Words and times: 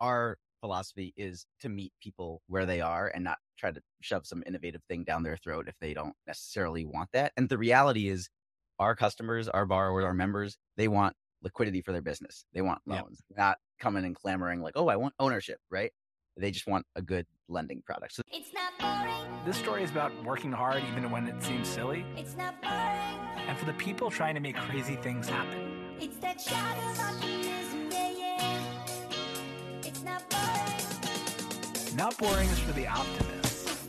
our 0.00 0.38
philosophy 0.60 1.12
is 1.16 1.46
to 1.60 1.68
meet 1.68 1.92
people 2.02 2.42
where 2.48 2.66
they 2.66 2.80
are 2.80 3.10
and 3.14 3.24
not 3.24 3.38
try 3.58 3.70
to 3.70 3.80
shove 4.00 4.26
some 4.26 4.42
innovative 4.46 4.82
thing 4.88 5.04
down 5.04 5.22
their 5.22 5.36
throat 5.36 5.66
if 5.68 5.74
they 5.80 5.94
don't 5.94 6.14
necessarily 6.26 6.84
want 6.84 7.08
that. 7.12 7.32
And 7.36 7.48
the 7.48 7.58
reality 7.58 8.08
is, 8.08 8.28
our 8.78 8.94
customers, 8.94 9.48
our 9.48 9.64
borrowers, 9.64 10.04
our 10.04 10.12
members, 10.12 10.58
they 10.76 10.88
want 10.88 11.14
liquidity 11.42 11.80
for 11.80 11.92
their 11.92 12.02
business. 12.02 12.44
They 12.52 12.60
want 12.60 12.80
loans, 12.86 13.22
yep. 13.30 13.38
not 13.38 13.58
coming 13.80 14.04
and 14.04 14.14
clamoring 14.14 14.60
like, 14.60 14.74
"Oh, 14.76 14.88
I 14.88 14.96
want 14.96 15.14
ownership," 15.18 15.58
right? 15.70 15.92
They 16.36 16.50
just 16.50 16.66
want 16.66 16.84
a 16.94 17.00
good 17.00 17.26
lending 17.48 17.82
product. 17.86 18.14
So 18.14 18.22
it's 18.30 18.52
not 18.52 18.78
boring. 18.78 19.44
This 19.46 19.56
story 19.56 19.82
is 19.82 19.90
about 19.90 20.12
working 20.24 20.52
hard 20.52 20.82
even 20.90 21.10
when 21.10 21.26
it 21.26 21.42
seems 21.42 21.68
silly. 21.68 22.04
It's 22.16 22.36
not 22.36 22.60
boring. 22.60 22.76
And 23.48 23.56
for 23.56 23.64
the 23.64 23.72
people 23.74 24.10
trying 24.10 24.34
to 24.34 24.40
make 24.40 24.56
crazy 24.56 24.96
things 24.96 25.28
happen. 25.28 25.96
It's 25.98 26.18
that 26.18 26.40
shot 26.40 26.76
Not 31.96 32.18
boring 32.18 32.46
is 32.50 32.58
for 32.58 32.72
the 32.72 32.86
optimists. 32.86 33.86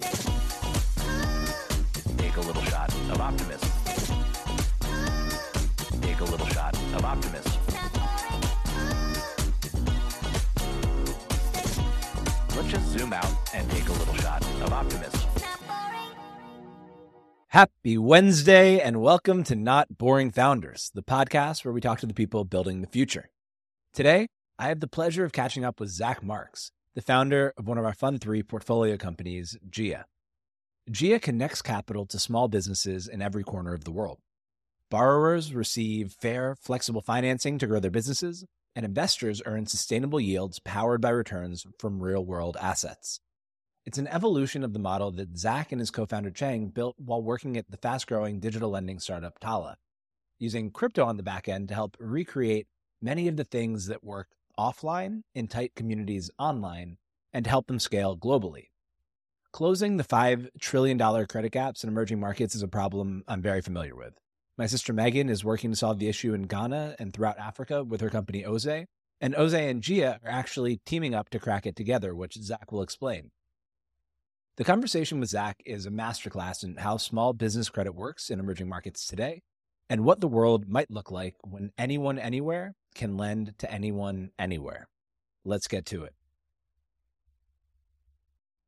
Take 2.15 2.37
a 2.37 2.39
little 2.39 2.61
shot 2.61 2.93
of 2.93 3.19
optimism. 3.19 3.69
Take 6.01 6.21
a 6.21 6.23
little 6.23 6.47
shot 6.47 6.73
of 6.93 7.03
optimism. 7.03 7.51
let's 12.55 12.69
just 12.69 12.87
zoom 12.97 13.11
out 13.11 13.29
and 13.53 13.69
take 13.71 13.89
a 13.89 13.91
little 13.91 14.15
shot 14.15 14.41
of 14.61 14.71
optimism. 14.71 15.19
Happy 17.49 17.97
Wednesday 17.97 18.79
and 18.79 19.01
welcome 19.01 19.43
to 19.43 19.55
Not 19.55 19.97
Boring 19.97 20.31
Founders, 20.31 20.91
the 20.95 21.03
podcast 21.03 21.65
where 21.65 21.73
we 21.73 21.81
talk 21.81 21.99
to 21.99 22.07
the 22.07 22.13
people 22.13 22.45
building 22.45 22.79
the 22.79 22.87
future. 22.87 23.29
Today, 23.93 24.27
I 24.57 24.69
have 24.69 24.79
the 24.79 24.87
pleasure 24.87 25.25
of 25.25 25.33
catching 25.33 25.65
up 25.65 25.81
with 25.81 25.89
Zach 25.89 26.23
Marks, 26.23 26.71
the 26.97 27.03
founder 27.03 27.53
of 27.59 27.67
one 27.67 27.77
of 27.77 27.85
our 27.85 27.93
Fund 27.93 28.19
3 28.19 28.41
portfolio 28.41 28.97
companies, 28.97 29.55
Jia. 29.69 30.05
Jia 30.89 31.21
connects 31.21 31.61
capital 31.61 32.07
to 32.07 32.17
small 32.17 32.47
businesses 32.47 33.07
in 33.07 33.21
every 33.21 33.43
corner 33.43 33.75
of 33.75 33.83
the 33.83 33.91
world. 33.91 34.17
Borrowers 34.89 35.53
receive 35.53 36.15
fair, 36.19 36.55
flexible 36.55 37.01
financing 37.01 37.59
to 37.59 37.67
grow 37.67 37.79
their 37.79 37.91
businesses, 37.91 38.45
and 38.75 38.83
investors 38.83 39.43
earn 39.45 39.67
sustainable 39.67 40.19
yields 40.19 40.59
powered 40.65 40.99
by 40.99 41.11
returns 41.11 41.67
from 41.77 42.01
real 42.01 42.25
world 42.25 42.57
assets. 42.59 43.19
It's 43.85 43.99
an 43.99 44.07
evolution 44.07 44.63
of 44.63 44.73
the 44.73 44.79
model 44.79 45.11
that 45.11 45.37
Zach 45.37 45.71
and 45.71 45.79
his 45.79 45.91
co 45.91 46.07
founder 46.07 46.31
Chang 46.31 46.69
built 46.69 46.95
while 46.97 47.21
working 47.21 47.57
at 47.57 47.69
the 47.69 47.77
fast 47.77 48.07
growing 48.07 48.39
digital 48.39 48.71
lending 48.71 48.97
startup 48.97 49.37
Tala, 49.37 49.77
using 50.39 50.71
crypto 50.71 51.05
on 51.05 51.17
the 51.17 51.21
back 51.21 51.47
end 51.47 51.67
to 51.67 51.75
help 51.75 51.95
recreate 51.99 52.65
many 53.03 53.27
of 53.27 53.37
the 53.37 53.43
things 53.43 53.85
that 53.85 54.03
work 54.03 54.29
offline 54.57 55.21
in 55.35 55.47
tight 55.47 55.75
communities 55.75 56.29
online 56.39 56.97
and 57.33 57.47
help 57.47 57.67
them 57.67 57.79
scale 57.79 58.17
globally. 58.17 58.67
Closing 59.51 59.97
the 59.97 60.03
$5 60.03 60.49
trillion 60.59 60.97
credit 61.27 61.51
gaps 61.51 61.83
in 61.83 61.89
emerging 61.89 62.19
markets 62.19 62.55
is 62.55 62.61
a 62.61 62.67
problem 62.67 63.23
I'm 63.27 63.41
very 63.41 63.61
familiar 63.61 63.95
with. 63.95 64.13
My 64.57 64.65
sister 64.65 64.93
Meghan 64.93 65.29
is 65.29 65.45
working 65.45 65.71
to 65.71 65.77
solve 65.77 65.99
the 65.99 66.09
issue 66.09 66.33
in 66.33 66.43
Ghana 66.43 66.95
and 66.99 67.13
throughout 67.13 67.37
Africa 67.37 67.83
with 67.83 68.01
her 68.01 68.09
company 68.09 68.43
Oze. 68.43 68.85
And 69.21 69.35
Oze 69.35 69.53
and 69.53 69.81
Jia 69.81 70.19
are 70.23 70.29
actually 70.29 70.79
teaming 70.85 71.15
up 71.15 71.29
to 71.29 71.39
crack 71.39 71.65
it 71.65 71.75
together, 71.75 72.15
which 72.15 72.35
Zach 72.35 72.71
will 72.71 72.81
explain. 72.81 73.31
The 74.57 74.63
conversation 74.63 75.19
with 75.19 75.29
Zach 75.29 75.61
is 75.65 75.85
a 75.85 75.91
masterclass 75.91 76.63
in 76.63 76.77
how 76.77 76.97
small 76.97 77.33
business 77.33 77.69
credit 77.69 77.93
works 77.93 78.31
in 78.31 78.39
emerging 78.39 78.67
markets 78.67 79.05
today 79.05 79.43
and 79.89 80.03
what 80.03 80.19
the 80.19 80.27
world 80.27 80.67
might 80.67 80.91
look 80.91 81.11
like 81.11 81.35
when 81.43 81.71
anyone 81.77 82.17
anywhere 82.17 82.73
can 82.97 83.15
lend 83.15 83.53
to 83.59 83.71
anyone 83.71 84.31
anywhere. 84.37 84.89
Let's 85.45 85.67
get 85.67 85.85
to 85.87 86.03
it. 86.03 86.13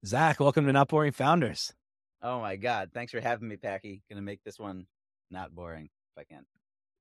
Zach, 0.05 0.39
welcome 0.39 0.65
to 0.65 0.71
Not 0.71 0.87
Boring 0.87 1.11
Founders. 1.11 1.73
Oh 2.21 2.39
my 2.39 2.55
God. 2.55 2.91
Thanks 2.93 3.11
for 3.11 3.19
having 3.19 3.49
me, 3.49 3.57
Packy. 3.57 4.01
Gonna 4.09 4.21
make 4.21 4.43
this 4.43 4.57
one 4.57 4.85
not 5.29 5.53
boring 5.53 5.89
if 6.15 6.21
I 6.21 6.23
can. 6.23 6.45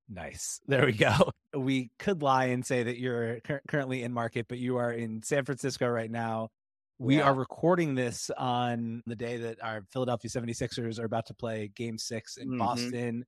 Nice. 0.08 0.60
There 0.66 0.86
we 0.86 0.92
go. 0.92 1.14
We 1.56 1.90
could 1.98 2.22
lie 2.22 2.46
and 2.46 2.64
say 2.64 2.82
that 2.82 2.98
you're 2.98 3.40
cur- 3.40 3.62
currently 3.66 4.02
in 4.02 4.12
market, 4.12 4.46
but 4.50 4.58
you 4.58 4.76
are 4.76 4.92
in 4.92 5.22
San 5.22 5.46
Francisco 5.46 5.88
right 5.88 6.10
now. 6.10 6.50
We 6.98 7.16
yeah. 7.16 7.22
are 7.22 7.34
recording 7.34 7.94
this 7.94 8.30
on 8.36 9.02
the 9.06 9.16
day 9.16 9.38
that 9.38 9.64
our 9.64 9.80
Philadelphia 9.90 10.30
76ers 10.30 11.00
are 11.00 11.06
about 11.06 11.26
to 11.28 11.34
play 11.34 11.70
game 11.74 11.96
six 11.96 12.36
in 12.36 12.48
mm-hmm. 12.48 12.58
Boston. 12.58 13.24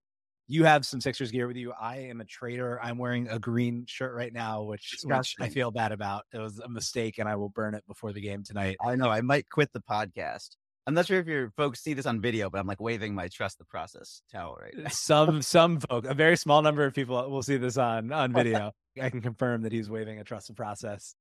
You 0.50 0.65
have 0.65 0.84
some 0.84 1.00
Sixers 1.00 1.31
gear 1.31 1.47
with 1.47 1.56
you. 1.56 1.72
I 1.81 1.99
am 1.99 2.21
a 2.21 2.25
traitor. 2.25 2.83
I'm 2.83 2.99
wearing 2.99 3.28
a 3.28 3.38
green 3.38 3.84
shirt 3.87 4.12
right 4.16 4.33
now, 4.33 4.65
which, 4.65 4.97
which 5.05 5.37
I 5.38 5.49
feel 5.49 5.71
bad 5.71 5.93
about. 5.93 6.25
It 6.33 6.38
was 6.38 6.59
a 6.59 6.69
mistake, 6.69 7.19
and 7.19 7.28
I 7.28 7.37
will 7.37 7.50
burn 7.50 7.77
it 7.77 7.87
before 7.87 8.12
the 8.12 8.21
game 8.21 8.43
tonight. 8.43 8.77
I 8.84 8.97
know. 8.97 9.09
I 9.09 9.21
might 9.21 9.49
quit 9.49 9.72
the 9.72 9.81
podcast. 9.81 10.56
I'm 10.89 10.94
not 10.94 11.06
sure 11.06 11.21
if 11.21 11.28
your 11.28 11.53
folks 11.56 11.81
see 11.81 11.94
this 11.94 12.05
on 12.05 12.21
video, 12.21 12.50
but 12.50 12.59
I'm 12.59 12.66
like 12.66 12.81
waving 12.81 13.15
my 13.15 13.28
trust 13.28 13.59
the 13.59 13.65
process 13.65 14.22
towel 14.33 14.59
right 14.60 14.75
now. 14.77 14.89
some 14.89 15.41
some 15.41 15.78
folk, 15.78 16.05
a 16.05 16.15
very 16.15 16.37
small 16.37 16.62
number 16.62 16.84
of 16.84 16.94
people 16.94 17.31
will 17.31 17.44
see 17.44 17.56
this 17.56 17.77
on 17.77 18.10
on 18.10 18.33
video. 18.33 18.72
I 19.00 19.09
can 19.09 19.21
confirm 19.21 19.62
that 19.62 19.71
he's 19.71 19.89
waving 19.89 20.19
a 20.19 20.25
trust 20.25 20.49
the 20.49 20.55
process 20.55 21.15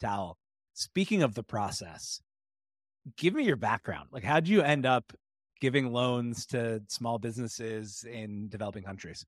towel. 0.00 0.38
Speaking 0.74 1.22
of 1.22 1.36
the 1.36 1.44
process, 1.44 2.20
give 3.16 3.32
me 3.32 3.44
your 3.44 3.54
background. 3.54 4.08
Like, 4.10 4.24
how'd 4.24 4.48
you 4.48 4.60
end 4.62 4.86
up 4.86 5.12
giving 5.62 5.92
loans 5.92 6.46
to 6.48 6.84
small 6.90 7.18
businesses 7.20 8.04
in 8.04 8.50
developing 8.50 8.84
countries? 8.84 9.26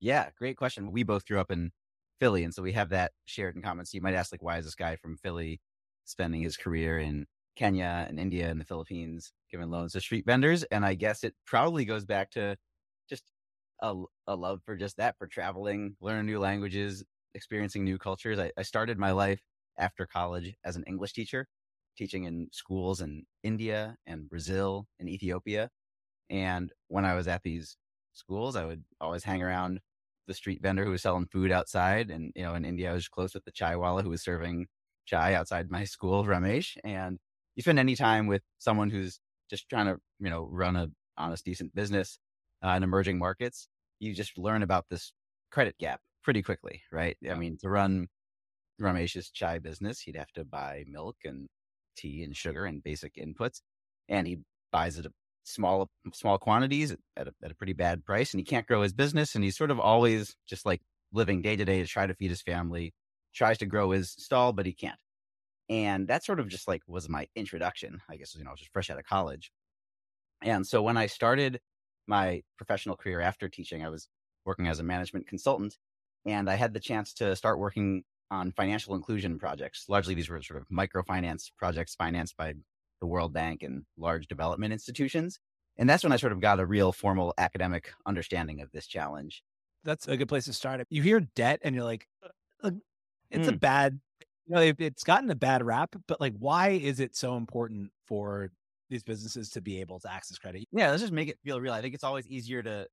Yeah, 0.00 0.30
great 0.36 0.56
question. 0.56 0.90
We 0.92 1.02
both 1.02 1.26
grew 1.26 1.38
up 1.40 1.50
in 1.50 1.72
Philly, 2.18 2.44
and 2.44 2.54
so 2.54 2.62
we 2.62 2.72
have 2.72 2.88
that 2.90 3.12
shared 3.24 3.56
in 3.56 3.62
common. 3.62 3.86
So 3.86 3.96
you 3.96 4.00
might 4.02 4.14
ask, 4.14 4.32
like, 4.32 4.42
why 4.42 4.58
is 4.58 4.64
this 4.64 4.74
guy 4.74 4.96
from 4.96 5.16
Philly 5.16 5.60
spending 6.04 6.42
his 6.42 6.56
career 6.56 6.98
in 6.98 7.26
Kenya 7.56 8.06
and 8.08 8.18
India 8.18 8.50
and 8.50 8.60
the 8.60 8.64
Philippines 8.64 9.32
giving 9.50 9.70
loans 9.70 9.92
to 9.92 10.00
street 10.00 10.24
vendors. 10.26 10.64
And 10.64 10.84
I 10.84 10.94
guess 10.94 11.22
it 11.22 11.34
probably 11.46 11.84
goes 11.84 12.04
back 12.04 12.30
to 12.32 12.56
just 13.08 13.30
a, 13.80 13.94
a 14.26 14.34
love 14.36 14.62
for 14.64 14.76
just 14.76 14.96
that, 14.96 15.16
for 15.18 15.26
traveling, 15.26 15.96
learning 16.00 16.26
new 16.26 16.38
languages, 16.40 17.04
experiencing 17.34 17.84
new 17.84 17.98
cultures. 17.98 18.38
I, 18.38 18.52
I 18.56 18.62
started 18.62 18.98
my 18.98 19.12
life 19.12 19.42
after 19.78 20.06
college 20.06 20.54
as 20.64 20.76
an 20.76 20.84
English 20.86 21.12
teacher, 21.12 21.46
teaching 21.96 22.24
in 22.24 22.48
schools 22.52 23.00
in 23.00 23.24
India 23.42 23.96
and 24.06 24.28
Brazil 24.28 24.86
and 24.98 25.08
Ethiopia. 25.08 25.70
And 26.30 26.72
when 26.88 27.04
I 27.04 27.14
was 27.14 27.28
at 27.28 27.42
these 27.42 27.76
schools, 28.12 28.56
I 28.56 28.64
would 28.64 28.84
always 29.00 29.24
hang 29.24 29.42
around 29.42 29.80
the 30.26 30.34
street 30.34 30.62
vendor 30.62 30.84
who 30.84 30.90
was 30.92 31.02
selling 31.02 31.26
food 31.26 31.50
outside. 31.52 32.10
And, 32.10 32.32
you 32.34 32.42
know, 32.42 32.54
in 32.54 32.64
India, 32.64 32.90
I 32.90 32.94
was 32.94 33.08
close 33.08 33.34
with 33.34 33.44
the 33.44 33.52
chai 33.52 33.76
wala 33.76 34.02
who 34.02 34.10
was 34.10 34.22
serving 34.22 34.66
chai 35.06 35.34
outside 35.34 35.70
my 35.70 35.84
school, 35.84 36.24
Ramesh. 36.24 36.76
And 36.84 37.18
you 37.56 37.62
spend 37.62 37.78
any 37.78 37.96
time 37.96 38.26
with 38.26 38.42
someone 38.58 38.90
who's 38.90 39.20
just 39.50 39.68
trying 39.68 39.86
to, 39.86 39.98
you 40.20 40.30
know, 40.30 40.48
run 40.50 40.76
a 40.76 40.88
honest, 41.18 41.44
decent 41.44 41.74
business 41.74 42.18
uh, 42.64 42.70
in 42.70 42.82
emerging 42.82 43.18
markets, 43.18 43.68
you 44.00 44.14
just 44.14 44.38
learn 44.38 44.62
about 44.62 44.86
this 44.88 45.12
credit 45.50 45.76
gap 45.78 46.00
pretty 46.22 46.42
quickly, 46.42 46.82
right? 46.92 47.16
I 47.30 47.34
mean, 47.34 47.58
to 47.58 47.68
run 47.68 48.08
Ramesh's 48.80 49.30
chai 49.30 49.58
business, 49.58 50.00
he'd 50.00 50.16
have 50.16 50.32
to 50.32 50.44
buy 50.44 50.84
milk 50.88 51.16
and 51.24 51.48
tea 51.96 52.22
and 52.22 52.36
sugar 52.36 52.64
and 52.66 52.82
basic 52.82 53.14
inputs, 53.16 53.60
and 54.08 54.26
he 54.26 54.40
buys 54.72 54.98
it 54.98 55.06
small 55.44 55.90
small 56.14 56.38
quantities 56.38 56.92
at 57.16 57.28
a, 57.28 57.34
at 57.42 57.50
a 57.52 57.54
pretty 57.54 57.72
bad 57.72 58.04
price, 58.04 58.32
and 58.32 58.40
he 58.40 58.44
can't 58.44 58.66
grow 58.66 58.82
his 58.82 58.92
business, 58.92 59.34
and 59.34 59.44
he's 59.44 59.56
sort 59.56 59.70
of 59.70 59.80
always 59.80 60.36
just 60.46 60.66
like 60.66 60.82
living 61.12 61.42
day 61.42 61.56
to 61.56 61.64
day 61.64 61.80
to 61.82 61.86
try 61.88 62.06
to 62.06 62.14
feed 62.14 62.30
his 62.30 62.42
family, 62.42 62.94
tries 63.34 63.58
to 63.58 63.66
grow 63.66 63.90
his 63.90 64.12
stall, 64.12 64.52
but 64.52 64.66
he 64.66 64.72
can't. 64.74 64.98
And 65.68 66.08
that 66.08 66.24
sort 66.24 66.40
of 66.40 66.48
just 66.48 66.68
like 66.68 66.82
was 66.86 67.08
my 67.08 67.28
introduction. 67.36 68.00
I 68.08 68.16
guess, 68.16 68.34
you 68.34 68.44
know, 68.44 68.50
I 68.50 68.52
was 68.52 68.60
just 68.60 68.72
fresh 68.72 68.90
out 68.90 68.98
of 68.98 69.04
college. 69.04 69.52
And 70.42 70.66
so 70.66 70.82
when 70.82 70.96
I 70.96 71.06
started 71.06 71.60
my 72.06 72.42
professional 72.56 72.96
career 72.96 73.20
after 73.20 73.48
teaching, 73.48 73.84
I 73.84 73.88
was 73.88 74.08
working 74.44 74.66
as 74.66 74.80
a 74.80 74.82
management 74.82 75.28
consultant 75.28 75.78
and 76.26 76.50
I 76.50 76.54
had 76.54 76.74
the 76.74 76.80
chance 76.80 77.14
to 77.14 77.36
start 77.36 77.58
working 77.58 78.04
on 78.32 78.50
financial 78.52 78.94
inclusion 78.94 79.38
projects. 79.38 79.84
Largely, 79.88 80.14
these 80.14 80.28
were 80.28 80.42
sort 80.42 80.60
of 80.60 80.68
microfinance 80.68 81.50
projects 81.56 81.94
financed 81.94 82.36
by 82.36 82.54
the 83.00 83.06
World 83.06 83.32
Bank 83.32 83.62
and 83.62 83.84
large 83.96 84.26
development 84.26 84.72
institutions. 84.72 85.38
And 85.76 85.88
that's 85.88 86.02
when 86.02 86.12
I 86.12 86.16
sort 86.16 86.32
of 86.32 86.40
got 86.40 86.60
a 86.60 86.66
real 86.66 86.92
formal 86.92 87.34
academic 87.38 87.92
understanding 88.06 88.60
of 88.60 88.70
this 88.72 88.86
challenge. 88.86 89.42
That's 89.84 90.08
a 90.08 90.16
good 90.16 90.28
place 90.28 90.46
to 90.46 90.52
start. 90.52 90.84
You 90.90 91.02
hear 91.02 91.20
debt 91.20 91.60
and 91.62 91.74
you're 91.74 91.84
like, 91.84 92.06
it's 92.62 93.48
mm. 93.48 93.48
a 93.48 93.56
bad 93.56 94.00
you 94.46 94.54
know, 94.54 94.72
it's 94.78 95.04
gotten 95.04 95.30
a 95.30 95.34
bad 95.34 95.64
rap, 95.64 95.94
but 96.08 96.20
like, 96.20 96.34
why 96.38 96.70
is 96.70 97.00
it 97.00 97.16
so 97.16 97.36
important 97.36 97.90
for 98.06 98.50
these 98.90 99.02
businesses 99.02 99.50
to 99.50 99.60
be 99.60 99.80
able 99.80 100.00
to 100.00 100.12
access 100.12 100.38
credit? 100.38 100.66
Yeah, 100.72 100.90
let's 100.90 101.02
just 101.02 101.12
make 101.12 101.28
it 101.28 101.38
feel 101.44 101.60
real. 101.60 101.72
I 101.72 101.80
think 101.80 101.94
it's 101.94 102.04
always 102.04 102.26
easier 102.26 102.62
to 102.62 102.86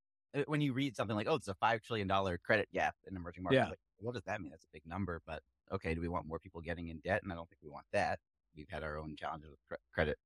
when 0.46 0.62
you 0.62 0.74
read 0.74 0.96
something 0.96 1.16
like, 1.16 1.28
"Oh, 1.28 1.36
it's 1.36 1.48
a 1.48 1.56
five 1.56 1.82
trillion 1.82 2.08
dollar 2.08 2.38
credit 2.38 2.70
gap 2.74 2.96
in 3.10 3.16
emerging 3.16 3.44
markets." 3.44 3.64
Yeah. 3.66 3.70
Like, 3.70 3.80
what 3.98 4.14
does 4.14 4.24
that 4.24 4.42
mean? 4.42 4.52
That's 4.52 4.66
a 4.66 4.74
big 4.74 4.84
number, 4.86 5.22
but 5.26 5.42
okay, 5.72 5.94
do 5.94 6.02
we 6.02 6.08
want 6.08 6.28
more 6.28 6.40
people 6.40 6.62
getting 6.62 6.88
in 6.88 7.00
debt? 7.00 7.22
And 7.24 7.32
I 7.32 7.36
don't 7.36 7.50
think 7.50 7.60
we 7.64 7.70
want 7.70 7.86
that. 7.94 8.20
We've 8.56 8.70
had 8.70 8.84
our 8.84 8.98
own 8.98 9.16
challenges 9.18 9.50
with 9.50 9.80
credit 9.94 10.18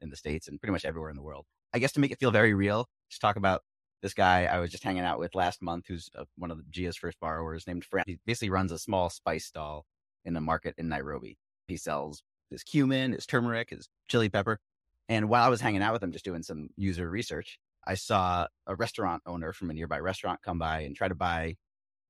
in 0.00 0.10
the 0.10 0.16
states 0.16 0.48
and 0.48 0.60
pretty 0.60 0.72
much 0.72 0.84
everywhere 0.84 1.10
in 1.10 1.16
the 1.16 1.22
world. 1.22 1.46
I 1.72 1.78
guess 1.78 1.92
to 1.92 2.00
make 2.00 2.10
it 2.10 2.18
feel 2.18 2.30
very 2.30 2.54
real, 2.54 2.88
just 3.08 3.20
talk 3.20 3.36
about 3.36 3.62
this 4.02 4.14
guy 4.14 4.44
I 4.44 4.58
was 4.58 4.70
just 4.70 4.84
hanging 4.84 5.04
out 5.04 5.18
with 5.18 5.34
last 5.34 5.62
month, 5.62 5.86
who's 5.88 6.10
uh, 6.18 6.24
one 6.36 6.50
of 6.50 6.58
the 6.58 6.64
Jia's 6.70 6.96
first 6.96 7.18
borrowers, 7.20 7.66
named 7.66 7.84
Fran. 7.84 8.04
He 8.06 8.18
basically 8.26 8.50
runs 8.50 8.72
a 8.72 8.78
small 8.78 9.10
spice 9.10 9.46
stall 9.46 9.86
in 10.24 10.36
a 10.36 10.40
market 10.40 10.74
in 10.76 10.88
Nairobi. 10.88 11.38
He 11.68 11.76
sells 11.76 12.22
his 12.50 12.62
cumin, 12.62 13.12
his 13.12 13.26
turmeric, 13.26 13.70
his 13.70 13.88
chili 14.08 14.28
pepper. 14.28 14.58
And 15.08 15.28
while 15.28 15.44
I 15.44 15.48
was 15.48 15.60
hanging 15.60 15.82
out 15.82 15.92
with 15.92 16.02
him, 16.02 16.12
just 16.12 16.24
doing 16.24 16.42
some 16.42 16.68
user 16.76 17.08
research, 17.08 17.58
I 17.86 17.94
saw 17.94 18.46
a 18.66 18.74
restaurant 18.74 19.22
owner 19.26 19.52
from 19.52 19.70
a 19.70 19.74
nearby 19.74 19.98
restaurant 19.98 20.40
come 20.42 20.58
by 20.58 20.80
and 20.80 20.94
try 20.94 21.08
to 21.08 21.14
buy 21.14 21.56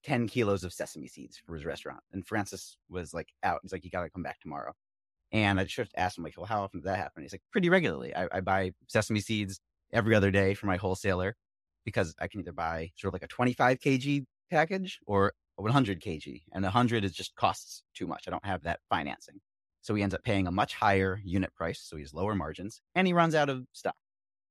10 0.05 0.29
kilos 0.29 0.65
of 0.65 0.73
sesame 0.73 1.09
seeds 1.09 1.41
for 1.47 1.55
his 1.55 1.65
restaurant. 1.65 2.01
And 2.13 2.27
Francis 2.27 2.77
was 2.89 3.15
like 3.15 3.29
out. 3.43 3.61
He's 3.63 3.73
like, 3.73 3.85
you 3.85 3.91
got 3.91 4.03
to 4.03 4.11
come 4.11 4.23
back 4.23 4.41
tomorrow. 4.41 4.73
And 5.33 5.59
I 5.59 5.65
just 5.65 5.93
asked 5.97 6.19
him, 6.19 6.25
like, 6.25 6.35
well, 6.37 6.47
how 6.47 6.63
often 6.63 6.81
does 6.81 6.85
that 6.85 6.99
happen? 6.99 7.23
He's 7.23 7.33
like, 7.33 7.43
pretty 7.51 7.71
regularly. 7.71 8.15
I, 8.15 8.29
I 8.31 8.41
buy 8.41 8.73
sesame 8.87 9.21
seeds 9.21 9.61
every 9.93 10.15
other 10.15 10.31
day 10.31 10.55
for 10.55 10.67
my 10.67 10.77
wholesaler 10.77 11.37
because 11.85 12.15
I 12.21 12.29
can 12.29 12.41
either 12.41 12.53
buy 12.53 12.91
sort 12.97 13.11
of 13.11 13.15
like 13.15 13.23
a 13.23 13.29
25 13.29 13.79
kg 13.79 14.25
package 14.51 14.99
or 15.07 15.33
100 15.57 16.03
kg. 16.03 16.43
And 16.53 16.65
100 16.65 17.05
is 17.05 17.13
just 17.13 17.35
costs 17.35 17.83
too 17.95 18.07
much. 18.07 18.25
I 18.27 18.31
don't 18.31 18.45
have 18.45 18.63
that 18.65 18.81
financing. 18.91 19.41
So 19.81 19.95
he 19.95 20.03
ends 20.03 20.15
up 20.15 20.23
paying 20.23 20.47
a 20.47 20.53
much 20.53 20.75
higher 20.75 21.21
unit 21.25 21.55
price. 21.55 21.81
So 21.83 21.97
he 21.97 22.03
has 22.03 22.13
lower 22.13 22.35
margins 22.35 22.81
and 22.95 23.07
he 23.07 23.13
runs 23.13 23.35
out 23.35 23.49
of 23.49 23.65
stock. 23.73 23.97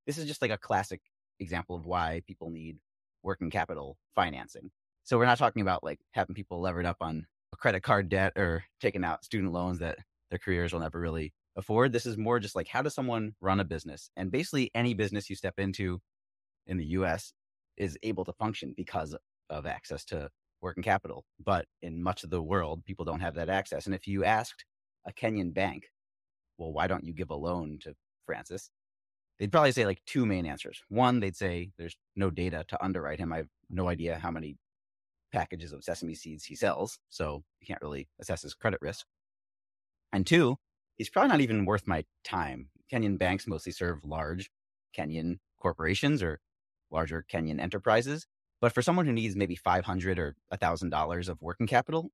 This 0.08 0.18
is 0.18 0.26
just 0.26 0.42
like 0.42 0.52
a 0.52 0.58
classic 0.58 1.02
example 1.42 1.76
of 1.76 1.86
why 1.86 2.22
people 2.26 2.50
need 2.50 2.78
working 3.24 3.50
capital 3.50 3.98
financing. 4.16 4.72
So 5.04 5.18
we're 5.18 5.26
not 5.26 5.38
talking 5.38 5.62
about 5.62 5.84
like 5.84 6.00
having 6.12 6.36
people 6.36 6.62
levered 6.62 6.86
up 6.86 6.98
on 7.02 7.26
a 7.54 7.58
credit 7.58 7.82
card 7.82 8.08
debt 8.08 8.34
or 8.38 8.64
taking 8.80 9.04
out 9.04 9.26
student 9.26 9.52
loans 9.52 9.80
that 9.80 9.98
their 10.30 10.40
careers 10.40 10.72
will 10.72 10.80
never 10.80 11.00
really 11.00 11.34
afford. 11.58 11.92
This 11.92 12.06
is 12.06 12.18
more 12.18 12.40
just 12.40 12.56
like 12.56 12.68
how 12.68 12.82
does 12.82 12.96
someone 12.96 13.34
run 13.42 13.60
a 13.60 13.66
business? 13.66 14.10
And 14.16 14.32
basically 14.32 14.72
any 14.74 14.94
business 14.94 15.30
you 15.30 15.36
step 15.36 15.56
into 15.58 16.00
in 16.68 16.78
the 16.78 16.86
US 16.86 17.34
is 17.78 17.98
able 18.04 18.24
to 18.26 18.34
function 18.34 18.74
because 18.78 19.16
of 19.50 19.66
access 19.66 20.06
to 20.06 20.30
working 20.62 20.84
capital. 20.84 21.26
But 21.44 21.66
in 21.82 22.02
much 22.02 22.24
of 22.24 22.30
the 22.30 22.42
world, 22.42 22.86
people 22.86 23.06
don't 23.06 23.20
have 23.20 23.36
that 23.36 23.50
access. 23.50 23.86
And 23.86 23.96
if 23.96 24.08
you 24.08 24.24
asked 24.24 24.66
a 25.06 25.12
Kenyan 25.12 25.54
bank, 25.54 25.86
well, 26.58 26.72
why 26.72 26.88
don't 26.88 27.04
you 27.04 27.14
give 27.14 27.32
a 27.32 27.36
loan 27.36 27.80
to 27.82 27.94
Francis? 28.26 28.70
They'd 29.42 29.52
probably 29.52 29.72
say 29.72 29.88
like 29.88 30.06
two 30.06 30.28
main 30.28 30.46
answers. 30.46 30.84
One, 30.88 31.20
they'd 31.20 31.36
say 31.36 31.72
there's 31.76 31.98
no 32.16 32.30
data 32.30 32.64
to 32.68 32.84
underwrite 32.84 33.18
him. 33.18 33.34
I 33.34 33.38
have 33.38 33.48
no 33.72 33.88
idea 33.88 34.20
how 34.20 34.30
many 34.30 34.58
packages 35.34 35.74
of 35.74 35.84
sesame 35.84 36.14
seeds 36.14 36.46
he 36.46 36.56
sells, 36.56 37.00
so 37.10 37.44
you 37.60 37.66
can't 37.66 37.82
really 37.82 38.08
assess 38.20 38.44
his 38.44 38.54
credit 38.54 38.78
risk. 38.84 39.04
And 40.14 40.28
two, 40.28 40.58
he's 40.96 41.10
probably 41.10 41.30
not 41.30 41.42
even 41.42 41.66
worth 41.66 41.88
my 41.88 42.06
time. 42.24 42.70
Kenyan 42.94 43.18
banks 43.18 43.48
mostly 43.48 43.72
serve 43.72 44.06
large 44.06 44.52
Kenyan 44.96 45.40
corporations 45.60 46.22
or 46.22 46.40
larger 46.92 47.26
Kenyan 47.28 47.60
enterprises. 47.60 48.28
But 48.62 48.74
for 48.74 48.84
someone 48.84 49.08
who 49.08 49.12
needs 49.12 49.36
maybe 49.36 49.56
500 49.56 50.20
or 50.20 50.36
$1,000 50.54 51.30
of 51.30 51.42
working 51.42 51.66
capital, 51.66 52.12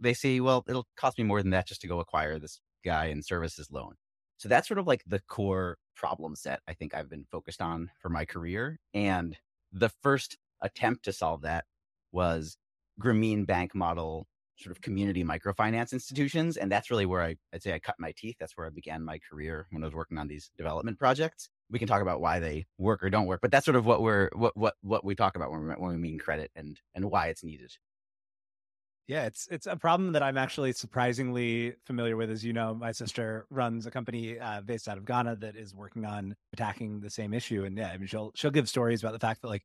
they 0.00 0.14
say, 0.14 0.40
well, 0.40 0.64
it'll 0.66 0.86
cost 0.96 1.18
me 1.18 1.24
more 1.24 1.42
than 1.42 1.50
that 1.50 1.66
just 1.66 1.82
to 1.82 1.88
go 1.88 2.00
acquire 2.00 2.38
this 2.38 2.58
guy 2.82 3.08
and 3.08 3.22
service 3.22 3.56
his 3.56 3.70
loan. 3.70 3.96
So 4.40 4.48
that's 4.48 4.66
sort 4.66 4.78
of 4.78 4.86
like 4.86 5.04
the 5.06 5.20
core 5.20 5.76
problem 5.94 6.34
set 6.34 6.60
I 6.66 6.72
think 6.72 6.94
I've 6.94 7.10
been 7.10 7.26
focused 7.30 7.60
on 7.60 7.90
for 8.00 8.08
my 8.08 8.24
career. 8.24 8.80
And 8.94 9.36
the 9.70 9.90
first 9.90 10.38
attempt 10.62 11.04
to 11.04 11.12
solve 11.12 11.42
that 11.42 11.66
was 12.10 12.56
Grameen 12.98 13.46
Bank 13.46 13.74
model 13.74 14.26
sort 14.56 14.74
of 14.74 14.80
community 14.80 15.22
microfinance 15.24 15.92
institutions. 15.92 16.56
And 16.56 16.72
that's 16.72 16.90
really 16.90 17.04
where 17.04 17.20
I, 17.20 17.36
I'd 17.52 17.62
say 17.62 17.74
I 17.74 17.78
cut 17.78 17.96
my 17.98 18.14
teeth. 18.16 18.36
That's 18.40 18.56
where 18.56 18.66
I 18.66 18.70
began 18.70 19.04
my 19.04 19.18
career 19.18 19.66
when 19.72 19.82
I 19.82 19.86
was 19.86 19.94
working 19.94 20.16
on 20.16 20.28
these 20.28 20.50
development 20.56 20.98
projects. 20.98 21.50
We 21.70 21.78
can 21.78 21.86
talk 21.86 22.00
about 22.00 22.22
why 22.22 22.40
they 22.40 22.64
work 22.78 23.02
or 23.02 23.10
don't 23.10 23.26
work, 23.26 23.40
but 23.42 23.50
that's 23.50 23.66
sort 23.66 23.76
of 23.76 23.84
what 23.84 24.00
we're, 24.00 24.30
what, 24.34 24.56
what, 24.56 24.74
what 24.80 25.04
we 25.04 25.14
talk 25.14 25.36
about 25.36 25.50
when 25.50 25.68
we, 25.68 25.74
when 25.74 25.90
we 25.90 25.98
mean 25.98 26.18
credit 26.18 26.50
and, 26.56 26.80
and 26.94 27.10
why 27.10 27.26
it's 27.26 27.44
needed. 27.44 27.72
Yeah, 29.10 29.24
it's 29.24 29.48
it's 29.50 29.66
a 29.66 29.74
problem 29.74 30.12
that 30.12 30.22
I'm 30.22 30.38
actually 30.38 30.70
surprisingly 30.70 31.74
familiar 31.84 32.16
with. 32.16 32.30
As 32.30 32.44
you 32.44 32.52
know, 32.52 32.74
my 32.74 32.92
sister 32.92 33.44
runs 33.50 33.84
a 33.84 33.90
company 33.90 34.38
uh, 34.38 34.60
based 34.60 34.86
out 34.86 34.98
of 34.98 35.04
Ghana 35.04 35.34
that 35.40 35.56
is 35.56 35.74
working 35.74 36.04
on 36.04 36.36
attacking 36.52 37.00
the 37.00 37.10
same 37.10 37.34
issue. 37.34 37.64
And 37.64 37.76
yeah, 37.76 37.88
I 37.88 37.98
mean, 37.98 38.06
she'll 38.06 38.30
she'll 38.36 38.52
give 38.52 38.68
stories 38.68 39.02
about 39.02 39.12
the 39.12 39.18
fact 39.18 39.42
that 39.42 39.48
like 39.48 39.64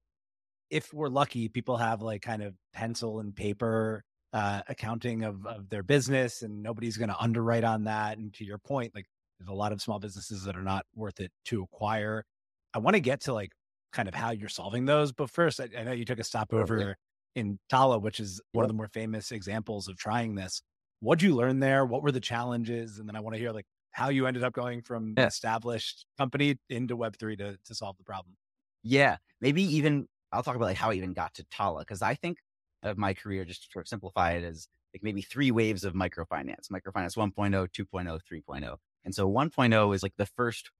if 0.71 0.91
we're 0.91 1.09
lucky, 1.09 1.47
people 1.47 1.77
have 1.77 2.01
like 2.01 2.23
kind 2.23 2.41
of 2.41 2.55
pencil 2.73 3.19
and 3.19 3.35
paper 3.35 4.03
uh, 4.33 4.63
accounting 4.67 5.23
of 5.23 5.45
of 5.45 5.69
their 5.69 5.83
business, 5.83 6.41
and 6.41 6.63
nobody's 6.63 6.97
going 6.97 7.09
to 7.09 7.19
underwrite 7.19 7.63
on 7.63 7.83
that. 7.83 8.17
And 8.17 8.33
to 8.33 8.45
your 8.45 8.57
point, 8.57 8.95
like 8.95 9.05
there's 9.37 9.49
a 9.49 9.53
lot 9.53 9.71
of 9.71 9.79
small 9.79 9.99
businesses 9.99 10.43
that 10.45 10.57
are 10.57 10.63
not 10.63 10.87
worth 10.95 11.19
it 11.19 11.29
to 11.45 11.61
acquire. 11.61 12.25
I 12.73 12.79
want 12.79 12.95
to 12.95 12.99
get 12.99 13.21
to 13.21 13.33
like 13.33 13.51
kind 13.93 14.07
of 14.07 14.15
how 14.15 14.31
you're 14.31 14.49
solving 14.49 14.85
those, 14.85 15.11
but 15.11 15.29
first, 15.29 15.59
I, 15.59 15.69
I 15.77 15.83
know 15.83 15.91
you 15.91 16.03
took 16.03 16.19
a 16.19 16.23
stopover 16.23 16.95
in 17.35 17.59
Tala, 17.69 17.99
which 17.99 18.19
is 18.19 18.41
one 18.53 18.63
of 18.63 18.69
the 18.69 18.73
more 18.73 18.87
famous 18.87 19.31
examples 19.31 19.87
of 19.87 19.97
trying 19.97 20.35
this. 20.35 20.61
What'd 21.01 21.21
you 21.21 21.35
learn 21.35 21.59
there? 21.59 21.85
What 21.85 22.01
were 22.01 22.11
the 22.11 22.19
challenges? 22.21 22.97
And 22.97 23.07
then 23.07 23.15
I 23.15 23.19
want 23.19 23.35
to 23.35 23.39
hear 23.39 23.51
like 23.51 23.65
how 23.91 24.09
you 24.09 24.25
ended 24.25 24.43
up 24.43 24.53
going 24.53 24.81
from 24.81 25.13
yeah. 25.17 25.27
established 25.27 26.05
company 26.17 26.57
into 26.69 26.97
Web3 26.97 27.37
to, 27.37 27.57
to 27.63 27.75
solve 27.75 27.97
the 27.97 28.03
problem. 28.03 28.35
Yeah. 28.83 29.17
Maybe 29.41 29.63
even 29.63 30.07
I'll 30.31 30.43
talk 30.43 30.55
about 30.55 30.65
like 30.65 30.77
how 30.77 30.91
I 30.91 30.95
even 30.95 31.13
got 31.13 31.33
to 31.35 31.45
Tala 31.51 31.81
because 31.81 32.01
I 32.01 32.15
think 32.15 32.39
of 32.83 32.97
my 32.97 33.13
career, 33.13 33.45
just 33.45 33.63
to 33.63 33.69
sort 33.71 33.85
of 33.85 33.89
simplify 33.89 34.31
it 34.31 34.43
as 34.43 34.67
like 34.93 35.03
maybe 35.03 35.21
three 35.21 35.51
waves 35.51 35.83
of 35.83 35.93
microfinance, 35.93 36.69
microfinance 36.71 37.17
1.0, 37.17 37.33
2.0, 37.33 38.19
3.0. 38.31 38.77
And 39.03 39.13
so 39.13 39.29
1.0 39.29 39.95
is 39.95 40.03
like 40.03 40.13
the 40.17 40.25
first 40.25 40.71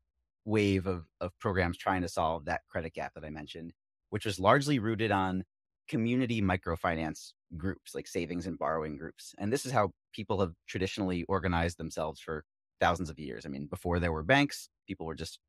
wave 0.46 0.88
of, 0.88 1.06
of 1.20 1.38
programs 1.40 1.78
trying 1.78 2.02
to 2.02 2.08
solve 2.08 2.46
that 2.46 2.62
credit 2.70 2.94
gap 2.94 3.14
that 3.16 3.26
I 3.26 3.30
mentioned, 3.30 3.74
which 4.10 4.26
was 4.26 4.40
largely 4.40 4.80
rooted 4.80 5.12
on 5.12 5.44
community 5.88 6.42
microfinance 6.42 7.32
groups, 7.58 7.96
like 7.96 8.08
savings 8.08 8.48
and 8.48 8.58
borrowing 8.58 8.98
groups. 8.98 9.34
And 9.38 9.52
this 9.52 9.66
is 9.66 9.72
how 9.72 9.92
people 10.14 10.40
have 10.40 10.54
traditionally 10.68 11.24
organized 11.28 11.78
themselves 11.78 12.20
for 12.20 12.44
thousands 12.80 13.10
of 13.10 13.20
years. 13.20 13.46
I 13.46 13.50
mean, 13.50 13.68
before 13.68 14.00
there 14.00 14.12
were 14.12 14.24
banks, 14.24 14.70
people 14.88 15.06
were 15.06 15.16
just 15.16 15.40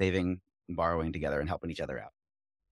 saving 0.00 0.40
and 0.68 0.76
borrowing 0.76 1.12
together 1.12 1.40
and 1.40 1.48
helping 1.48 1.70
each 1.70 1.80
other 1.80 2.00
out. 2.00 2.12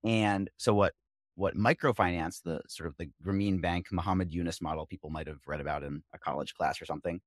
And 0.03 0.49
so 0.57 0.73
what 0.73 0.93
what 1.35 1.55
microfinance, 1.55 2.41
the 2.43 2.61
sort 2.67 2.87
of 2.87 2.95
the 2.97 3.09
Grameen 3.25 3.61
Bank 3.61 3.87
Muhammad 3.91 4.33
Yunus 4.33 4.61
model 4.61 4.85
people 4.85 5.09
might 5.09 5.27
have 5.27 5.39
read 5.47 5.61
about 5.61 5.83
in 5.83 6.03
a 6.13 6.19
college 6.19 6.53
class 6.53 6.81
or 6.81 6.85
something, 6.85 7.21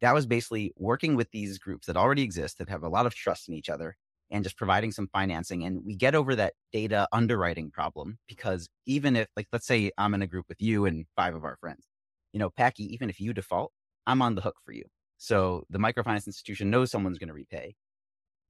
that 0.00 0.14
was 0.14 0.26
basically 0.26 0.72
working 0.76 1.16
with 1.16 1.30
these 1.32 1.58
groups 1.58 1.86
that 1.86 1.96
already 1.96 2.22
exist 2.22 2.58
that 2.58 2.68
have 2.68 2.84
a 2.84 2.88
lot 2.88 3.06
of 3.06 3.14
trust 3.14 3.48
in 3.48 3.54
each 3.54 3.68
other 3.68 3.96
and 4.30 4.44
just 4.44 4.56
providing 4.56 4.92
some 4.92 5.08
financing. 5.12 5.64
And 5.64 5.84
we 5.84 5.96
get 5.96 6.14
over 6.14 6.34
that 6.36 6.54
data 6.72 7.08
underwriting 7.12 7.70
problem 7.70 8.18
because 8.28 8.68
even 8.86 9.16
if, 9.16 9.28
like, 9.36 9.48
let's 9.52 9.66
say 9.66 9.90
I'm 9.96 10.14
in 10.14 10.22
a 10.22 10.26
group 10.26 10.46
with 10.48 10.60
you 10.60 10.84
and 10.84 11.06
five 11.16 11.34
of 11.34 11.44
our 11.44 11.56
friends, 11.60 11.86
you 12.32 12.38
know, 12.38 12.50
Packy, 12.50 12.84
even 12.92 13.08
if 13.08 13.20
you 13.20 13.32
default, 13.32 13.72
I'm 14.06 14.22
on 14.22 14.34
the 14.34 14.42
hook 14.42 14.56
for 14.64 14.72
you. 14.72 14.84
So 15.16 15.64
the 15.70 15.78
microfinance 15.78 16.26
institution 16.26 16.70
knows 16.70 16.90
someone's 16.90 17.18
going 17.18 17.28
to 17.28 17.34
repay. 17.34 17.74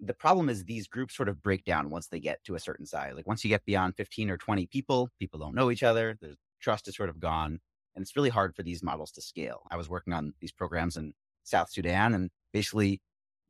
The 0.01 0.15
problem 0.15 0.49
is 0.49 0.65
these 0.65 0.87
groups 0.87 1.17
sort 1.17 1.29
of 1.29 1.43
break 1.43 1.65
down 1.65 1.91
once 1.91 2.09
they 2.09 2.21
get 2.21 2.43
to 2.45 2.55
a 2.55 2.61
certain 2.61 2.87
size. 2.87 3.15
Like 3.17 3.27
once 3.27 3.45
you 3.45 3.49
get 3.49 3.65
beyond 3.65 3.97
15 3.97 4.31
or 4.31 4.37
20 4.37 4.67
people, 4.67 5.09
people 5.19 5.41
don't 5.41 5.55
know 5.55 5.71
each 5.71 5.83
other. 5.83 6.17
The 6.21 6.37
trust 6.61 6.87
is 6.87 6.97
sort 6.97 7.09
of 7.09 7.19
gone. 7.19 7.59
And 7.97 8.03
it's 8.03 8.15
really 8.15 8.29
hard 8.29 8.55
for 8.55 8.63
these 8.63 8.83
models 8.83 9.11
to 9.13 9.23
scale. 9.23 9.63
I 9.71 9.77
was 9.77 9.89
working 9.89 10.13
on 10.13 10.35
these 10.41 10.53
programs 10.53 10.97
in 10.97 11.15
South 11.43 11.71
Sudan 11.71 12.15
and 12.15 12.31
basically 12.53 13.01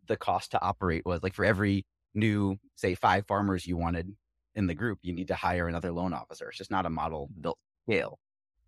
the 0.06 0.16
cost 0.16 0.52
to 0.52 0.62
operate 0.62 1.04
was 1.04 1.22
like 1.22 1.34
for 1.34 1.44
every 1.44 1.84
new, 2.18 2.56
say, 2.76 2.94
five 2.94 3.26
farmers 3.26 3.66
you 3.66 3.76
wanted 3.76 4.14
in 4.54 4.66
the 4.66 4.74
group, 4.74 4.98
you 5.02 5.12
need 5.12 5.28
to 5.28 5.34
hire 5.34 5.68
another 5.68 5.92
loan 5.92 6.12
officer. 6.12 6.48
It's 6.48 6.58
just 6.58 6.70
not 6.70 6.86
a 6.86 6.90
model 6.90 7.28
built 7.40 7.58
scale. 7.84 8.18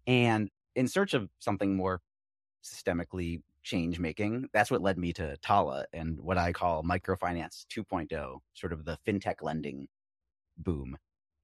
And 0.07 0.49
in 0.75 0.89
search 0.89 1.15
of 1.15 1.29
something 1.41 1.77
more 1.77 2.01
systemically 2.63 3.43
change 3.63 3.99
making, 3.99 4.49
that's 4.53 4.71
what 4.71 4.83
led 4.83 4.99
me 4.99 5.13
to 5.15 5.37
Tala 5.39 5.85
and 5.93 6.19
what 6.21 6.39
I 6.39 6.53
call 6.53 6.83
microfinance 6.83 7.67
2.0, 7.75 8.39
sort 8.55 8.73
of 8.73 8.85
the 8.85 8.99
fintech 9.07 9.43
lending 9.43 9.89
boom. 10.57 10.97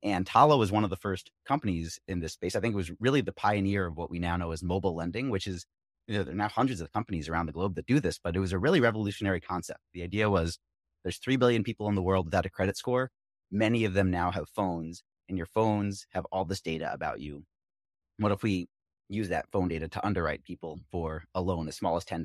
And 0.03 0.27
Tala 0.27 0.57
was 0.57 0.71
one 0.71 0.85
of 0.85 0.91
the 0.91 0.97
first 0.97 1.31
companies 1.47 1.99
in 2.07 2.21
this 2.21 2.35
space. 2.35 2.55
I 2.55 2.61
think 2.61 2.75
it 2.75 2.77
was 2.77 2.93
really 3.01 3.23
the 3.23 3.33
pioneer 3.33 3.87
of 3.87 3.97
what 3.97 4.11
we 4.11 4.19
now 4.19 4.37
know 4.37 4.53
as 4.53 4.63
mobile 4.63 4.95
lending, 4.95 5.31
which 5.31 5.47
is, 5.47 5.67
you 6.07 6.17
know, 6.17 6.23
there 6.23 6.33
are 6.33 6.37
now 6.37 6.49
hundreds 6.49 6.81
of 6.81 6.93
companies 6.93 7.29
around 7.29 7.47
the 7.47 7.53
globe 7.53 7.75
that 7.75 7.87
do 7.87 7.99
this, 7.99 8.21
but 8.23 8.37
it 8.37 8.41
was 8.41 8.53
a 8.53 8.59
really 8.59 8.81
revolutionary 8.81 9.41
concept. 9.41 9.81
The 9.93 10.03
idea 10.03 10.31
was 10.31 10.59
there's 11.07 11.19
3 11.19 11.37
billion 11.37 11.63
people 11.63 11.89
in 11.89 11.95
the 11.95 12.03
world 12.03 12.27
without 12.27 12.47
a 12.47 12.51
credit 12.51 12.77
score. 12.77 13.13
Many 13.53 13.85
of 13.85 13.95
them 13.95 14.11
now 14.11 14.33
have 14.33 14.49
phones, 14.49 15.05
and 15.29 15.39
your 15.39 15.47
phones 15.47 16.05
have 16.11 16.25
all 16.33 16.45
this 16.45 16.61
data 16.61 16.93
about 16.93 17.21
you. 17.21 17.45
What 18.19 18.33
if 18.33 18.43
we 18.43 18.67
use 19.09 19.29
that 19.29 19.47
phone 19.53 19.69
data 19.69 19.87
to 19.87 20.05
underwrite 20.05 20.43
people 20.43 20.81
for 20.91 21.23
a 21.33 21.41
loan 21.41 21.69
as 21.69 21.77
small 21.77 21.97
as 21.97 22.05
$10? 22.05 22.25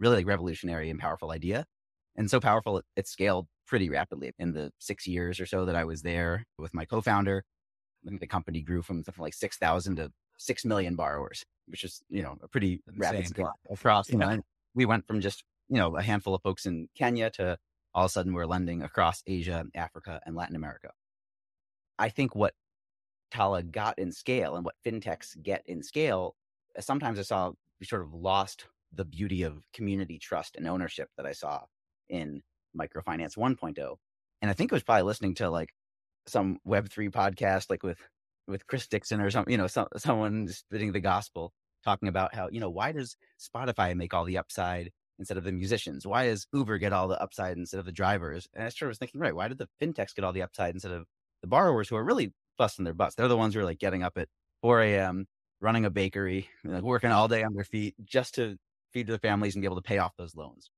Really 0.00 0.16
like 0.16 0.26
revolutionary 0.26 0.90
and 0.90 0.98
powerful 0.98 1.30
idea. 1.30 1.66
And 2.16 2.28
so 2.28 2.40
powerful, 2.40 2.78
it, 2.78 2.84
it 2.96 3.06
scaled 3.06 3.46
pretty 3.64 3.88
rapidly 3.88 4.32
in 4.40 4.54
the 4.54 4.72
six 4.80 5.06
years 5.06 5.38
or 5.38 5.46
so 5.46 5.64
that 5.64 5.76
I 5.76 5.84
was 5.84 6.02
there 6.02 6.46
with 6.58 6.74
my 6.74 6.84
co-founder. 6.84 7.44
I 8.04 8.08
think 8.08 8.20
the 8.20 8.26
company 8.26 8.60
grew 8.60 8.82
from 8.82 9.04
something 9.04 9.22
like 9.22 9.34
6,000 9.34 9.96
to 9.96 10.10
6 10.38 10.64
million 10.64 10.96
borrowers, 10.96 11.44
which 11.66 11.84
is, 11.84 12.02
you 12.08 12.24
know, 12.24 12.38
a 12.42 12.48
pretty 12.48 12.82
Insane. 12.88 13.00
rapid 13.00 13.28
scale 13.28 13.52
across, 13.70 14.10
you 14.10 14.18
know, 14.18 14.40
we 14.74 14.84
went 14.84 15.06
from 15.06 15.20
just, 15.20 15.44
you 15.68 15.76
know, 15.76 15.96
a 15.96 16.02
handful 16.02 16.34
of 16.34 16.42
folks 16.42 16.66
in 16.66 16.88
Kenya 16.96 17.30
to 17.30 17.56
all 17.96 18.04
of 18.04 18.10
a 18.10 18.12
sudden 18.12 18.34
we're 18.34 18.46
lending 18.46 18.82
across 18.82 19.22
Asia, 19.26 19.64
Africa, 19.74 20.20
and 20.26 20.36
Latin 20.36 20.54
America. 20.54 20.90
I 21.98 22.10
think 22.10 22.36
what 22.36 22.52
Tala 23.30 23.62
got 23.62 23.98
in 23.98 24.12
scale 24.12 24.54
and 24.54 24.66
what 24.66 24.74
fintechs 24.84 25.42
get 25.42 25.62
in 25.64 25.82
scale, 25.82 26.36
uh, 26.78 26.82
sometimes 26.82 27.18
I 27.18 27.22
saw 27.22 27.52
we 27.80 27.86
sort 27.86 28.02
of 28.02 28.12
lost 28.12 28.66
the 28.92 29.06
beauty 29.06 29.42
of 29.42 29.64
community 29.72 30.18
trust 30.18 30.56
and 30.56 30.68
ownership 30.68 31.08
that 31.16 31.26
I 31.26 31.32
saw 31.32 31.62
in 32.10 32.42
microfinance 32.78 33.36
1.0. 33.36 33.96
And 34.42 34.50
I 34.50 34.54
think 34.54 34.72
I 34.72 34.76
was 34.76 34.82
probably 34.82 35.02
listening 35.02 35.34
to 35.36 35.48
like 35.48 35.70
some 36.26 36.58
Web3 36.68 37.10
podcast, 37.10 37.70
like 37.70 37.82
with, 37.82 37.98
with 38.46 38.66
Chris 38.66 38.86
Dixon 38.86 39.22
or 39.22 39.30
some, 39.30 39.46
you 39.48 39.56
know, 39.56 39.66
some, 39.66 39.88
someone 39.96 40.48
spitting 40.48 40.92
the 40.92 41.00
gospel 41.00 41.52
talking 41.82 42.08
about 42.08 42.34
how, 42.34 42.48
you 42.50 42.60
know, 42.60 42.70
why 42.70 42.92
does 42.92 43.16
Spotify 43.40 43.96
make 43.96 44.12
all 44.12 44.24
the 44.26 44.38
upside 44.38 44.92
instead 45.18 45.36
of 45.36 45.44
the 45.44 45.52
musicians? 45.52 46.06
Why 46.06 46.26
does 46.26 46.46
Uber 46.52 46.78
get 46.78 46.92
all 46.92 47.08
the 47.08 47.20
upside 47.20 47.56
instead 47.56 47.80
of 47.80 47.86
the 47.86 47.92
drivers? 47.92 48.48
And 48.54 48.64
I 48.64 48.68
sort 48.68 48.88
of 48.88 48.90
was 48.90 48.98
thinking, 48.98 49.20
right, 49.20 49.34
why 49.34 49.48
did 49.48 49.58
the 49.58 49.68
fintechs 49.80 50.14
get 50.14 50.24
all 50.24 50.32
the 50.32 50.42
upside 50.42 50.74
instead 50.74 50.92
of 50.92 51.06
the 51.42 51.48
borrowers 51.48 51.88
who 51.88 51.96
are 51.96 52.04
really 52.04 52.32
busting 52.58 52.84
their 52.84 52.94
butts? 52.94 53.14
They're 53.14 53.28
the 53.28 53.36
ones 53.36 53.54
who 53.54 53.60
are 53.60 53.64
like 53.64 53.78
getting 53.78 54.02
up 54.02 54.18
at 54.18 54.28
4 54.62 54.82
a.m., 54.82 55.26
running 55.60 55.84
a 55.84 55.90
bakery, 55.90 56.48
like 56.64 56.82
working 56.82 57.10
all 57.10 57.28
day 57.28 57.42
on 57.42 57.54
their 57.54 57.64
feet 57.64 57.94
just 58.04 58.34
to 58.36 58.56
feed 58.92 59.06
their 59.06 59.18
families 59.18 59.54
and 59.54 59.62
be 59.62 59.66
able 59.66 59.76
to 59.76 59.82
pay 59.82 59.98
off 59.98 60.16
those 60.16 60.34
loans. 60.34 60.70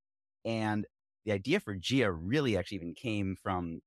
And 0.45 0.87
the 1.25 1.33
idea 1.33 1.61
for 1.61 1.77
Jia 1.77 2.17
really 2.19 2.57
actually 2.57 2.77
even 2.77 2.95
came 2.95 3.37
from 3.43 3.81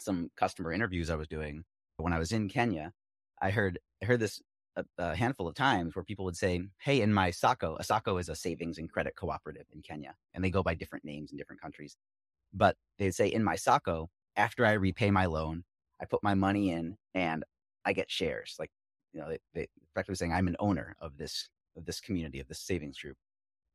some 0.00 0.30
customer 0.36 0.72
interviews 0.72 1.10
I 1.10 1.16
was 1.16 1.28
doing 1.28 1.64
when 1.96 2.12
I 2.12 2.18
was 2.18 2.32
in 2.32 2.48
Kenya. 2.48 2.92
I 3.40 3.50
heard 3.50 3.78
I 4.02 4.06
heard 4.06 4.20
this 4.20 4.40
a, 4.78 4.84
a, 4.98 5.16
handful 5.16 5.48
of 5.48 5.54
times 5.54 5.94
where 5.94 6.04
people 6.04 6.24
would 6.24 6.36
say, 6.36 6.60
Hey, 6.78 7.00
in 7.00 7.12
my 7.12 7.30
SACCO, 7.30 7.76
a 7.78 7.82
SACCO 7.82 8.20
is 8.20 8.28
a 8.28 8.36
savings 8.36 8.78
and 8.78 8.90
credit 8.90 9.16
cooperative 9.16 9.66
in 9.74 9.82
Kenya, 9.82 10.14
and 10.34 10.42
they 10.42 10.50
go 10.50 10.62
by 10.62 10.74
different 10.74 11.04
names 11.04 11.30
in 11.30 11.36
different 11.36 11.60
countries. 11.60 11.96
But 12.52 12.76
they'd 12.98 13.14
say, 13.14 13.28
In 13.28 13.44
my 13.44 13.56
SACCO, 13.56 14.08
after 14.36 14.64
I 14.64 14.72
repay 14.72 15.10
my 15.10 15.26
loan, 15.26 15.64
I 16.00 16.04
put 16.04 16.22
my 16.22 16.34
money 16.34 16.70
in 16.70 16.96
and 17.14 17.44
I 17.84 17.92
get 17.92 18.10
shares. 18.10 18.56
Like, 18.58 18.70
you 19.12 19.20
know, 19.20 19.28
they, 19.28 19.38
they 19.54 19.68
effectively 19.90 20.16
saying, 20.16 20.32
I'm 20.32 20.48
an 20.48 20.56
owner 20.60 20.96
of 21.00 21.16
this, 21.16 21.48
of 21.76 21.84
this 21.84 22.00
community, 22.00 22.40
of 22.40 22.48
this 22.48 22.60
savings 22.60 22.98
group. 22.98 23.16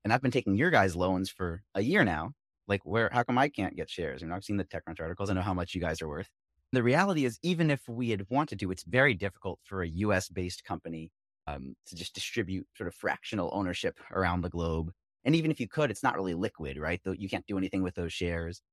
And 0.03 0.13
I've 0.13 0.21
been 0.21 0.31
taking 0.31 0.55
your 0.55 0.69
guys' 0.69 0.95
loans 0.95 1.29
for 1.29 1.63
a 1.75 1.81
year 1.81 2.03
now. 2.03 2.31
Like, 2.67 2.81
where, 2.85 3.09
how 3.11 3.23
come 3.23 3.37
I 3.37 3.49
can't 3.49 3.75
get 3.75 3.89
shares? 3.89 4.21
You 4.21 4.27
know, 4.27 4.35
I've 4.35 4.45
seen 4.45 4.57
the 4.57 4.63
TechCrunch 4.63 5.01
articles. 5.01 5.29
I 5.29 5.33
know 5.33 5.41
how 5.41 5.53
much 5.53 5.75
you 5.75 5.81
guys 5.81 6.01
are 6.01 6.07
worth. 6.07 6.29
The 6.73 6.81
reality 6.81 7.23
is, 7.23 7.37
even 7.43 7.69
if 7.69 7.87
we 7.87 8.09
had 8.09 8.25
wanted 8.31 8.59
to, 8.61 8.71
it's 8.71 8.83
very 8.83 9.13
difficult 9.13 9.59
for 9.63 9.83
a 9.83 9.87
US 9.87 10.27
based 10.27 10.63
company 10.63 11.11
um, 11.45 11.75
to 11.85 11.95
just 11.95 12.15
distribute 12.15 12.65
sort 12.75 12.87
of 12.87 12.95
fractional 12.95 13.51
ownership 13.53 13.99
around 14.11 14.41
the 14.41 14.49
globe. 14.49 14.91
And 15.23 15.35
even 15.35 15.51
if 15.51 15.59
you 15.59 15.67
could, 15.67 15.91
it's 15.91 16.01
not 16.01 16.15
really 16.15 16.33
liquid, 16.33 16.77
right? 16.77 16.99
You 17.05 17.29
can't 17.29 17.45
do 17.45 17.59
anything 17.59 17.83
with 17.83 17.93
those 17.93 18.11
shares. 18.11 18.63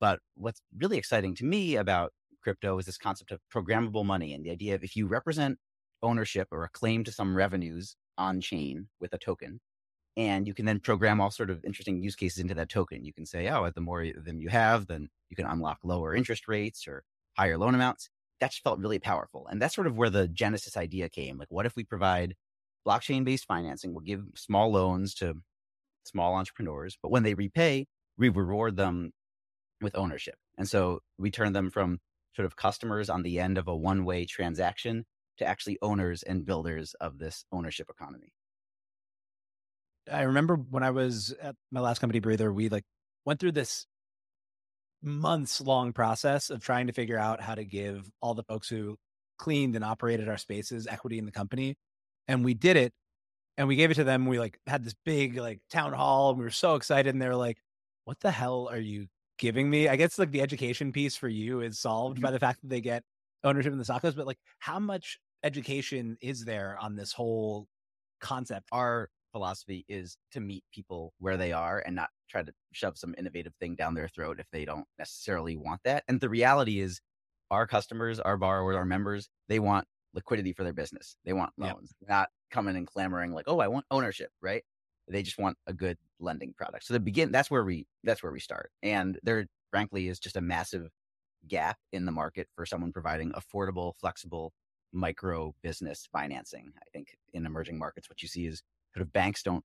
But 0.00 0.20
what's 0.36 0.62
really 0.74 0.96
exciting 0.96 1.34
to 1.34 1.44
me 1.44 1.76
about 1.76 2.14
crypto 2.42 2.78
is 2.78 2.86
this 2.86 2.96
concept 2.96 3.30
of 3.30 3.40
programmable 3.54 4.06
money 4.06 4.32
and 4.32 4.42
the 4.42 4.50
idea 4.50 4.74
of 4.74 4.82
if 4.82 4.96
you 4.96 5.06
represent 5.06 5.58
ownership 6.02 6.48
or 6.50 6.64
a 6.64 6.70
claim 6.70 7.04
to 7.04 7.12
some 7.12 7.36
revenues 7.36 7.94
on 8.16 8.40
chain 8.40 8.88
with 9.00 9.12
a 9.12 9.18
token, 9.18 9.60
and 10.16 10.46
you 10.46 10.54
can 10.54 10.64
then 10.64 10.80
program 10.80 11.20
all 11.20 11.30
sort 11.30 11.50
of 11.50 11.62
interesting 11.66 12.02
use 12.02 12.16
cases 12.16 12.38
into 12.38 12.54
that 12.54 12.70
token. 12.70 13.04
You 13.04 13.12
can 13.12 13.26
say, 13.26 13.50
oh, 13.50 13.70
the 13.70 13.82
more 13.82 14.02
of 14.02 14.24
them 14.24 14.40
you 14.40 14.48
have, 14.48 14.86
then 14.86 15.10
you 15.28 15.36
can 15.36 15.44
unlock 15.44 15.80
lower 15.84 16.14
interest 16.14 16.48
rates 16.48 16.88
or 16.88 17.04
higher 17.36 17.58
loan 17.58 17.74
amounts. 17.74 18.08
That 18.40 18.54
felt 18.54 18.78
really 18.78 18.98
powerful. 18.98 19.46
And 19.50 19.60
that's 19.60 19.74
sort 19.74 19.86
of 19.86 19.96
where 19.96 20.10
the 20.10 20.28
Genesis 20.28 20.76
idea 20.76 21.08
came. 21.08 21.38
Like, 21.38 21.50
what 21.50 21.66
if 21.66 21.76
we 21.76 21.84
provide 21.84 22.34
blockchain 22.86 23.24
based 23.24 23.46
financing? 23.46 23.92
We'll 23.92 24.00
give 24.00 24.24
small 24.34 24.72
loans 24.72 25.14
to 25.16 25.34
small 26.04 26.34
entrepreneurs, 26.34 26.96
but 27.02 27.10
when 27.10 27.22
they 27.22 27.34
repay, 27.34 27.86
we 28.16 28.28
reward 28.28 28.76
them 28.76 29.12
with 29.80 29.96
ownership. 29.96 30.36
And 30.58 30.68
so 30.68 31.00
we 31.18 31.30
turn 31.30 31.52
them 31.52 31.70
from 31.70 31.98
sort 32.34 32.46
of 32.46 32.56
customers 32.56 33.10
on 33.10 33.22
the 33.22 33.40
end 33.40 33.58
of 33.58 33.68
a 33.68 33.76
one 33.76 34.04
way 34.04 34.24
transaction 34.24 35.04
to 35.38 35.46
actually 35.46 35.78
owners 35.82 36.22
and 36.22 36.44
builders 36.44 36.94
of 37.00 37.18
this 37.18 37.44
ownership 37.52 37.88
economy. 37.90 38.32
I 40.10 40.22
remember 40.22 40.56
when 40.56 40.82
I 40.82 40.90
was 40.90 41.34
at 41.40 41.56
my 41.70 41.80
last 41.80 41.98
company, 42.00 42.20
Breather, 42.20 42.52
we 42.52 42.68
like 42.68 42.84
went 43.24 43.40
through 43.40 43.52
this 43.52 43.86
months 45.02 45.60
long 45.60 45.92
process 45.92 46.50
of 46.50 46.62
trying 46.62 46.86
to 46.86 46.92
figure 46.92 47.18
out 47.18 47.40
how 47.40 47.54
to 47.54 47.64
give 47.64 48.10
all 48.20 48.34
the 48.34 48.42
folks 48.42 48.68
who 48.68 48.96
cleaned 49.38 49.74
and 49.74 49.84
operated 49.84 50.28
our 50.28 50.36
spaces 50.36 50.86
equity 50.86 51.18
in 51.18 51.24
the 51.24 51.32
company. 51.32 51.76
And 52.28 52.44
we 52.44 52.54
did 52.54 52.76
it 52.76 52.92
and 53.56 53.66
we 53.66 53.76
gave 53.76 53.90
it 53.90 53.94
to 53.94 54.04
them. 54.04 54.26
We 54.26 54.38
like 54.38 54.58
had 54.66 54.84
this 54.84 54.94
big 55.04 55.36
like 55.38 55.60
town 55.70 55.92
hall 55.92 56.30
and 56.30 56.38
we 56.38 56.44
were 56.44 56.50
so 56.50 56.74
excited. 56.74 57.14
And 57.14 57.20
they 57.20 57.28
were 57.28 57.36
like, 57.36 57.58
what 58.04 58.20
the 58.20 58.30
hell 58.30 58.68
are 58.70 58.78
you 58.78 59.06
giving 59.38 59.68
me? 59.68 59.88
I 59.88 59.96
guess 59.96 60.18
like 60.18 60.30
the 60.30 60.42
education 60.42 60.92
piece 60.92 61.16
for 61.16 61.28
you 61.28 61.60
is 61.60 61.78
solved 61.78 62.16
mm-hmm. 62.16 62.24
by 62.24 62.30
the 62.30 62.38
fact 62.38 62.60
that 62.60 62.68
they 62.68 62.80
get 62.80 63.02
ownership 63.42 63.72
in 63.72 63.78
the 63.78 63.84
SACCOs, 63.84 64.14
but 64.14 64.26
like 64.26 64.38
how 64.58 64.78
much 64.78 65.18
education 65.42 66.18
is 66.20 66.44
there 66.44 66.76
on 66.80 66.94
this 66.94 67.12
whole 67.12 67.66
concept? 68.20 68.68
Our 68.70 69.08
philosophy 69.32 69.84
is 69.88 70.16
to 70.32 70.40
meet 70.40 70.64
people 70.72 71.12
where 71.18 71.36
they 71.36 71.52
are 71.52 71.82
and 71.84 71.96
not 71.96 72.10
try 72.28 72.42
to 72.42 72.52
shove 72.72 72.98
some 72.98 73.14
innovative 73.18 73.52
thing 73.60 73.74
down 73.74 73.94
their 73.94 74.08
throat 74.08 74.38
if 74.40 74.46
they 74.52 74.64
don't 74.64 74.86
necessarily 74.98 75.56
want 75.56 75.80
that. 75.84 76.04
And 76.08 76.20
the 76.20 76.28
reality 76.28 76.80
is, 76.80 77.00
our 77.50 77.66
customers, 77.66 78.20
our 78.20 78.36
borrowers, 78.36 78.76
our 78.76 78.84
members, 78.84 79.28
they 79.48 79.58
want 79.58 79.86
liquidity 80.14 80.52
for 80.52 80.64
their 80.64 80.72
business. 80.72 81.16
They 81.24 81.32
want 81.32 81.52
loans, 81.56 81.92
yep. 82.00 82.08
not 82.08 82.28
coming 82.50 82.76
and 82.76 82.86
clamoring 82.86 83.32
like, 83.32 83.46
"Oh, 83.48 83.58
I 83.60 83.68
want 83.68 83.86
ownership," 83.90 84.30
right? 84.40 84.62
They 85.08 85.22
just 85.22 85.38
want 85.38 85.56
a 85.66 85.72
good 85.72 85.98
lending 86.20 86.54
product. 86.56 86.84
So 86.84 86.94
the 86.94 87.00
begin 87.00 87.32
that's 87.32 87.50
where 87.50 87.64
we 87.64 87.86
that's 88.04 88.22
where 88.22 88.32
we 88.32 88.40
start. 88.40 88.70
And 88.82 89.18
there 89.22 89.46
frankly 89.70 90.08
is 90.08 90.20
just 90.20 90.36
a 90.36 90.40
massive 90.40 90.88
gap 91.48 91.78
in 91.92 92.04
the 92.04 92.12
market 92.12 92.48
for 92.54 92.66
someone 92.66 92.92
providing 92.92 93.32
affordable, 93.32 93.94
flexible 94.00 94.52
micro 94.92 95.54
business 95.62 96.08
financing. 96.12 96.72
I 96.76 96.86
think 96.92 97.16
in 97.32 97.46
emerging 97.46 97.78
markets 97.78 98.08
what 98.08 98.22
you 98.22 98.28
see 98.28 98.46
is 98.46 98.62
sort 98.94 99.02
of 99.02 99.12
banks 99.12 99.42
don't 99.42 99.64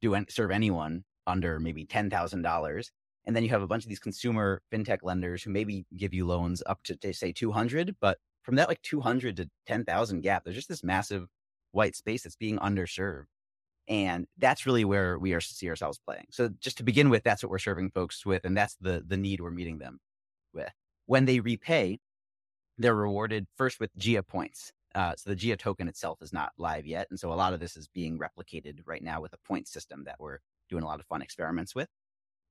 do 0.00 0.14
any, 0.14 0.26
serve 0.28 0.50
anyone 0.50 1.04
under 1.26 1.58
maybe 1.60 1.86
$10,000. 1.86 2.90
And 3.24 3.36
then 3.36 3.44
you 3.44 3.50
have 3.50 3.62
a 3.62 3.66
bunch 3.66 3.84
of 3.84 3.88
these 3.88 4.00
consumer 4.00 4.62
fintech 4.72 4.98
lenders 5.02 5.42
who 5.42 5.50
maybe 5.50 5.86
give 5.96 6.12
you 6.12 6.26
loans 6.26 6.62
up 6.66 6.80
to, 6.84 7.12
say 7.14 7.32
200, 7.32 7.96
but 8.00 8.18
from 8.42 8.56
that 8.56 8.68
like 8.68 8.82
200 8.82 9.36
to 9.36 9.48
10,000 9.66 10.20
gap, 10.20 10.44
there's 10.44 10.56
just 10.56 10.68
this 10.68 10.82
massive 10.82 11.28
white 11.70 11.94
space 11.94 12.24
that's 12.24 12.36
being 12.36 12.58
underserved. 12.58 13.26
And 13.88 14.26
that's 14.38 14.66
really 14.66 14.84
where 14.84 15.18
we 15.18 15.32
are 15.32 15.40
see 15.40 15.68
ourselves 15.68 16.00
playing. 16.04 16.26
So 16.30 16.50
just 16.60 16.78
to 16.78 16.84
begin 16.84 17.10
with, 17.10 17.24
that's 17.24 17.42
what 17.42 17.50
we're 17.50 17.58
serving 17.58 17.90
folks 17.90 18.24
with. 18.24 18.44
And 18.44 18.56
that's 18.56 18.76
the, 18.80 19.04
the 19.06 19.16
need 19.16 19.40
we're 19.40 19.50
meeting 19.50 19.78
them 19.78 20.00
with. 20.52 20.72
When 21.06 21.24
they 21.24 21.40
repay, 21.40 21.98
they're 22.78 22.94
rewarded 22.94 23.46
first 23.56 23.80
with 23.80 23.96
Jia 23.98 24.26
points. 24.26 24.72
Uh, 24.94 25.14
so 25.16 25.30
the 25.30 25.36
Jia 25.36 25.58
token 25.58 25.88
itself 25.88 26.20
is 26.22 26.32
not 26.32 26.52
live 26.58 26.86
yet. 26.86 27.06
And 27.10 27.18
so 27.18 27.32
a 27.32 27.34
lot 27.34 27.52
of 27.52 27.60
this 27.60 27.76
is 27.76 27.88
being 27.88 28.18
replicated 28.18 28.80
right 28.84 29.02
now 29.02 29.20
with 29.20 29.32
a 29.32 29.38
point 29.38 29.68
system 29.68 30.04
that 30.04 30.16
we're 30.18 30.38
doing 30.68 30.82
a 30.82 30.86
lot 30.86 31.00
of 31.00 31.06
fun 31.06 31.22
experiments 31.22 31.74
with. 31.74 31.88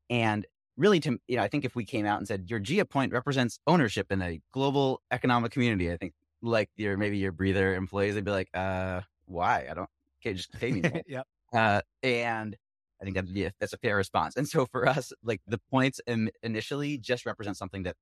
And 0.10 0.46
really 0.78 1.00
to, 1.02 1.20
you 1.28 1.38
know, 1.38 1.44
I 1.44 1.48
think 1.48 1.66
if 1.66 1.76
we 1.76 1.86
came 1.86 2.06
out 2.06 2.18
and 2.18 2.28
said 2.28 2.50
your 2.50 2.60
Jia 2.60 2.90
point 2.90 3.14
represents 3.14 3.60
ownership 3.68 4.12
in 4.12 4.22
a 4.22 4.42
global 4.52 5.02
economic 5.12 5.52
community, 5.52 5.92
I 5.92 5.98
think 5.98 6.14
like 6.42 6.70
your, 6.76 6.98
maybe 6.98 7.18
your 7.18 7.32
breather 7.32 7.76
employees, 7.76 8.16
they'd 8.16 8.26
be 8.26 8.32
like, 8.32 8.50
uh, 8.54 9.02
why? 9.26 9.68
I 9.70 9.74
don't, 9.74 9.90
okay, 10.22 10.34
just 10.34 10.52
pay 10.54 10.72
me. 10.72 10.82
yep. 11.08 11.28
Uh, 11.54 11.82
and 12.02 12.56
I 13.00 13.04
think 13.04 13.16
that'd 13.16 13.34
be 13.34 13.46
a, 13.46 13.54
that's 13.60 13.74
a 13.74 13.78
fair 13.78 13.96
response. 13.96 14.36
And 14.36 14.48
so 14.48 14.66
for 14.66 14.88
us, 14.88 15.12
like 15.24 15.42
the 15.48 15.60
points 15.70 16.00
initially 16.44 16.98
just 16.98 17.26
represent 17.26 17.58
something 17.58 17.84
that 17.84 17.96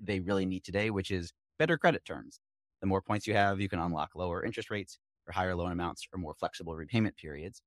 they 0.00 0.20
really 0.20 0.46
need 0.46 0.64
today, 0.64 0.90
which 0.90 1.10
is 1.10 1.32
better 1.58 1.78
credit 1.78 2.04
terms. 2.04 2.40
The 2.80 2.86
more 2.86 3.02
points 3.02 3.26
you 3.26 3.34
have, 3.34 3.60
you 3.60 3.68
can 3.68 3.78
unlock 3.78 4.14
lower 4.14 4.44
interest 4.44 4.70
rates 4.70 4.98
or 5.26 5.32
higher 5.32 5.54
loan 5.54 5.72
amounts 5.72 6.06
or 6.12 6.18
more 6.18 6.34
flexible 6.34 6.74
repayment 6.74 7.16
periods. 7.16 7.62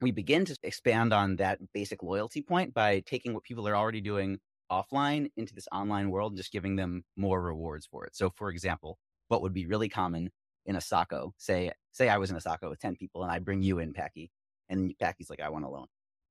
We 0.00 0.10
begin 0.10 0.44
to 0.46 0.56
expand 0.62 1.12
on 1.12 1.36
that 1.36 1.60
basic 1.72 2.02
loyalty 2.02 2.42
point 2.42 2.74
by 2.74 3.00
taking 3.00 3.34
what 3.34 3.44
people 3.44 3.66
are 3.68 3.76
already 3.76 4.00
doing 4.00 4.38
offline 4.70 5.30
into 5.36 5.54
this 5.54 5.68
online 5.70 6.10
world 6.10 6.32
and 6.32 6.36
just 6.36 6.52
giving 6.52 6.76
them 6.76 7.04
more 7.16 7.40
rewards 7.40 7.86
for 7.86 8.04
it. 8.04 8.16
So, 8.16 8.30
for 8.30 8.48
example, 8.50 8.98
what 9.28 9.42
would 9.42 9.52
be 9.52 9.66
really 9.66 9.88
common 9.88 10.30
in 10.66 10.76
a 10.76 10.80
SACCO, 10.80 11.32
say, 11.36 11.70
say 11.92 12.08
I 12.08 12.18
was 12.18 12.30
in 12.30 12.36
a 12.36 12.40
SACCO 12.40 12.70
with 12.70 12.80
10 12.80 12.96
people 12.96 13.22
and 13.22 13.30
I 13.30 13.38
bring 13.38 13.62
you 13.62 13.78
in, 13.78 13.92
Packy, 13.92 14.30
and 14.68 14.92
Packy's 14.98 15.30
like, 15.30 15.40
I 15.40 15.48
want 15.48 15.64
a 15.64 15.68
loan. 15.68 15.86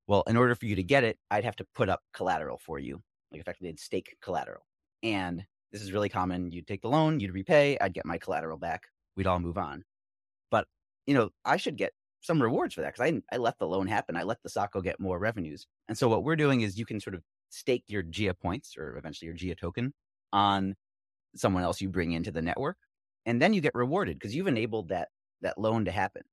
Well, 0.07 0.23
in 0.27 0.37
order 0.37 0.55
for 0.55 0.65
you 0.65 0.75
to 0.75 0.83
get 0.83 1.03
it, 1.03 1.17
I'd 1.29 1.45
have 1.45 1.55
to 1.57 1.67
put 1.75 1.89
up 1.89 2.01
collateral 2.13 2.57
for 2.57 2.79
you, 2.79 3.01
like 3.31 3.41
effectively 3.41 3.69
I'd 3.69 3.79
stake 3.79 4.17
collateral. 4.21 4.65
And 5.03 5.45
this 5.71 5.81
is 5.81 5.91
really 5.91 6.09
common. 6.09 6.51
You'd 6.51 6.67
take 6.67 6.81
the 6.81 6.89
loan, 6.89 7.19
you'd 7.19 7.33
repay, 7.33 7.77
I'd 7.79 7.93
get 7.93 8.05
my 8.05 8.17
collateral 8.17 8.57
back. 8.57 8.83
We'd 9.15 9.27
all 9.27 9.39
move 9.39 9.57
on. 9.57 9.83
But, 10.49 10.67
you 11.05 11.13
know, 11.13 11.29
I 11.45 11.57
should 11.57 11.77
get 11.77 11.93
some 12.21 12.41
rewards 12.41 12.75
for 12.75 12.81
that 12.81 12.93
because 12.93 13.11
I, 13.11 13.35
I 13.35 13.37
let 13.37 13.57
the 13.57 13.67
loan 13.67 13.87
happen. 13.87 14.15
I 14.15 14.23
let 14.23 14.41
the 14.43 14.49
SACCO 14.49 14.83
get 14.83 14.99
more 14.99 15.19
revenues. 15.19 15.67
And 15.87 15.97
so 15.97 16.07
what 16.07 16.23
we're 16.23 16.35
doing 16.35 16.61
is 16.61 16.77
you 16.77 16.85
can 16.85 16.99
sort 16.99 17.15
of 17.15 17.23
stake 17.49 17.83
your 17.87 18.03
Jia 18.03 18.37
points 18.39 18.77
or 18.77 18.97
eventually 18.97 19.27
your 19.27 19.35
Jia 19.35 19.57
token 19.57 19.93
on 20.31 20.75
someone 21.35 21.63
else 21.63 21.81
you 21.81 21.89
bring 21.89 22.11
into 22.11 22.31
the 22.31 22.41
network. 22.41 22.77
And 23.25 23.41
then 23.41 23.53
you 23.53 23.61
get 23.61 23.75
rewarded 23.75 24.17
because 24.17 24.35
you've 24.35 24.47
enabled 24.47 24.89
that, 24.89 25.09
that 25.41 25.57
loan 25.57 25.85
to 25.85 25.91
happen. 25.91 26.23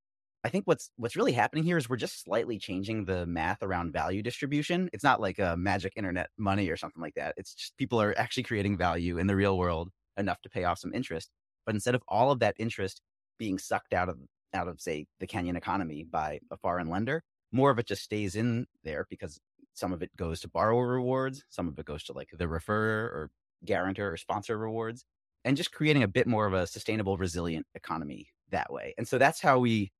I 0.45 0.51
think 0.51 0.67
what's 0.67 0.91
what's 0.97 1.17
really 1.17 1.33
happening 1.33 1.65
here 1.65 1.77
is 1.77 1.89
we're 1.89 1.97
just 1.97 2.23
slightly 2.23 2.59
changing 2.59 3.05
the 3.05 3.27
math 3.27 3.63
around 3.63 3.93
value 3.93 4.23
distribution. 4.23 4.89
It's 4.93 5.05
not 5.05 5.21
like 5.21 5.39
a 5.39 5.57
magic 5.57 5.95
internet 5.97 6.31
money 6.39 6.69
or 6.69 6.77
something 6.77 7.03
like 7.03 7.15
that. 7.15 7.35
It's 7.37 7.55
just 7.55 7.77
people 7.77 8.01
are 8.01 8.17
actually 8.17 8.45
creating 8.45 8.79
value 8.79 9.19
in 9.19 9.27
the 9.27 9.37
real 9.37 9.59
world 9.59 9.91
enough 10.17 10.41
to 10.43 10.49
pay 10.49 10.65
off 10.65 10.79
some 10.79 10.95
interest. 10.95 11.31
But 11.67 11.75
instead 11.75 11.95
of 11.95 12.03
all 12.09 12.31
of 12.31 12.39
that 12.41 12.55
interest 12.59 13.03
being 13.39 13.59
sucked 13.59 13.93
out 13.93 14.09
of 14.09 14.19
out 14.55 14.69
of 14.69 14.81
say 14.81 15.07
the 15.21 15.27
Kenyan 15.27 15.57
economy 15.57 16.05
by 16.09 16.41
a 16.51 16.57
foreign 16.57 16.89
lender, 16.89 17.23
more 17.53 17.71
of 17.71 17.79
it 17.79 17.87
just 17.87 18.03
stays 18.03 18.37
in 18.37 18.67
there 18.85 19.07
because 19.11 19.41
some 19.75 19.93
of 19.93 20.03
it 20.03 20.17
goes 20.17 20.41
to 20.41 20.49
borrower 20.49 20.87
rewards, 20.87 21.45
some 21.49 21.69
of 21.69 21.79
it 21.79 21.85
goes 21.85 22.05
to 22.05 22.13
like 22.13 22.31
the 22.33 22.47
referrer 22.47 23.11
or 23.11 23.31
guarantor 23.65 24.13
or 24.13 24.17
sponsor 24.17 24.57
rewards, 24.57 25.05
and 25.45 25.57
just 25.57 25.73
creating 25.73 26.03
a 26.03 26.09
bit 26.09 26.27
more 26.27 26.47
of 26.47 26.53
a 26.53 26.67
sustainable, 26.67 27.17
resilient 27.17 27.67
economy 27.75 28.29
that 28.51 28.73
way. 28.73 28.95
And 28.97 29.07
so 29.07 29.19
that's 29.19 29.41
how 29.41 29.59
we 29.59 29.93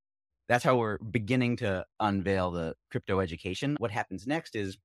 that's 0.49 0.65
how 0.65 0.77
we're 0.77 0.99
beginning 0.99 1.57
to 1.57 1.85
unveil 2.01 2.51
the 2.51 2.75
crypto 2.91 3.21
education. 3.21 3.77
What 3.79 3.91
happens 3.91 4.27
next 4.27 4.57
is 4.57 4.79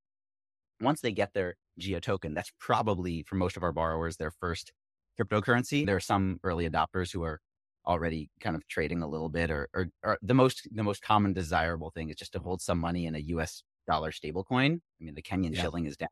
once 0.82 1.02
they 1.02 1.12
get 1.12 1.34
their 1.34 1.56
Jia 1.80 2.02
token, 2.02 2.34
that's 2.34 2.52
probably 2.60 3.24
for 3.24 3.36
most 3.36 3.58
of 3.58 3.64
our 3.64 3.72
borrowers 3.72 4.18
their 4.18 4.32
first 4.32 4.74
cryptocurrency. 5.20 5.86
There 5.86 5.96
are 5.96 6.02
some 6.02 6.40
early 6.44 6.70
adopters 6.70 7.12
who 7.12 7.24
are 7.24 7.40
already 7.86 8.30
kind 8.40 8.56
of 8.56 8.68
trading 8.68 9.02
a 9.02 9.08
little 9.08 9.30
bit 9.30 9.52
or, 9.52 9.70
or, 9.74 9.88
or 10.04 10.18
the 10.22 10.34
most 10.34 10.68
the 10.72 10.84
most 10.84 11.02
common 11.02 11.34
desirable 11.34 11.92
thing 11.92 12.10
is 12.10 12.16
just 12.16 12.32
to 12.34 12.40
hold 12.40 12.62
some 12.62 12.80
money 12.80 13.06
in 13.06 13.16
a 13.16 13.20
US 13.20 13.64
dollar 13.88 14.12
stablecoin. 14.12 14.76
I 14.76 15.04
mean 15.04 15.16
the 15.16 15.22
Kenyan 15.22 15.54
yeah. 15.54 15.62
shilling 15.62 15.86
is 15.86 15.98
down 15.98 16.10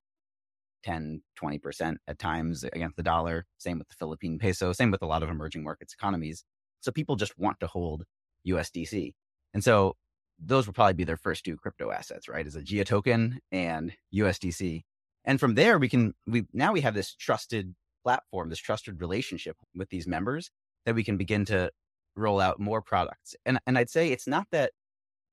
10, 0.83 1.21
20% 1.41 1.95
at 2.07 2.19
times 2.19 2.63
against 2.63 2.97
the 2.97 3.03
dollar. 3.03 3.45
Same 3.57 3.77
with 3.77 3.87
the 3.87 3.95
Philippine 3.95 4.39
peso, 4.39 4.73
same 4.73 4.91
with 4.91 5.01
a 5.01 5.05
lot 5.05 5.23
of 5.23 5.29
emerging 5.29 5.63
markets 5.63 5.93
economies. 5.93 6.43
So 6.81 6.91
people 6.91 7.15
just 7.15 7.37
want 7.37 7.59
to 7.59 7.67
hold 7.67 8.03
USDC. 8.47 9.13
And 9.53 9.63
so 9.63 9.95
those 10.39 10.65
will 10.65 10.73
probably 10.73 10.93
be 10.93 11.03
their 11.03 11.17
first 11.17 11.43
two 11.43 11.57
crypto 11.57 11.91
assets, 11.91 12.27
right? 12.27 12.45
Is 12.45 12.55
a 12.55 12.61
Jia 12.61 12.85
token 12.85 13.39
and 13.51 13.93
USDC. 14.13 14.81
And 15.23 15.39
from 15.39 15.55
there, 15.55 15.77
we 15.77 15.87
can, 15.87 16.13
we 16.25 16.45
now 16.51 16.73
we 16.73 16.81
have 16.81 16.95
this 16.95 17.13
trusted 17.15 17.75
platform, 18.03 18.49
this 18.49 18.59
trusted 18.59 19.01
relationship 19.01 19.55
with 19.75 19.89
these 19.89 20.07
members 20.07 20.49
that 20.85 20.95
we 20.95 21.03
can 21.03 21.17
begin 21.17 21.45
to 21.45 21.71
roll 22.15 22.39
out 22.39 22.59
more 22.59 22.81
products. 22.81 23.35
And, 23.45 23.59
and 23.67 23.77
I'd 23.77 23.89
say 23.89 24.11
it's 24.11 24.27
not 24.27 24.47
that, 24.51 24.71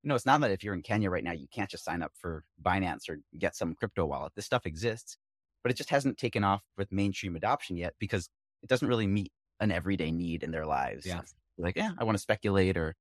you 0.02 0.08
know, 0.08 0.14
it's 0.14 0.26
not 0.26 0.40
that 0.42 0.50
if 0.50 0.62
you're 0.62 0.74
in 0.74 0.82
Kenya 0.82 1.10
right 1.10 1.24
now, 1.24 1.32
you 1.32 1.48
can't 1.50 1.70
just 1.70 1.84
sign 1.84 2.02
up 2.02 2.12
for 2.14 2.44
Binance 2.62 3.08
or 3.08 3.18
get 3.38 3.56
some 3.56 3.74
crypto 3.74 4.04
wallet. 4.04 4.32
This 4.36 4.46
stuff 4.46 4.66
exists, 4.66 5.16
but 5.62 5.72
it 5.72 5.76
just 5.76 5.90
hasn't 5.90 6.18
taken 6.18 6.44
off 6.44 6.62
with 6.76 6.92
mainstream 6.92 7.34
adoption 7.34 7.76
yet 7.76 7.94
because 7.98 8.28
it 8.62 8.68
doesn't 8.68 8.88
really 8.88 9.06
meet 9.06 9.32
an 9.60 9.72
everyday 9.72 10.10
need 10.10 10.42
in 10.42 10.50
their 10.50 10.66
lives. 10.66 11.06
Yeah. 11.06 11.22
Like, 11.56 11.76
yeah, 11.76 11.92
I 11.98 12.04
want 12.04 12.16
to 12.16 12.22
speculate 12.22 12.76
or 12.76 12.94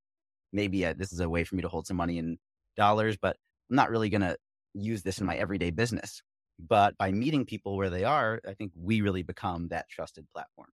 maybe 0.52 0.84
uh, 0.86 0.94
this 0.96 1.12
is 1.12 1.20
a 1.20 1.28
way 1.28 1.44
for 1.44 1.56
me 1.56 1.62
to 1.62 1.68
hold 1.68 1.86
some 1.86 1.96
money 1.96 2.18
in 2.18 2.38
dollars, 2.76 3.16
but 3.20 3.36
I'm 3.70 3.76
not 3.76 3.90
really 3.90 4.08
going 4.08 4.22
to 4.22 4.36
use 4.74 5.02
this 5.02 5.18
in 5.18 5.26
my 5.26 5.36
everyday 5.36 5.70
business. 5.70 6.22
But 6.58 6.96
by 6.98 7.12
meeting 7.12 7.44
people 7.44 7.76
where 7.76 7.90
they 7.90 8.04
are, 8.04 8.40
I 8.46 8.54
think 8.54 8.72
we 8.74 9.00
really 9.00 9.22
become 9.22 9.68
that 9.68 9.88
trusted 9.88 10.26
platform. 10.32 10.68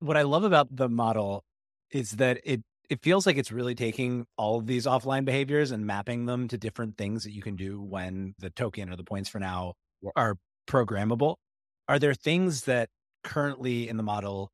What 0.00 0.16
I 0.16 0.22
love 0.22 0.44
about 0.44 0.68
the 0.74 0.88
model 0.88 1.44
is 1.90 2.12
that 2.12 2.40
it 2.44 2.62
it 2.88 3.02
feels 3.02 3.26
like 3.26 3.36
it's 3.36 3.52
really 3.52 3.74
taking 3.74 4.26
all 4.38 4.58
of 4.58 4.66
these 4.66 4.86
offline 4.86 5.24
behaviors 5.24 5.72
and 5.72 5.86
mapping 5.86 6.24
them 6.24 6.48
to 6.48 6.56
different 6.56 6.96
things 6.96 7.24
that 7.24 7.32
you 7.32 7.42
can 7.42 7.54
do 7.54 7.82
when 7.82 8.34
the 8.38 8.48
token 8.50 8.90
or 8.90 8.96
the 8.96 9.04
points 9.04 9.28
for 9.28 9.38
now 9.38 9.74
are 10.16 10.36
programmable. 10.66 11.36
Are 11.86 11.98
there 11.98 12.14
things 12.14 12.62
that 12.62 12.88
currently 13.24 13.88
in 13.88 13.98
the 13.98 14.02
model 14.02 14.50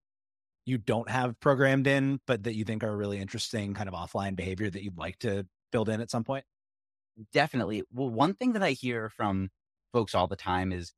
you 0.66 0.78
don't 0.78 1.11
have 1.11 1.38
programmed 1.40 1.87
in, 1.87 2.21
but 2.26 2.44
that 2.44 2.54
you 2.54 2.64
think 2.64 2.83
are 2.85 2.97
really 2.97 3.18
interesting 3.18 3.75
kind 3.75 3.88
of 3.88 3.94
offline 3.94 4.37
behavior 4.37 4.71
that 4.71 4.83
you'd 4.83 4.99
like 4.99 5.18
to 5.21 5.47
build 5.73 5.88
in 5.88 6.00
at 6.00 6.11
some 6.11 6.25
point? 6.25 6.44
Definitely. 7.33 7.83
Well, 7.92 8.11
one 8.11 8.35
thing 8.35 8.52
that 8.54 8.62
I 8.62 8.73
hear 8.73 9.09
from 9.09 9.50
folks 9.92 10.14
all 10.14 10.26
the 10.26 10.37
time 10.37 10.73
is 10.73 10.92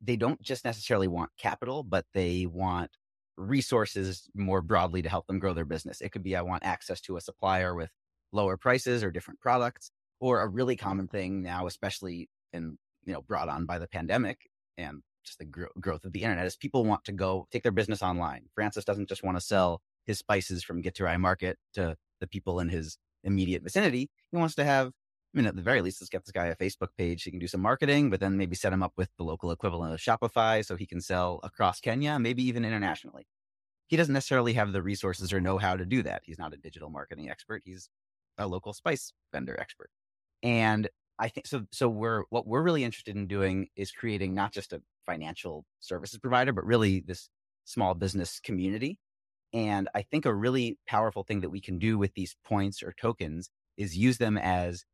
they 0.00 0.16
don't 0.16 0.40
just 0.42 0.64
necessarily 0.64 1.08
want 1.08 1.30
capital, 1.38 1.82
but 1.82 2.06
they 2.14 2.46
want 2.46 2.90
resources 3.36 4.28
more 4.34 4.62
broadly 4.62 5.02
to 5.02 5.08
help 5.08 5.26
them 5.26 5.38
grow 5.38 5.54
their 5.54 5.64
business. 5.64 6.00
It 6.00 6.10
could 6.12 6.22
be 6.22 6.36
I 6.36 6.42
want 6.42 6.64
access 6.64 7.00
to 7.02 7.16
a 7.16 7.20
supplier 7.20 7.74
with 7.74 7.90
lower 8.32 8.56
prices 8.56 9.02
or 9.02 9.10
different 9.10 9.40
products, 9.40 9.90
or 10.20 10.40
a 10.42 10.48
really 10.48 10.76
common 10.76 11.08
thing 11.08 11.42
now, 11.42 11.66
especially 11.66 12.28
in 12.52 12.78
you 13.04 13.12
know 13.14 13.22
brought 13.22 13.48
on 13.48 13.66
by 13.66 13.78
the 13.78 13.88
pandemic 13.88 14.48
and 14.78 15.02
just 15.24 15.38
the 15.38 15.44
gro- 15.44 15.68
growth 15.80 16.04
of 16.04 16.12
the 16.12 16.22
internet 16.22 16.46
is 16.46 16.56
people 16.56 16.84
want 16.84 17.04
to 17.04 17.12
go 17.12 17.46
take 17.50 17.62
their 17.62 17.72
business 17.72 18.02
online. 18.02 18.44
Francis 18.54 18.84
doesn't 18.84 19.08
just 19.08 19.22
want 19.22 19.36
to 19.36 19.40
sell 19.40 19.80
his 20.06 20.18
spices 20.18 20.62
from 20.62 20.82
Githurai 20.82 21.18
Market 21.18 21.58
to 21.74 21.96
the 22.20 22.26
people 22.26 22.60
in 22.60 22.68
his 22.68 22.98
immediate 23.24 23.62
vicinity. 23.62 24.10
He 24.30 24.36
wants 24.36 24.54
to 24.56 24.64
have, 24.64 24.88
I 24.88 25.38
mean, 25.38 25.46
at 25.46 25.56
the 25.56 25.62
very 25.62 25.82
least, 25.82 26.00
let's 26.00 26.10
get 26.10 26.24
this 26.24 26.32
guy 26.32 26.46
a 26.46 26.56
Facebook 26.56 26.88
page. 26.96 27.22
He 27.22 27.30
can 27.30 27.40
do 27.40 27.46
some 27.46 27.60
marketing, 27.60 28.10
but 28.10 28.20
then 28.20 28.36
maybe 28.36 28.56
set 28.56 28.72
him 28.72 28.82
up 28.82 28.92
with 28.96 29.10
the 29.16 29.24
local 29.24 29.50
equivalent 29.50 29.92
of 29.92 30.00
Shopify 30.00 30.64
so 30.64 30.76
he 30.76 30.86
can 30.86 31.00
sell 31.00 31.40
across 31.42 31.80
Kenya, 31.80 32.18
maybe 32.18 32.42
even 32.42 32.64
internationally. 32.64 33.26
He 33.88 33.96
doesn't 33.96 34.14
necessarily 34.14 34.52
have 34.54 34.72
the 34.72 34.82
resources 34.82 35.32
or 35.32 35.40
know 35.40 35.58
how 35.58 35.76
to 35.76 35.84
do 35.84 36.02
that. 36.04 36.22
He's 36.24 36.38
not 36.38 36.54
a 36.54 36.56
digital 36.56 36.90
marketing 36.90 37.28
expert. 37.28 37.62
He's 37.64 37.88
a 38.38 38.46
local 38.46 38.72
spice 38.72 39.12
vendor 39.32 39.58
expert. 39.58 39.90
And 40.42 40.88
I 41.18 41.28
think 41.28 41.46
so. 41.46 41.66
So 41.70 41.88
we're 41.88 42.22
what 42.30 42.46
we're 42.46 42.62
really 42.62 42.82
interested 42.82 43.14
in 43.14 43.26
doing 43.26 43.68
is 43.76 43.92
creating 43.92 44.34
not 44.34 44.52
just 44.52 44.72
a 44.72 44.80
financial 45.10 45.64
services 45.80 46.18
provider, 46.18 46.52
but 46.52 46.64
really 46.64 47.00
this 47.00 47.28
small 47.64 47.94
business 47.94 48.40
community. 48.40 48.98
And 49.52 49.88
I 49.94 50.02
think 50.02 50.24
a 50.24 50.34
really 50.34 50.78
powerful 50.86 51.24
thing 51.24 51.40
that 51.40 51.50
we 51.50 51.60
can 51.60 51.78
do 51.78 51.98
with 51.98 52.14
these 52.14 52.36
points 52.44 52.82
or 52.82 52.94
tokens 53.00 53.50
is 53.76 53.96
use 53.96 54.18
them 54.18 54.38
as 54.38 54.84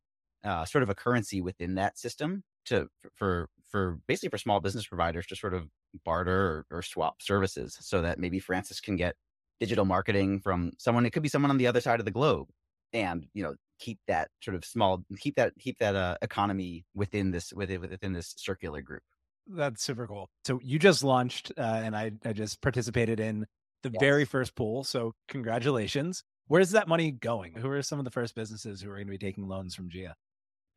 uh, 0.43 0.65
sort 0.65 0.83
of 0.83 0.89
a 0.89 0.95
currency 0.95 1.41
within 1.41 1.75
that 1.75 1.97
system 1.97 2.43
to 2.65 2.87
for 3.13 3.49
for 3.67 3.99
basically 4.07 4.29
for 4.29 4.37
small 4.37 4.59
business 4.59 4.87
providers 4.87 5.27
to 5.27 5.35
sort 5.35 5.53
of 5.53 5.67
barter 6.05 6.65
or, 6.71 6.77
or 6.77 6.81
swap 6.81 7.21
services, 7.21 7.77
so 7.79 8.01
that 8.01 8.17
maybe 8.17 8.39
Francis 8.39 8.79
can 8.79 8.95
get 8.95 9.15
digital 9.59 9.85
marketing 9.85 10.39
from 10.39 10.71
someone. 10.77 11.05
It 11.05 11.11
could 11.11 11.23
be 11.23 11.29
someone 11.29 11.51
on 11.51 11.57
the 11.57 11.67
other 11.67 11.81
side 11.81 11.99
of 11.99 12.05
the 12.05 12.11
globe, 12.11 12.47
and 12.93 13.27
you 13.33 13.43
know 13.43 13.55
keep 13.79 13.99
that 14.07 14.29
sort 14.41 14.55
of 14.55 14.65
small 14.65 15.03
keep 15.19 15.35
that 15.35 15.53
keep 15.59 15.77
that 15.79 15.95
uh, 15.95 16.17
economy 16.21 16.85
within 16.95 17.31
this 17.31 17.53
within 17.53 17.81
within 17.81 18.13
this 18.13 18.33
circular 18.37 18.81
group 18.81 19.03
that's 19.49 19.83
super 19.83 20.07
cool. 20.07 20.29
So 20.45 20.59
you 20.63 20.79
just 20.79 21.03
launched 21.03 21.51
uh, 21.57 21.81
and 21.83 21.95
I, 21.95 22.11
I 22.25 22.33
just 22.33 22.61
participated 22.61 23.19
in 23.19 23.45
the 23.83 23.89
yes. 23.89 23.99
very 23.99 24.25
first 24.25 24.55
pool 24.55 24.83
so 24.83 25.13
congratulations. 25.27 26.23
Where's 26.47 26.71
that 26.71 26.87
money 26.87 27.11
going? 27.11 27.53
Who 27.53 27.69
are 27.69 27.81
some 27.81 27.99
of 27.99 28.05
the 28.05 28.11
first 28.11 28.33
businesses 28.35 28.81
who 28.81 28.89
are 28.89 28.95
going 28.95 29.07
to 29.07 29.11
be 29.11 29.17
taking 29.17 29.47
loans 29.47 29.75
from 29.75 29.89
Jia 29.89 30.13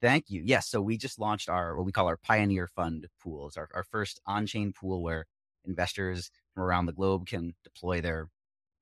thank 0.02 0.26
you. 0.28 0.42
Yes 0.44 0.68
so 0.68 0.80
we 0.80 0.96
just 0.96 1.18
launched 1.18 1.48
our 1.48 1.76
what 1.76 1.86
we 1.86 1.92
call 1.92 2.06
our 2.06 2.16
pioneer 2.16 2.66
fund 2.66 3.06
pools, 3.22 3.56
our, 3.56 3.68
our 3.74 3.84
first 3.84 4.20
on-chain 4.26 4.72
pool 4.72 5.02
where 5.02 5.26
investors 5.64 6.30
from 6.54 6.62
around 6.64 6.86
the 6.86 6.92
globe 6.92 7.26
can 7.26 7.54
deploy 7.64 8.00
their 8.00 8.28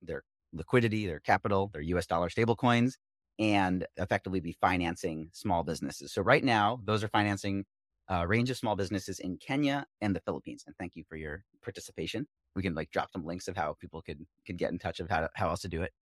their 0.02 0.22
liquidity 0.52 1.06
their 1.06 1.20
capital 1.20 1.70
their 1.72 1.82
us 1.82 2.06
dollar 2.06 2.30
stable 2.30 2.56
coins 2.56 2.96
and 3.38 3.86
effectively 3.96 4.40
be 4.40 4.56
financing 4.60 5.30
small 5.32 5.62
businesses. 5.62 6.12
So 6.12 6.22
right 6.22 6.42
now, 6.42 6.80
those 6.84 7.04
are 7.04 7.08
financing 7.08 7.64
a 8.08 8.26
range 8.26 8.50
of 8.50 8.56
small 8.56 8.76
businesses 8.76 9.20
in 9.20 9.36
Kenya 9.36 9.86
and 10.00 10.14
the 10.14 10.20
Philippines. 10.20 10.64
And 10.66 10.74
thank 10.76 10.96
you 10.96 11.04
for 11.08 11.16
your 11.16 11.44
participation. 11.62 12.26
We 12.56 12.62
can 12.62 12.74
like 12.74 12.90
drop 12.90 13.10
some 13.12 13.24
links 13.24 13.48
of 13.48 13.56
how 13.56 13.76
people 13.80 14.02
could 14.02 14.26
could 14.46 14.58
get 14.58 14.72
in 14.72 14.78
touch 14.78 15.00
of 15.00 15.08
how 15.10 15.20
to, 15.20 15.30
how 15.34 15.48
else 15.48 15.60
to 15.60 15.68
do 15.68 15.82
it. 15.82 15.92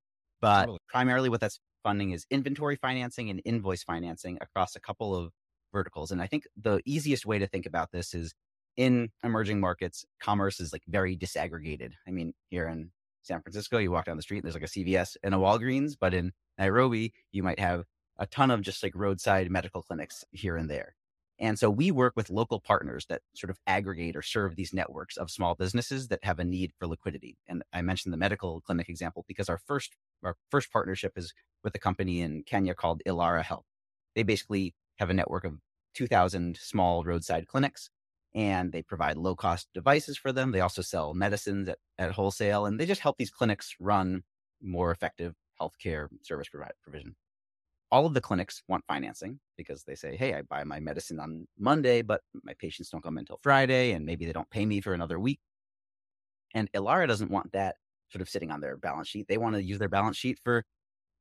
But 0.40 0.60
totally. 0.60 0.78
primarily, 0.88 1.28
what 1.28 1.40
that's 1.40 1.60
funding 1.82 2.10
is 2.12 2.26
inventory 2.30 2.76
financing 2.76 3.30
and 3.30 3.40
invoice 3.44 3.82
financing 3.82 4.38
across 4.40 4.76
a 4.76 4.80
couple 4.80 5.14
of 5.14 5.32
verticals. 5.72 6.10
And 6.10 6.22
I 6.22 6.26
think 6.26 6.44
the 6.56 6.80
easiest 6.84 7.26
way 7.26 7.38
to 7.38 7.46
think 7.46 7.66
about 7.66 7.92
this 7.92 8.14
is 8.14 8.34
in 8.76 9.10
emerging 9.24 9.60
markets, 9.60 10.04
commerce 10.20 10.60
is 10.60 10.72
like 10.72 10.82
very 10.86 11.16
disaggregated. 11.16 11.92
I 12.06 12.10
mean, 12.10 12.34
here 12.48 12.68
in 12.68 12.90
San 13.22 13.40
Francisco, 13.40 13.78
you 13.78 13.90
walk 13.90 14.06
down 14.06 14.16
the 14.16 14.22
street, 14.22 14.38
and 14.38 14.44
there's 14.44 14.54
like 14.54 14.62
a 14.62 14.66
CVS 14.66 15.16
and 15.22 15.34
a 15.34 15.38
Walgreens, 15.38 15.96
but 15.98 16.14
in 16.14 16.32
Nairobi, 16.58 17.12
you 17.32 17.42
might 17.42 17.58
have 17.58 17.84
a 18.18 18.26
ton 18.26 18.50
of 18.50 18.62
just 18.62 18.82
like 18.82 18.92
roadside 18.94 19.50
medical 19.50 19.82
clinics 19.82 20.24
here 20.30 20.56
and 20.56 20.70
there. 20.70 20.95
And 21.38 21.58
so 21.58 21.68
we 21.68 21.90
work 21.90 22.14
with 22.16 22.30
local 22.30 22.60
partners 22.60 23.04
that 23.08 23.20
sort 23.34 23.50
of 23.50 23.58
aggregate 23.66 24.16
or 24.16 24.22
serve 24.22 24.56
these 24.56 24.72
networks 24.72 25.18
of 25.18 25.30
small 25.30 25.54
businesses 25.54 26.08
that 26.08 26.24
have 26.24 26.38
a 26.38 26.44
need 26.44 26.72
for 26.78 26.86
liquidity. 26.86 27.36
And 27.46 27.62
I 27.72 27.82
mentioned 27.82 28.12
the 28.12 28.18
medical 28.18 28.62
clinic 28.62 28.88
example 28.88 29.24
because 29.28 29.48
our 29.48 29.58
first 29.58 29.96
our 30.24 30.36
first 30.50 30.72
partnership 30.72 31.12
is 31.16 31.34
with 31.62 31.74
a 31.74 31.78
company 31.78 32.22
in 32.22 32.42
Kenya 32.44 32.74
called 32.74 33.02
Ilara 33.06 33.42
Health. 33.42 33.66
They 34.14 34.22
basically 34.22 34.74
have 34.98 35.10
a 35.10 35.14
network 35.14 35.44
of 35.44 35.58
2000 35.94 36.56
small 36.56 37.04
roadside 37.04 37.46
clinics 37.46 37.90
and 38.34 38.72
they 38.72 38.82
provide 38.82 39.16
low 39.16 39.34
cost 39.34 39.68
devices 39.74 40.16
for 40.16 40.32
them. 40.32 40.52
They 40.52 40.60
also 40.60 40.82
sell 40.82 41.12
medicines 41.12 41.68
at, 41.68 41.78
at 41.98 42.12
wholesale 42.12 42.64
and 42.64 42.80
they 42.80 42.86
just 42.86 43.02
help 43.02 43.18
these 43.18 43.30
clinics 43.30 43.74
run 43.78 44.22
more 44.62 44.90
effective 44.90 45.34
healthcare 45.60 46.08
service 46.22 46.48
provision. 46.82 47.14
All 47.92 48.06
of 48.06 48.14
the 48.14 48.20
clinics 48.20 48.62
want 48.68 48.84
financing 48.86 49.38
because 49.56 49.84
they 49.84 49.94
say, 49.94 50.16
hey, 50.16 50.34
I 50.34 50.42
buy 50.42 50.64
my 50.64 50.80
medicine 50.80 51.20
on 51.20 51.46
Monday, 51.58 52.02
but 52.02 52.20
my 52.42 52.54
patients 52.58 52.90
don't 52.90 53.02
come 53.02 53.16
until 53.16 53.38
Friday, 53.42 53.92
and 53.92 54.04
maybe 54.04 54.26
they 54.26 54.32
don't 54.32 54.50
pay 54.50 54.66
me 54.66 54.80
for 54.80 54.92
another 54.92 55.20
week. 55.20 55.38
And 56.54 56.70
Ilara 56.72 57.06
doesn't 57.06 57.30
want 57.30 57.52
that 57.52 57.76
sort 58.10 58.22
of 58.22 58.28
sitting 58.28 58.50
on 58.50 58.60
their 58.60 58.76
balance 58.76 59.08
sheet. 59.08 59.26
They 59.28 59.38
want 59.38 59.54
to 59.54 59.62
use 59.62 59.78
their 59.78 59.88
balance 59.88 60.16
sheet 60.16 60.38
for 60.42 60.64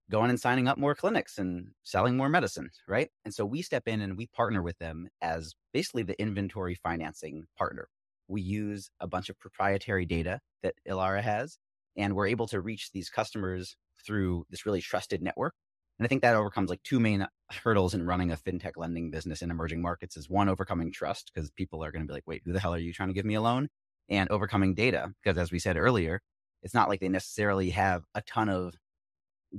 going 0.09 0.29
and 0.29 0.39
signing 0.39 0.67
up 0.67 0.77
more 0.77 0.95
clinics 0.95 1.37
and 1.37 1.69
selling 1.83 2.15
more 2.15 2.29
medicine, 2.29 2.69
right? 2.87 3.09
And 3.25 3.33
so 3.33 3.45
we 3.45 3.61
step 3.61 3.87
in 3.87 4.01
and 4.01 4.17
we 4.17 4.27
partner 4.27 4.61
with 4.61 4.77
them 4.77 5.07
as 5.21 5.53
basically 5.73 6.03
the 6.03 6.19
inventory 6.21 6.75
financing 6.75 7.45
partner. 7.57 7.87
We 8.27 8.41
use 8.41 8.89
a 8.99 9.07
bunch 9.07 9.29
of 9.29 9.39
proprietary 9.39 10.05
data 10.05 10.39
that 10.63 10.75
Ilara 10.87 11.21
has, 11.21 11.57
and 11.95 12.15
we're 12.15 12.27
able 12.27 12.47
to 12.47 12.61
reach 12.61 12.91
these 12.91 13.09
customers 13.09 13.75
through 14.05 14.45
this 14.49 14.65
really 14.65 14.81
trusted 14.81 15.21
network 15.21 15.53
And 15.97 16.05
I 16.05 16.09
think 16.09 16.21
that 16.23 16.35
overcomes 16.35 16.69
like 16.69 16.83
two 16.83 16.99
main 16.99 17.25
hurdles 17.63 17.93
in 17.93 18.05
running 18.05 18.31
a 18.31 18.37
fintech 18.37 18.73
lending 18.75 19.11
business 19.11 19.41
in 19.41 19.51
emerging 19.51 19.81
markets 19.81 20.17
is 20.17 20.29
one, 20.29 20.49
overcoming 20.49 20.91
trust, 20.91 21.31
because 21.33 21.51
people 21.51 21.83
are 21.83 21.91
going 21.91 22.01
to 22.01 22.07
be 22.07 22.13
like, 22.13 22.27
wait, 22.27 22.41
who 22.45 22.51
the 22.51 22.59
hell 22.59 22.73
are 22.73 22.79
you 22.79 22.91
trying 22.91 23.09
to 23.09 23.13
give 23.13 23.25
me 23.25 23.35
a 23.35 23.41
loan? 23.41 23.69
And 24.09 24.29
overcoming 24.29 24.75
data, 24.75 25.13
because 25.23 25.37
as 25.37 25.51
we 25.51 25.59
said 25.59 25.77
earlier, 25.77 26.21
it's 26.63 26.73
not 26.73 26.89
like 26.89 26.99
they 26.99 27.09
necessarily 27.09 27.69
have 27.71 28.03
a 28.13 28.21
ton 28.21 28.49
of 28.49 28.75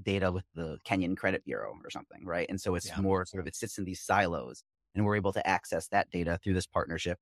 data 0.02 0.30
with 0.30 0.44
the 0.54 0.78
Kenyan 0.86 1.16
Credit 1.16 1.44
Bureau 1.44 1.72
or 1.82 1.90
something, 1.90 2.24
right? 2.24 2.46
And 2.48 2.60
so 2.60 2.74
it's 2.74 2.88
yeah. 2.88 3.00
more 3.00 3.24
sort 3.24 3.40
of, 3.40 3.46
it 3.46 3.56
sits 3.56 3.78
in 3.78 3.84
these 3.84 4.00
silos 4.00 4.62
and 4.94 5.04
we're 5.04 5.16
able 5.16 5.32
to 5.32 5.46
access 5.46 5.88
that 5.88 6.10
data 6.10 6.38
through 6.42 6.54
this 6.54 6.66
partnership. 6.66 7.18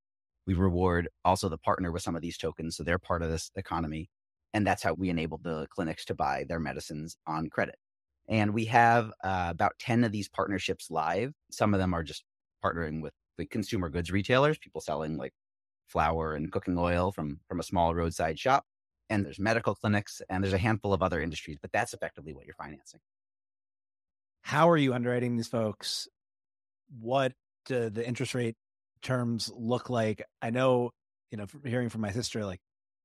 We 0.46 0.54
reward 0.54 1.08
also 1.24 1.48
the 1.48 1.58
partner 1.58 1.92
with 1.92 2.02
some 2.02 2.16
of 2.16 2.22
these 2.22 2.36
tokens. 2.36 2.76
So 2.76 2.82
they're 2.82 2.98
part 2.98 3.22
of 3.22 3.30
this 3.30 3.50
economy. 3.56 4.10
And 4.52 4.66
that's 4.66 4.82
how 4.82 4.94
we 4.94 5.08
enable 5.08 5.38
the 5.38 5.66
clinics 5.70 6.04
to 6.06 6.14
buy 6.14 6.44
their 6.48 6.60
medicines 6.60 7.16
on 7.26 7.48
credit. 7.48 7.76
And 8.28 8.54
we 8.54 8.66
have 8.66 9.12
uh, 9.22 9.48
about 9.50 9.78
10 9.78 10.04
of 10.04 10.12
these 10.12 10.28
partnerships 10.28 10.90
live. 10.90 11.34
Some 11.50 11.74
of 11.74 11.80
them 11.80 11.92
are 11.94 12.02
just 12.02 12.24
partnering 12.64 13.02
with 13.02 13.12
the 13.36 13.46
consumer 13.46 13.88
goods 13.88 14.10
retailers, 14.10 14.58
people 14.58 14.80
selling 14.80 15.16
like 15.16 15.32
flour 15.86 16.34
and 16.34 16.50
cooking 16.50 16.78
oil 16.78 17.12
from, 17.12 17.40
from 17.48 17.60
a 17.60 17.64
small 17.64 17.94
roadside 17.94 18.38
shop. 18.38 18.64
And 19.10 19.24
there's 19.24 19.38
medical 19.38 19.74
clinics 19.74 20.22
and 20.30 20.42
there's 20.42 20.54
a 20.54 20.58
handful 20.58 20.94
of 20.94 21.02
other 21.02 21.20
industries, 21.20 21.58
but 21.60 21.72
that's 21.72 21.92
effectively 21.92 22.32
what 22.32 22.46
you're 22.46 22.54
financing. 22.54 23.00
How 24.40 24.70
are 24.70 24.76
you 24.76 24.94
underwriting 24.94 25.36
these 25.36 25.48
folks? 25.48 26.08
What 27.00 27.32
do 27.66 27.90
the 27.90 28.06
interest 28.06 28.34
rate 28.34 28.56
terms 29.02 29.50
look 29.54 29.90
like? 29.90 30.22
I 30.40 30.50
know, 30.50 30.90
you 31.30 31.38
know, 31.38 31.46
hearing 31.64 31.90
from 31.90 32.00
my 32.00 32.12
sister, 32.12 32.44
like 32.44 32.60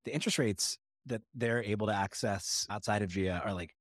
the 0.05 0.13
interest 0.13 0.39
rates 0.39 0.77
that 1.05 1.21
they're 1.33 1.63
able 1.63 1.87
to 1.87 1.93
access 1.93 2.65
outside 2.69 3.01
of 3.01 3.09
Jia 3.09 3.45
are 3.45 3.53
like 3.53 3.71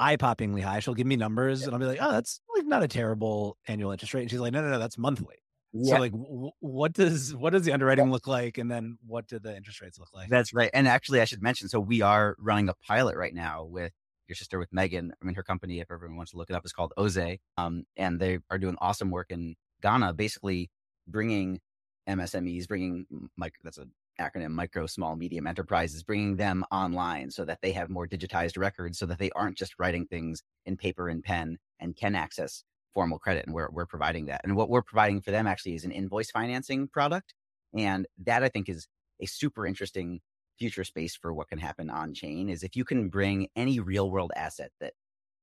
eye 0.00 0.16
poppingly 0.16 0.62
high. 0.62 0.80
She'll 0.80 0.94
give 0.94 1.06
me 1.06 1.16
numbers 1.16 1.62
and 1.62 1.72
I'll 1.72 1.78
be 1.78 1.86
like, 1.86 1.98
oh, 2.00 2.10
that's 2.10 2.40
like 2.56 2.66
not 2.66 2.82
a 2.82 2.88
terrible 2.88 3.58
annual 3.68 3.92
interest 3.92 4.14
rate. 4.14 4.22
And 4.22 4.30
she's 4.30 4.40
like, 4.40 4.52
no, 4.52 4.62
no, 4.62 4.70
no, 4.70 4.78
that's 4.78 4.98
monthly. 4.98 5.36
So 5.84 5.98
like, 5.98 6.10
w- 6.10 6.50
what 6.58 6.92
does 6.92 7.34
what 7.34 7.52
does 7.52 7.64
the 7.64 7.72
underwriting 7.72 8.10
look 8.10 8.26
like, 8.26 8.58
and 8.58 8.68
then 8.68 8.98
what 9.06 9.28
do 9.28 9.38
the 9.38 9.56
interest 9.56 9.80
rates 9.80 10.00
look 10.00 10.12
like? 10.12 10.28
That's 10.28 10.52
right. 10.52 10.70
And 10.74 10.88
actually, 10.88 11.20
I 11.20 11.26
should 11.26 11.42
mention, 11.42 11.68
so 11.68 11.78
we 11.78 12.02
are 12.02 12.34
running 12.40 12.68
a 12.68 12.74
pilot 12.88 13.16
right 13.16 13.32
now 13.32 13.62
with 13.64 13.92
your 14.26 14.34
sister, 14.34 14.58
with 14.58 14.72
Meghan. 14.72 15.10
I 15.22 15.24
mean, 15.24 15.36
her 15.36 15.44
company, 15.44 15.78
if 15.78 15.90
everyone 15.92 16.16
wants 16.16 16.32
to 16.32 16.38
look 16.38 16.50
it 16.50 16.56
up, 16.56 16.64
is 16.64 16.72
called 16.72 16.92
Oze, 16.96 17.38
um, 17.56 17.84
and 17.96 18.18
they 18.18 18.38
are 18.50 18.58
doing 18.58 18.74
awesome 18.80 19.12
work 19.12 19.30
in 19.30 19.54
Ghana, 19.80 20.14
basically 20.14 20.70
bringing 21.06 21.60
MSMEs, 22.08 22.66
bringing 22.66 23.06
like 23.38 23.54
that's 23.62 23.78
a 23.78 23.86
acronym 24.18 24.50
micro, 24.50 24.86
small, 24.86 25.16
medium 25.16 25.46
enterprises, 25.46 26.02
bringing 26.02 26.36
them 26.36 26.64
online 26.70 27.30
so 27.30 27.44
that 27.44 27.58
they 27.62 27.72
have 27.72 27.90
more 27.90 28.06
digitized 28.06 28.58
records 28.58 28.98
so 28.98 29.06
that 29.06 29.18
they 29.18 29.30
aren't 29.32 29.58
just 29.58 29.74
writing 29.78 30.06
things 30.06 30.42
in 30.66 30.76
paper 30.76 31.08
and 31.08 31.22
pen 31.22 31.58
and 31.78 31.96
can 31.96 32.14
access 32.14 32.64
formal 32.94 33.18
credit. 33.18 33.46
And 33.46 33.54
we're, 33.54 33.70
we're 33.70 33.86
providing 33.86 34.26
that. 34.26 34.40
And 34.44 34.56
what 34.56 34.68
we're 34.68 34.82
providing 34.82 35.20
for 35.20 35.30
them 35.30 35.46
actually 35.46 35.74
is 35.74 35.84
an 35.84 35.92
invoice 35.92 36.30
financing 36.30 36.88
product. 36.88 37.34
And 37.76 38.06
that 38.24 38.42
I 38.42 38.48
think 38.48 38.68
is 38.68 38.88
a 39.20 39.26
super 39.26 39.66
interesting 39.66 40.20
future 40.58 40.84
space 40.84 41.16
for 41.16 41.32
what 41.32 41.48
can 41.48 41.58
happen 41.58 41.88
on 41.88 42.12
chain 42.12 42.50
is 42.50 42.62
if 42.62 42.76
you 42.76 42.84
can 42.84 43.08
bring 43.08 43.48
any 43.56 43.80
real 43.80 44.10
world 44.10 44.32
asset 44.36 44.70
that 44.80 44.92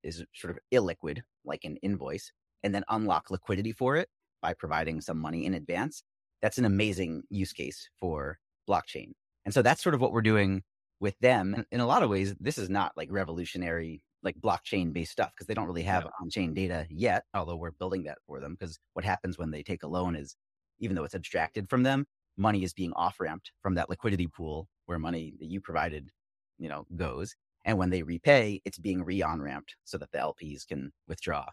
is 0.04 0.24
sort 0.34 0.52
of 0.52 0.60
illiquid, 0.72 1.22
like 1.44 1.64
an 1.64 1.78
invoice, 1.78 2.32
and 2.64 2.74
then 2.74 2.84
unlock 2.90 3.32
liquidity 3.32 3.72
for 3.72 3.96
it 3.96 4.10
by 4.42 4.54
providing 4.54 5.02
some 5.02 5.18
money 5.18 5.46
in 5.46 5.54
advance. 5.54 6.04
That's 6.42 6.58
an 6.58 6.66
amazing 6.66 7.24
use 7.30 7.52
case 7.52 7.90
for 8.00 8.38
blockchain. 8.68 9.12
And 9.46 9.54
so 9.54 9.62
that's 9.62 9.82
sort 9.82 9.96
of 9.96 10.02
what 10.02 10.12
we're 10.12 10.22
doing 10.22 10.64
with 11.00 11.18
them. 11.20 11.54
And 11.54 11.66
in 11.72 11.80
a 11.80 11.86
lot 11.86 12.04
of 12.04 12.10
ways, 12.10 12.36
this 12.40 12.58
is 12.58 12.70
not 12.70 12.92
like 12.98 13.10
revolutionary, 13.12 14.02
like 14.24 14.36
blockchain 14.40 14.94
based 14.94 15.12
stuff 15.12 15.32
because 15.34 15.48
they 15.48 15.54
don't 15.54 15.68
really 15.68 15.84
have 15.84 16.08
on 16.22 16.30
chain 16.30 16.54
data 16.54 16.86
yet, 16.90 17.24
although 17.34 17.56
we're 17.56 17.72
building 17.72 18.04
that 18.04 18.18
for 18.26 18.40
them. 18.40 18.56
Because 18.60 18.80
what 18.94 19.06
happens 19.06 19.38
when 19.38 19.52
they 19.52 19.64
take 19.64 19.84
a 19.84 19.88
loan 19.88 20.16
is, 20.16 20.36
even 20.80 20.96
though 20.96 21.04
it's 21.04 21.16
abstracted 21.16 21.70
from 21.70 21.84
them, 21.84 22.06
money 22.38 22.64
is 22.64 22.74
being 22.74 22.94
off 22.94 23.20
ramped 23.20 23.52
from 23.62 23.76
that 23.76 23.90
liquidity 23.90 24.28
pool 24.28 24.68
where 24.86 25.00
money 25.00 25.34
that 25.40 25.48
you 25.48 25.62
provided, 25.62 26.10
you 26.58 26.70
know, 26.70 26.86
goes. 26.96 27.36
And 27.66 27.78
when 27.78 27.90
they 27.90 28.04
repay, 28.04 28.62
it's 28.66 28.78
being 28.78 29.04
re 29.04 29.22
on 29.22 29.42
ramped 29.42 29.76
so 29.84 29.98
that 29.98 30.12
the 30.12 30.20
LPs 30.20 30.68
can 30.68 30.92
withdraw. 31.08 31.46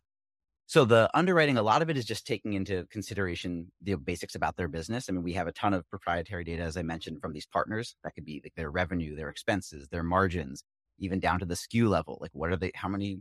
So 0.66 0.85
the 0.85 1.11
underwriting, 1.12 1.59
a 1.59 1.62
lot 1.62 1.83
of 1.83 1.90
it 1.90 1.96
is 1.96 2.07
just 2.07 2.27
taking 2.27 2.55
into 2.55 2.87
consideration 2.87 3.70
the 3.83 3.96
basics 3.96 4.35
about 4.35 4.57
their 4.57 4.68
business. 4.68 5.07
I 5.09 5.12
mean, 5.12 5.22
we 5.22 5.35
have 5.35 5.46
a 5.46 5.53
ton 5.53 5.74
of 5.74 5.88
proprietary 5.90 6.42
data, 6.42 6.62
as 6.62 6.77
I 6.77 6.83
mentioned, 6.83 7.20
from 7.20 7.33
these 7.35 7.46
partners. 7.46 7.96
That 8.03 8.14
could 8.14 8.24
be 8.24 8.40
like 8.42 8.55
their 8.57 8.70
revenue, 8.70 9.14
their 9.14 9.29
expenses, 9.29 9.88
their 9.88 10.03
margins, 10.03 10.64
even 10.98 11.20
down 11.20 11.40
to 11.40 11.44
the 11.44 11.55
SKU 11.55 11.88
level. 11.88 12.18
Like, 12.20 12.31
what 12.33 12.50
are 12.50 12.57
they? 12.57 12.72
How 12.74 12.88
many 12.88 13.20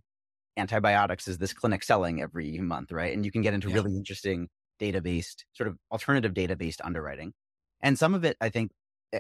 antibiotics 0.56 1.28
is 1.28 1.38
this 1.38 1.54
clinic 1.54 1.84
selling 1.84 2.22
every 2.22 2.58
month, 2.60 2.92
right? 2.92 3.14
And 3.14 3.26
you 3.26 3.32
can 3.32 3.42
get 3.42 3.54
into 3.54 3.70
yeah. 3.70 3.76
really 3.76 3.98
interesting 3.98 4.48
data 4.80 5.02
based, 5.02 5.46
sort 5.54 5.68
of 5.68 5.78
alternative 5.92 6.34
data 6.34 6.56
based 6.56 6.82
underwriting. 6.84 7.34
And 7.82 7.98
some 7.98 8.14
of 8.14 8.24
it, 8.24 8.38
I 8.40 8.50
think, 8.50 8.72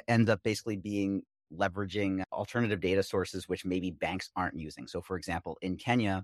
ends 0.08 0.30
up 0.30 0.42
basically 0.44 0.78
being 0.78 1.24
leveraging 1.56 2.24
alternative 2.32 2.80
data 2.80 3.04
sources, 3.04 3.48
which 3.50 3.66
maybe 3.66 3.92
banks 3.92 4.30
aren't 4.36 4.58
using. 4.58 4.88
So, 4.88 5.02
for 5.02 5.18
example, 5.18 5.58
in 5.62 5.78
Kenya, 5.78 6.24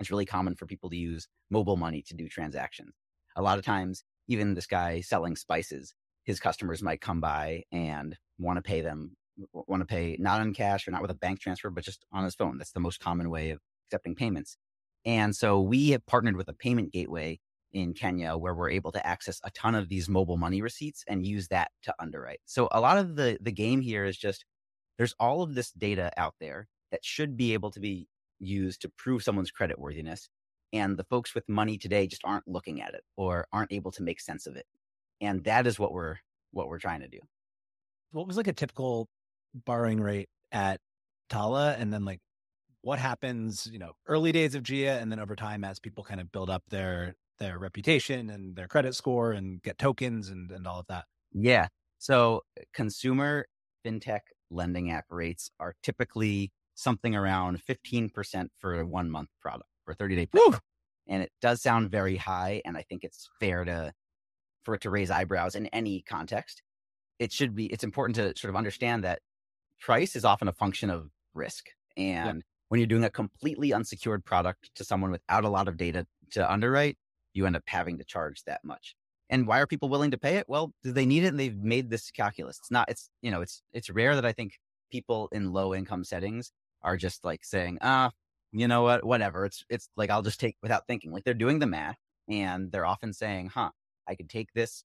it's 0.00 0.10
really 0.10 0.26
common 0.26 0.54
for 0.56 0.66
people 0.66 0.90
to 0.90 0.96
use 0.96 1.28
mobile 1.50 1.76
money 1.76 2.02
to 2.08 2.14
do 2.14 2.28
transactions. 2.28 2.94
A 3.36 3.42
lot 3.42 3.58
of 3.58 3.64
times, 3.64 4.02
even 4.28 4.54
this 4.54 4.66
guy 4.66 5.00
selling 5.00 5.36
spices, 5.36 5.94
his 6.24 6.40
customers 6.40 6.82
might 6.82 7.00
come 7.00 7.20
by 7.20 7.64
and 7.70 8.16
want 8.38 8.56
to 8.56 8.62
pay 8.62 8.80
them, 8.80 9.16
want 9.52 9.82
to 9.82 9.86
pay 9.86 10.16
not 10.18 10.40
in 10.40 10.54
cash 10.54 10.88
or 10.88 10.90
not 10.90 11.02
with 11.02 11.10
a 11.10 11.14
bank 11.14 11.40
transfer, 11.40 11.70
but 11.70 11.84
just 11.84 12.04
on 12.12 12.24
his 12.24 12.34
phone. 12.34 12.58
That's 12.58 12.72
the 12.72 12.80
most 12.80 13.00
common 13.00 13.30
way 13.30 13.50
of 13.50 13.60
accepting 13.86 14.14
payments. 14.14 14.56
And 15.04 15.34
so 15.34 15.60
we 15.60 15.90
have 15.90 16.04
partnered 16.06 16.36
with 16.36 16.48
a 16.48 16.54
payment 16.54 16.92
gateway 16.92 17.38
in 17.72 17.94
Kenya 17.94 18.36
where 18.36 18.54
we're 18.54 18.70
able 18.70 18.92
to 18.92 19.06
access 19.06 19.40
a 19.44 19.50
ton 19.50 19.74
of 19.74 19.88
these 19.88 20.08
mobile 20.08 20.36
money 20.36 20.60
receipts 20.60 21.04
and 21.06 21.24
use 21.26 21.48
that 21.48 21.70
to 21.82 21.94
underwrite. 22.00 22.40
So 22.44 22.68
a 22.72 22.80
lot 22.80 22.98
of 22.98 23.16
the 23.16 23.38
the 23.40 23.52
game 23.52 23.80
here 23.80 24.04
is 24.04 24.16
just 24.16 24.44
there's 24.98 25.14
all 25.18 25.42
of 25.42 25.54
this 25.54 25.70
data 25.70 26.10
out 26.16 26.34
there 26.40 26.68
that 26.90 27.04
should 27.04 27.36
be 27.36 27.54
able 27.54 27.70
to 27.70 27.80
be 27.80 28.08
use 28.40 28.76
to 28.78 28.88
prove 28.88 29.22
someone's 29.22 29.50
credit 29.50 29.78
worthiness. 29.78 30.28
And 30.72 30.96
the 30.96 31.04
folks 31.04 31.34
with 31.34 31.48
money 31.48 31.78
today 31.78 32.06
just 32.06 32.22
aren't 32.24 32.46
looking 32.46 32.80
at 32.80 32.94
it 32.94 33.02
or 33.16 33.46
aren't 33.52 33.72
able 33.72 33.90
to 33.92 34.02
make 34.02 34.20
sense 34.20 34.46
of 34.46 34.56
it. 34.56 34.66
And 35.20 35.44
that 35.44 35.66
is 35.66 35.78
what 35.78 35.92
we're 35.92 36.16
what 36.52 36.68
we're 36.68 36.78
trying 36.78 37.00
to 37.00 37.08
do. 37.08 37.18
What 38.12 38.26
was 38.26 38.36
like 38.36 38.46
a 38.46 38.52
typical 38.52 39.08
borrowing 39.54 40.00
rate 40.00 40.28
at 40.52 40.80
Tala? 41.28 41.76
And 41.78 41.92
then 41.92 42.04
like 42.04 42.20
what 42.82 42.98
happens, 42.98 43.68
you 43.70 43.78
know, 43.78 43.92
early 44.06 44.32
days 44.32 44.54
of 44.54 44.62
Jia 44.62 45.00
and 45.00 45.10
then 45.10 45.20
over 45.20 45.36
time 45.36 45.64
as 45.64 45.78
people 45.78 46.04
kind 46.04 46.20
of 46.20 46.32
build 46.32 46.50
up 46.50 46.62
their 46.68 47.14
their 47.38 47.58
reputation 47.58 48.30
and 48.30 48.54
their 48.54 48.68
credit 48.68 48.94
score 48.94 49.32
and 49.32 49.62
get 49.62 49.78
tokens 49.78 50.28
and, 50.28 50.50
and 50.50 50.66
all 50.66 50.80
of 50.80 50.86
that? 50.88 51.04
Yeah. 51.32 51.68
So 51.98 52.42
consumer 52.74 53.46
fintech 53.84 54.20
lending 54.50 54.90
app 54.90 55.06
rates 55.10 55.50
are 55.60 55.74
typically 55.82 56.52
something 56.80 57.14
around 57.14 57.60
15% 57.64 58.48
for 58.58 58.80
a 58.80 58.86
one 58.86 59.10
month 59.10 59.28
product 59.40 59.68
for 59.84 59.94
30 59.94 60.16
day 60.16 60.26
product. 60.26 60.62
And 61.08 61.22
it 61.22 61.32
does 61.40 61.60
sound 61.62 61.90
very 61.90 62.16
high. 62.16 62.62
And 62.64 62.76
I 62.76 62.82
think 62.82 63.04
it's 63.04 63.28
fair 63.40 63.64
to, 63.64 63.92
for 64.62 64.74
it 64.74 64.82
to 64.82 64.90
raise 64.90 65.10
eyebrows 65.10 65.54
in 65.54 65.66
any 65.66 66.02
context. 66.02 66.62
It 67.18 67.32
should 67.32 67.54
be, 67.54 67.66
it's 67.66 67.84
important 67.84 68.16
to 68.16 68.40
sort 68.40 68.50
of 68.50 68.56
understand 68.56 69.04
that 69.04 69.20
price 69.80 70.16
is 70.16 70.24
often 70.24 70.48
a 70.48 70.52
function 70.52 70.88
of 70.90 71.10
risk. 71.34 71.66
And 71.96 72.38
yeah. 72.38 72.42
when 72.68 72.80
you're 72.80 72.86
doing 72.86 73.04
a 73.04 73.10
completely 73.10 73.72
unsecured 73.72 74.24
product 74.24 74.70
to 74.76 74.84
someone 74.84 75.10
without 75.10 75.44
a 75.44 75.48
lot 75.48 75.68
of 75.68 75.76
data 75.76 76.06
to 76.32 76.50
underwrite, 76.50 76.96
you 77.34 77.46
end 77.46 77.56
up 77.56 77.64
having 77.66 77.98
to 77.98 78.04
charge 78.04 78.42
that 78.44 78.64
much. 78.64 78.94
And 79.28 79.46
why 79.46 79.60
are 79.60 79.66
people 79.66 79.88
willing 79.88 80.10
to 80.10 80.18
pay 80.18 80.36
it? 80.36 80.46
Well, 80.48 80.72
do 80.82 80.92
they 80.92 81.06
need 81.06 81.24
it? 81.24 81.28
And 81.28 81.38
they've 81.38 81.56
made 81.56 81.90
this 81.90 82.10
calculus. 82.10 82.58
It's 82.58 82.70
not, 82.70 82.90
it's, 82.90 83.10
you 83.22 83.30
know, 83.30 83.42
it's, 83.42 83.62
it's 83.72 83.90
rare 83.90 84.14
that 84.14 84.26
I 84.26 84.32
think 84.32 84.54
people 84.90 85.28
in 85.30 85.52
low 85.52 85.74
income 85.74 86.04
settings 86.04 86.52
are 86.82 86.96
just 86.96 87.24
like 87.24 87.44
saying, 87.44 87.78
ah, 87.82 88.10
you 88.52 88.68
know 88.68 88.82
what, 88.82 89.04
whatever. 89.04 89.44
It's 89.44 89.64
it's 89.68 89.88
like 89.96 90.10
I'll 90.10 90.22
just 90.22 90.40
take 90.40 90.56
without 90.62 90.86
thinking. 90.86 91.12
Like 91.12 91.24
they're 91.24 91.34
doing 91.34 91.58
the 91.58 91.66
math 91.66 91.98
and 92.28 92.72
they're 92.72 92.86
often 92.86 93.12
saying, 93.12 93.50
huh, 93.54 93.70
I 94.08 94.14
could 94.14 94.28
take 94.28 94.52
this, 94.54 94.84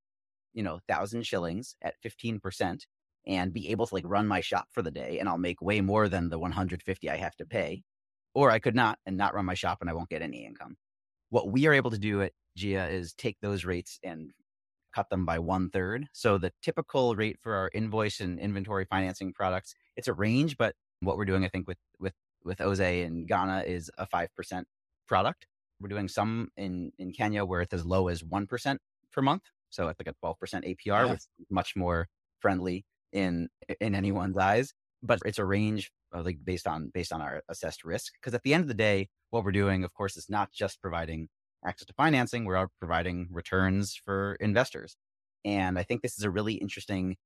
you 0.53 0.63
know, 0.63 0.79
thousand 0.87 1.25
shillings 1.25 1.75
at 1.81 1.95
fifteen 2.01 2.39
percent 2.39 2.85
and 3.27 3.53
be 3.53 3.69
able 3.69 3.87
to 3.87 3.95
like 3.95 4.03
run 4.07 4.27
my 4.27 4.41
shop 4.41 4.67
for 4.71 4.81
the 4.81 4.91
day 4.91 5.19
and 5.19 5.27
I'll 5.27 5.37
make 5.37 5.61
way 5.61 5.81
more 5.81 6.07
than 6.07 6.29
the 6.29 6.37
150 6.39 7.09
I 7.09 7.17
have 7.17 7.35
to 7.37 7.45
pay. 7.45 7.83
Or 8.33 8.51
I 8.51 8.59
could 8.59 8.75
not 8.75 8.99
and 9.05 9.17
not 9.17 9.33
run 9.33 9.45
my 9.45 9.53
shop 9.53 9.79
and 9.81 9.89
I 9.89 9.93
won't 9.93 10.09
get 10.09 10.21
any 10.21 10.45
income. 10.45 10.75
What 11.29 11.51
we 11.51 11.65
are 11.67 11.73
able 11.73 11.91
to 11.91 11.97
do 11.97 12.21
at 12.21 12.33
Jia 12.57 12.91
is 12.91 13.13
take 13.13 13.37
those 13.41 13.65
rates 13.65 13.99
and 14.03 14.31
cut 14.93 15.09
them 15.09 15.25
by 15.25 15.39
one 15.39 15.69
third. 15.69 16.07
So 16.13 16.37
the 16.37 16.51
typical 16.61 17.15
rate 17.15 17.37
for 17.41 17.53
our 17.55 17.69
invoice 17.73 18.19
and 18.19 18.39
inventory 18.39 18.85
financing 18.85 19.33
products, 19.33 19.73
it's 19.95 20.07
a 20.07 20.13
range, 20.13 20.57
but 20.57 20.75
what 21.05 21.17
we're 21.17 21.25
doing, 21.25 21.45
I 21.45 21.49
think, 21.49 21.67
with 21.67 21.77
with 21.99 22.13
with 22.43 22.61
Oze 22.61 22.79
in 22.79 23.25
Ghana 23.25 23.63
is 23.65 23.91
a 23.97 24.05
five 24.05 24.29
percent 24.35 24.67
product. 25.07 25.47
We're 25.79 25.89
doing 25.89 26.07
some 26.07 26.49
in 26.57 26.91
in 26.97 27.11
Kenya 27.11 27.45
where 27.45 27.61
it's 27.61 27.73
as 27.73 27.85
low 27.85 28.07
as 28.07 28.23
one 28.23 28.47
percent 28.47 28.79
per 29.11 29.21
month, 29.21 29.43
so 29.69 29.87
it's 29.87 29.99
like 29.99 30.07
a 30.07 30.13
twelve 30.19 30.39
percent 30.39 30.65
APR, 30.65 30.75
yeah. 30.85 31.05
which 31.05 31.19
is 31.19 31.27
much 31.49 31.75
more 31.75 32.07
friendly 32.39 32.85
in 33.11 33.49
in 33.79 33.95
anyone's 33.95 34.37
eyes. 34.37 34.73
But 35.03 35.19
it's 35.25 35.39
a 35.39 35.45
range 35.45 35.91
uh, 36.15 36.23
like 36.23 36.39
based 36.43 36.67
on 36.67 36.89
based 36.93 37.13
on 37.13 37.21
our 37.21 37.43
assessed 37.49 37.83
risk. 37.83 38.13
Because 38.13 38.33
at 38.33 38.43
the 38.43 38.53
end 38.53 38.63
of 38.63 38.67
the 38.67 38.73
day, 38.73 39.09
what 39.29 39.43
we're 39.43 39.51
doing, 39.51 39.83
of 39.83 39.93
course, 39.93 40.17
is 40.17 40.29
not 40.29 40.51
just 40.51 40.81
providing 40.81 41.27
access 41.65 41.85
to 41.87 41.93
financing; 41.93 42.45
we're 42.45 42.67
providing 42.79 43.27
returns 43.31 43.95
for 43.95 44.35
investors. 44.39 44.95
And 45.43 45.77
I 45.77 45.83
think 45.83 46.01
this 46.01 46.17
is 46.17 46.23
a 46.23 46.31
really 46.31 46.55
interesting 46.55 47.17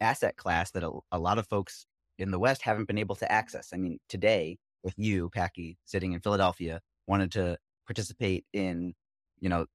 asset 0.00 0.36
class 0.36 0.70
that 0.72 0.82
a, 0.82 0.90
a 1.10 1.18
lot 1.18 1.38
of 1.38 1.46
folks 1.46 1.86
in 2.22 2.30
the 2.30 2.38
West 2.38 2.62
haven't 2.62 2.86
been 2.86 2.98
able 2.98 3.16
to 3.16 3.30
access. 3.30 3.70
I 3.72 3.76
mean, 3.76 3.98
today, 4.08 4.58
if 4.84 4.94
you, 4.96 5.30
Packy, 5.30 5.78
sitting 5.84 6.12
in 6.12 6.20
Philadelphia, 6.20 6.80
wanted 7.06 7.32
to 7.32 7.58
participate 7.86 8.44
in, 8.52 8.94
you 9.40 9.48
know, 9.48 9.66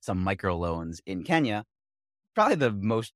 some 0.00 0.22
micro 0.22 0.56
loans 0.56 1.00
in 1.06 1.24
Kenya, 1.24 1.64
probably 2.34 2.54
the 2.54 2.72
most 2.72 3.12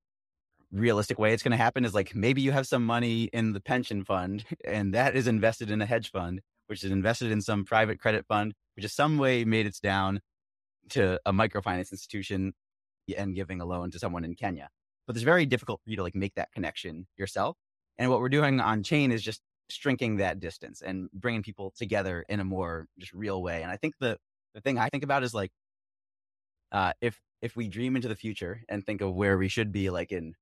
realistic 0.73 1.18
way 1.18 1.33
it's 1.33 1.42
going 1.42 1.53
to 1.53 1.57
happen 1.57 1.85
is 1.85 1.95
like 1.95 2.14
maybe 2.14 2.40
you 2.40 2.51
have 2.51 2.66
some 2.66 2.85
money 2.85 3.25
in 3.33 3.53
the 3.53 3.61
pension 3.61 4.05
fund 4.05 4.45
and 4.64 4.95
that 4.95 5.14
is 5.14 5.27
invested 5.27 5.71
in 5.71 5.83
a 5.83 5.87
hedge 5.87 6.11
fund, 6.11 6.40
which 6.66 6.83
is 6.83 6.90
invested 6.90 7.31
in 7.31 7.40
some 7.40 7.64
private 7.64 8.01
credit 8.01 8.27
fund, 8.27 8.55
which 8.75 8.85
is 8.85 8.92
some 8.92 9.18
way 9.18 9.45
made 9.45 9.66
its 9.66 9.81
down 9.81 10.21
to 10.90 11.21
a 11.25 11.33
microfinance 11.33 11.92
institution 11.92 12.53
and 13.16 13.35
giving 13.35 13.61
a 13.61 13.64
loan 13.64 13.90
to 13.90 13.99
someone 13.99 14.25
in 14.25 14.35
Kenya. 14.35 14.68
But 15.07 15.16
it's 15.16 15.25
very 15.25 15.47
difficult 15.47 15.81
for 15.83 15.90
you 15.90 15.97
to 15.97 16.03
like 16.03 16.14
make 16.14 16.35
that 16.35 16.53
connection 16.53 17.07
yourself. 17.16 17.57
And 17.98 18.11
what 18.11 18.20
we're 18.20 18.28
doing 18.28 18.61
on 18.61 18.83
chain 18.83 19.12
is 19.12 19.22
just 19.22 19.40
shrinking 19.70 20.16
that 20.16 20.40
distance 20.40 20.83
and 20.83 21.11
bringing 21.12 21.42
people 21.42 21.72
together 21.76 22.24
in 22.28 22.40
a 22.40 22.44
more 22.44 22.87
just 22.98 23.12
real 23.12 23.42
way. 23.42 23.62
And 23.62 23.70
I 23.70 23.76
think 23.76 23.94
the 24.00 24.18
the 24.55 24.61
thing 24.61 24.78
I 24.78 24.88
think 24.88 25.05
about 25.05 25.22
is 25.22 25.35
like, 25.35 25.50
uh, 26.72 26.92
if 27.00 27.20
if 27.40 27.57
we 27.57 27.68
dream 27.68 27.96
into 27.96 28.09
the 28.09 28.16
future 28.16 28.62
and 28.68 28.85
think 28.85 29.00
of 29.00 29.14
where 29.14 29.38
we 29.38 29.48
should 29.48 29.72
be, 29.72 29.90
like 29.90 30.12
in 30.12 30.35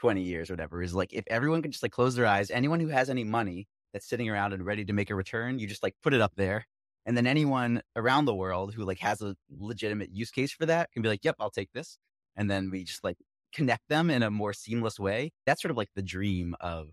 20 0.00 0.22
years 0.22 0.50
or 0.50 0.54
whatever, 0.54 0.82
is 0.82 0.94
like 0.94 1.12
if 1.12 1.24
everyone 1.28 1.62
could 1.62 1.72
just 1.72 1.82
like 1.82 1.92
close 1.92 2.14
their 2.14 2.26
eyes, 2.26 2.50
anyone 2.50 2.80
who 2.80 2.88
has 2.88 3.10
any 3.10 3.24
money 3.24 3.66
that's 3.92 4.08
sitting 4.08 4.28
around 4.28 4.52
and 4.52 4.64
ready 4.64 4.84
to 4.84 4.92
make 4.92 5.10
a 5.10 5.14
return, 5.14 5.58
you 5.58 5.66
just 5.66 5.82
like 5.82 5.94
put 6.02 6.14
it 6.14 6.20
up 6.20 6.32
there. 6.36 6.66
And 7.06 7.16
then 7.16 7.26
anyone 7.26 7.82
around 7.96 8.26
the 8.26 8.34
world 8.34 8.74
who 8.74 8.84
like 8.84 8.98
has 9.00 9.22
a 9.22 9.34
legitimate 9.50 10.10
use 10.12 10.30
case 10.30 10.52
for 10.52 10.66
that 10.66 10.90
can 10.92 11.02
be 11.02 11.08
like, 11.08 11.24
yep, 11.24 11.36
I'll 11.40 11.50
take 11.50 11.72
this. 11.72 11.98
And 12.36 12.50
then 12.50 12.70
we 12.70 12.84
just 12.84 13.02
like 13.02 13.16
connect 13.52 13.88
them 13.88 14.10
in 14.10 14.22
a 14.22 14.30
more 14.30 14.52
seamless 14.52 14.98
way. 14.98 15.30
That's 15.46 15.62
sort 15.62 15.70
of 15.70 15.76
like 15.76 15.90
the 15.94 16.02
dream 16.02 16.54
of 16.60 16.90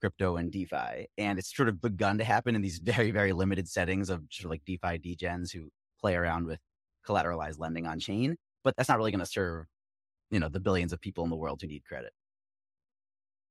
crypto 0.00 0.36
and 0.36 0.52
DeFi. 0.52 1.06
And 1.16 1.38
it's 1.38 1.54
sort 1.54 1.68
of 1.68 1.80
begun 1.80 2.18
to 2.18 2.24
happen 2.24 2.54
in 2.54 2.62
these 2.62 2.78
very, 2.82 3.10
very 3.10 3.32
limited 3.32 3.68
settings 3.68 4.10
of 4.10 4.22
sort 4.30 4.46
of 4.46 4.50
like 4.50 4.64
DeFi 4.64 4.98
degens 4.98 5.52
who 5.52 5.70
play 6.00 6.14
around 6.14 6.46
with 6.46 6.60
collateralized 7.06 7.58
lending 7.58 7.86
on 7.86 7.98
chain. 7.98 8.36
But 8.62 8.74
that's 8.76 8.88
not 8.88 8.98
really 8.98 9.10
going 9.10 9.20
to 9.20 9.26
serve, 9.26 9.66
you 10.30 10.40
know, 10.40 10.48
the 10.48 10.60
billions 10.60 10.92
of 10.92 11.00
people 11.00 11.24
in 11.24 11.30
the 11.30 11.36
world 11.36 11.60
who 11.60 11.68
need 11.68 11.84
credit. 11.84 12.12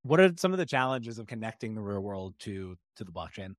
What 0.03 0.19
are 0.19 0.31
some 0.37 0.51
of 0.51 0.57
the 0.57 0.65
challenges 0.65 1.17
of 1.17 1.27
connecting 1.27 1.75
the 1.75 1.81
real 1.81 2.01
world 2.01 2.35
to 2.39 2.75
to 2.97 3.03
the 3.03 3.11
blockchain? 3.11 3.53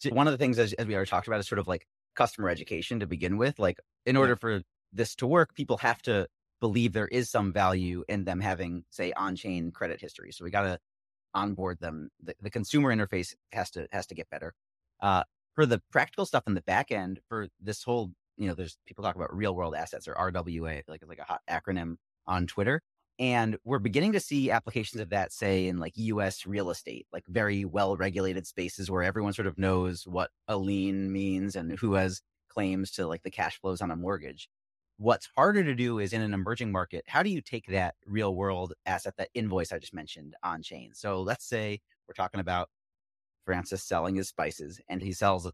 So 0.00 0.10
one 0.10 0.28
of 0.28 0.32
the 0.32 0.38
things, 0.38 0.58
as, 0.58 0.72
as 0.74 0.86
we 0.86 0.94
already 0.94 1.08
talked 1.08 1.26
about, 1.26 1.40
is 1.40 1.48
sort 1.48 1.58
of 1.58 1.66
like 1.66 1.86
customer 2.14 2.50
education 2.50 3.00
to 3.00 3.06
begin 3.06 3.36
with. 3.36 3.58
Like, 3.58 3.78
in 4.06 4.16
order 4.16 4.32
yeah. 4.32 4.38
for 4.40 4.62
this 4.92 5.14
to 5.16 5.26
work, 5.26 5.54
people 5.54 5.78
have 5.78 6.02
to 6.02 6.28
believe 6.60 6.92
there 6.92 7.08
is 7.08 7.30
some 7.30 7.52
value 7.52 8.04
in 8.08 8.24
them 8.24 8.40
having, 8.40 8.84
say, 8.90 9.12
on-chain 9.12 9.70
credit 9.70 10.00
history. 10.00 10.32
So 10.32 10.44
we 10.44 10.50
got 10.50 10.62
to 10.62 10.78
onboard 11.34 11.78
them. 11.80 12.10
The, 12.22 12.34
the, 12.40 12.50
consumer 12.50 12.94
interface 12.94 13.34
has 13.52 13.70
to 13.72 13.86
has 13.92 14.06
to 14.06 14.14
get 14.14 14.30
better. 14.30 14.54
Uh, 15.00 15.22
for 15.54 15.66
the 15.66 15.80
practical 15.90 16.26
stuff 16.26 16.44
in 16.46 16.54
the 16.54 16.62
back 16.62 16.90
end, 16.90 17.20
for 17.28 17.48
this 17.60 17.82
whole, 17.82 18.12
you 18.36 18.46
know, 18.46 18.54
there's 18.54 18.78
people 18.86 19.04
talk 19.04 19.16
about 19.16 19.34
real 19.34 19.54
world 19.54 19.74
assets 19.74 20.08
or 20.08 20.14
RWA, 20.14 20.82
like 20.88 21.02
it's 21.02 21.08
like 21.08 21.18
a 21.18 21.24
hot 21.24 21.40
acronym 21.50 21.96
on 22.26 22.46
Twitter. 22.46 22.80
And 23.18 23.56
we're 23.64 23.80
beginning 23.80 24.12
to 24.12 24.20
see 24.20 24.52
applications 24.52 25.00
of 25.00 25.10
that, 25.10 25.32
say, 25.32 25.66
in 25.66 25.78
like 25.78 25.92
US 25.96 26.46
real 26.46 26.70
estate, 26.70 27.06
like 27.12 27.24
very 27.26 27.64
well 27.64 27.96
regulated 27.96 28.46
spaces 28.46 28.90
where 28.90 29.02
everyone 29.02 29.32
sort 29.32 29.48
of 29.48 29.58
knows 29.58 30.06
what 30.06 30.30
a 30.46 30.56
lien 30.56 31.12
means 31.12 31.56
and 31.56 31.76
who 31.78 31.94
has 31.94 32.22
claims 32.48 32.92
to 32.92 33.06
like 33.06 33.22
the 33.24 33.30
cash 33.30 33.60
flows 33.60 33.80
on 33.80 33.90
a 33.90 33.96
mortgage. 33.96 34.48
What's 35.00 35.28
harder 35.36 35.62
to 35.62 35.76
do 35.76 36.00
is 36.00 36.12
in 36.12 36.22
an 36.22 36.34
emerging 36.34 36.72
market, 36.72 37.04
how 37.06 37.22
do 37.22 37.30
you 37.30 37.40
take 37.40 37.66
that 37.68 37.94
real 38.04 38.34
world 38.34 38.72
asset, 38.84 39.14
that 39.16 39.28
invoice 39.32 39.72
I 39.72 39.78
just 39.78 39.94
mentioned 39.94 40.34
on 40.42 40.60
chain? 40.60 40.90
So 40.92 41.22
let's 41.22 41.44
say 41.44 41.80
we're 42.08 42.14
talking 42.14 42.40
about 42.40 42.68
Francis 43.44 43.84
selling 43.84 44.16
his 44.16 44.28
spices 44.28 44.80
and 44.88 45.00
he 45.00 45.12
sells 45.12 45.46
uh, 45.46 45.50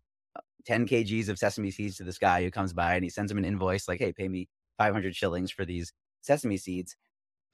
10 0.65 0.87
kgs 0.87 1.29
of 1.29 1.39
sesame 1.39 1.71
seeds 1.71 1.99
to 1.99 2.05
this 2.05 2.17
guy 2.17 2.43
who 2.43 2.51
comes 2.51 2.73
by 2.73 2.95
and 2.95 3.05
he 3.05 3.11
sends 3.11 3.31
him 3.31 3.37
an 3.37 3.45
invoice 3.45 3.87
like, 3.87 4.01
hey, 4.01 4.15
pay 4.15 4.29
me 4.29 4.49
500 4.79 5.15
shillings 5.15 5.51
for 5.51 5.67
these 5.67 5.93
sesame 6.23 6.57
seeds. 6.57 6.97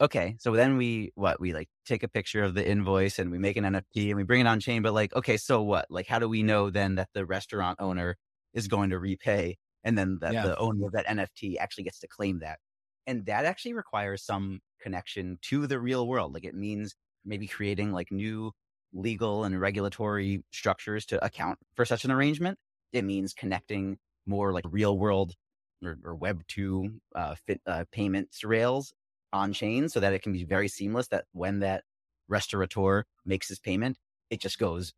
Okay. 0.01 0.37
So 0.39 0.53
then 0.53 0.77
we, 0.77 1.11
what, 1.17 1.41
we 1.41 1.53
like 1.53 1.69
take 1.87 2.05
a 2.05 2.09
picture 2.09 2.45
of 2.45 2.55
the 2.55 2.67
invoice 2.67 3.19
and 3.19 3.33
we 3.33 3.39
make 3.39 3.57
an 3.57 3.65
NFT 3.65 4.11
and 4.11 4.17
we 4.17 4.23
bring 4.23 4.41
it 4.41 4.47
on 4.47 4.61
chain. 4.61 4.83
But 4.83 4.95
like, 4.95 5.15
okay, 5.17 5.37
so 5.37 5.61
what? 5.61 5.87
Like, 5.91 6.07
how 6.07 6.21
do 6.21 6.29
we 6.29 6.45
know 6.45 6.71
then 6.71 6.95
that 6.95 7.09
the 7.15 7.27
restaurant 7.27 7.81
owner 7.81 8.17
is 8.55 8.69
going 8.69 8.91
to 8.91 8.99
repay 9.01 9.59
and 9.85 9.97
then 9.97 10.19
that 10.21 10.33
yeah. 10.33 10.43
the 10.43 10.57
owner 10.59 10.87
of 10.87 10.93
that 10.93 11.07
NFT 11.07 11.57
actually 11.59 11.85
gets 11.85 12.01
to 12.01 12.09
claim 12.09 12.41
that. 12.41 12.59
And 13.07 13.27
that 13.27 13.45
actually 13.45 13.73
requires 13.73 14.25
some 14.25 14.61
connection 14.81 15.39
to 15.43 15.67
the 15.67 15.81
real 15.81 16.07
world. 16.07 16.35
Like 16.35 16.45
it 16.45 16.55
means 16.55 16.95
maybe 17.25 17.47
creating 17.47 17.93
like 17.93 18.11
new 18.11 18.53
legal 18.93 19.45
and 19.45 19.61
regulatory 19.61 20.45
structures 20.53 21.07
to 21.07 21.25
account 21.25 21.59
for 21.75 21.85
such 21.85 22.05
an 22.05 22.11
arrangement. 22.11 22.59
It 22.93 23.05
means 23.05 23.33
connecting 23.33 23.99
more 24.27 24.53
like 24.53 24.65
real 24.69 24.99
world 24.99 25.35
or, 25.83 25.99
or 26.05 26.15
Web 26.15 26.43
two 26.49 27.01
uh, 27.15 27.35
fit, 27.47 27.61
uh, 27.67 27.85
payments 27.93 28.45
rails 28.45 28.93
on 29.33 29.53
chain 29.53 29.89
so 29.89 30.01
that 30.01 30.13
it 30.13 30.23
can 30.23 30.33
be 30.33 30.45
very 30.45 30.69
seamless. 30.69 31.09
That 31.09 31.25
when 31.33 31.61
that 31.61 31.85
restaurateur 32.29 33.05
makes 33.25 33.49
his 33.49 33.59
payment, 33.59 33.99
it 34.31 34.41
just 34.41 34.59
goes 34.59 34.93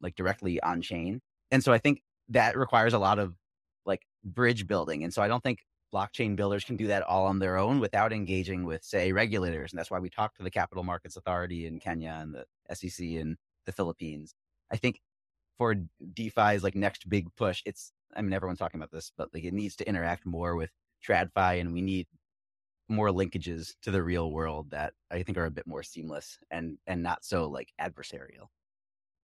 like 0.00 0.14
directly 0.16 0.60
on 0.62 0.82
chain. 0.82 1.20
And 1.50 1.62
so 1.62 1.72
I 1.72 1.78
think 1.78 2.02
that 2.28 2.56
requires 2.56 2.92
a 2.92 2.98
lot 2.98 3.18
of 3.18 3.34
bridge 4.34 4.66
building. 4.66 5.04
And 5.04 5.12
so 5.12 5.22
I 5.22 5.28
don't 5.28 5.42
think 5.42 5.60
blockchain 5.92 6.36
builders 6.36 6.64
can 6.64 6.76
do 6.76 6.88
that 6.88 7.02
all 7.02 7.26
on 7.26 7.38
their 7.38 7.56
own 7.56 7.80
without 7.80 8.12
engaging 8.12 8.64
with, 8.64 8.84
say, 8.84 9.12
regulators. 9.12 9.72
And 9.72 9.78
that's 9.78 9.90
why 9.90 9.98
we 9.98 10.10
talk 10.10 10.34
to 10.36 10.42
the 10.42 10.50
Capital 10.50 10.84
Markets 10.84 11.16
Authority 11.16 11.66
in 11.66 11.80
Kenya 11.80 12.18
and 12.20 12.34
the 12.34 12.74
SEC 12.74 13.04
in 13.04 13.36
the 13.66 13.72
Philippines. 13.72 14.34
I 14.70 14.76
think 14.76 15.00
for 15.56 15.74
DeFi's 16.14 16.62
like 16.62 16.74
next 16.74 17.08
big 17.08 17.34
push, 17.36 17.62
it's, 17.64 17.92
I 18.14 18.22
mean, 18.22 18.32
everyone's 18.32 18.58
talking 18.58 18.80
about 18.80 18.92
this, 18.92 19.12
but 19.16 19.32
like 19.32 19.44
it 19.44 19.54
needs 19.54 19.76
to 19.76 19.88
interact 19.88 20.26
more 20.26 20.56
with 20.56 20.70
TradFi 21.06 21.60
and 21.60 21.72
we 21.72 21.80
need 21.80 22.06
more 22.88 23.08
linkages 23.08 23.74
to 23.82 23.90
the 23.90 24.02
real 24.02 24.30
world 24.30 24.70
that 24.70 24.94
I 25.10 25.22
think 25.22 25.36
are 25.36 25.46
a 25.46 25.50
bit 25.50 25.66
more 25.66 25.82
seamless 25.82 26.38
and, 26.50 26.78
and 26.86 27.02
not 27.02 27.24
so 27.24 27.48
like 27.48 27.72
adversarial. 27.80 28.48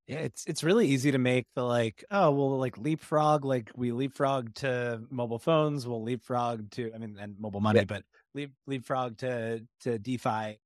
Yeah, 0.07 0.19
it's 0.19 0.45
it's 0.47 0.63
really 0.63 0.89
easy 0.89 1.13
to 1.13 1.19
make 1.19 1.47
the 1.55 1.65
like, 1.65 2.05
oh, 2.11 2.31
we'll 2.31 2.59
like 2.59 2.77
leapfrog, 2.77 3.45
like 3.45 3.71
we 3.75 3.91
leapfrog 3.91 4.55
to 4.57 5.01
mobile 5.11 5.39
phones, 5.39 5.87
we'll 5.87 6.03
leapfrog 6.03 6.71
to 6.73 6.93
I 6.95 6.99
mean 6.99 7.17
and 7.19 7.37
mobile 7.39 7.61
money, 7.61 7.81
yeah. 7.81 7.85
but 7.87 8.03
leap 8.35 8.53
leapfrog 8.67 9.17
to 9.19 9.67
to 9.81 9.99
DeFi. 9.99 10.59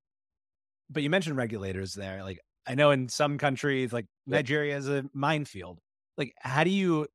But 0.90 1.02
you 1.02 1.10
mentioned 1.10 1.36
regulators 1.36 1.94
there. 1.94 2.24
Like 2.24 2.40
I 2.66 2.74
know 2.74 2.90
in 2.90 3.08
some 3.08 3.38
countries, 3.38 3.92
like. 3.92 4.06
Nigeria 4.26 4.76
is 4.76 4.88
a 4.88 5.04
minefield. 5.14 5.78
Like 6.16 6.34
how 6.40 6.64
do 6.64 6.70
you 6.70 7.06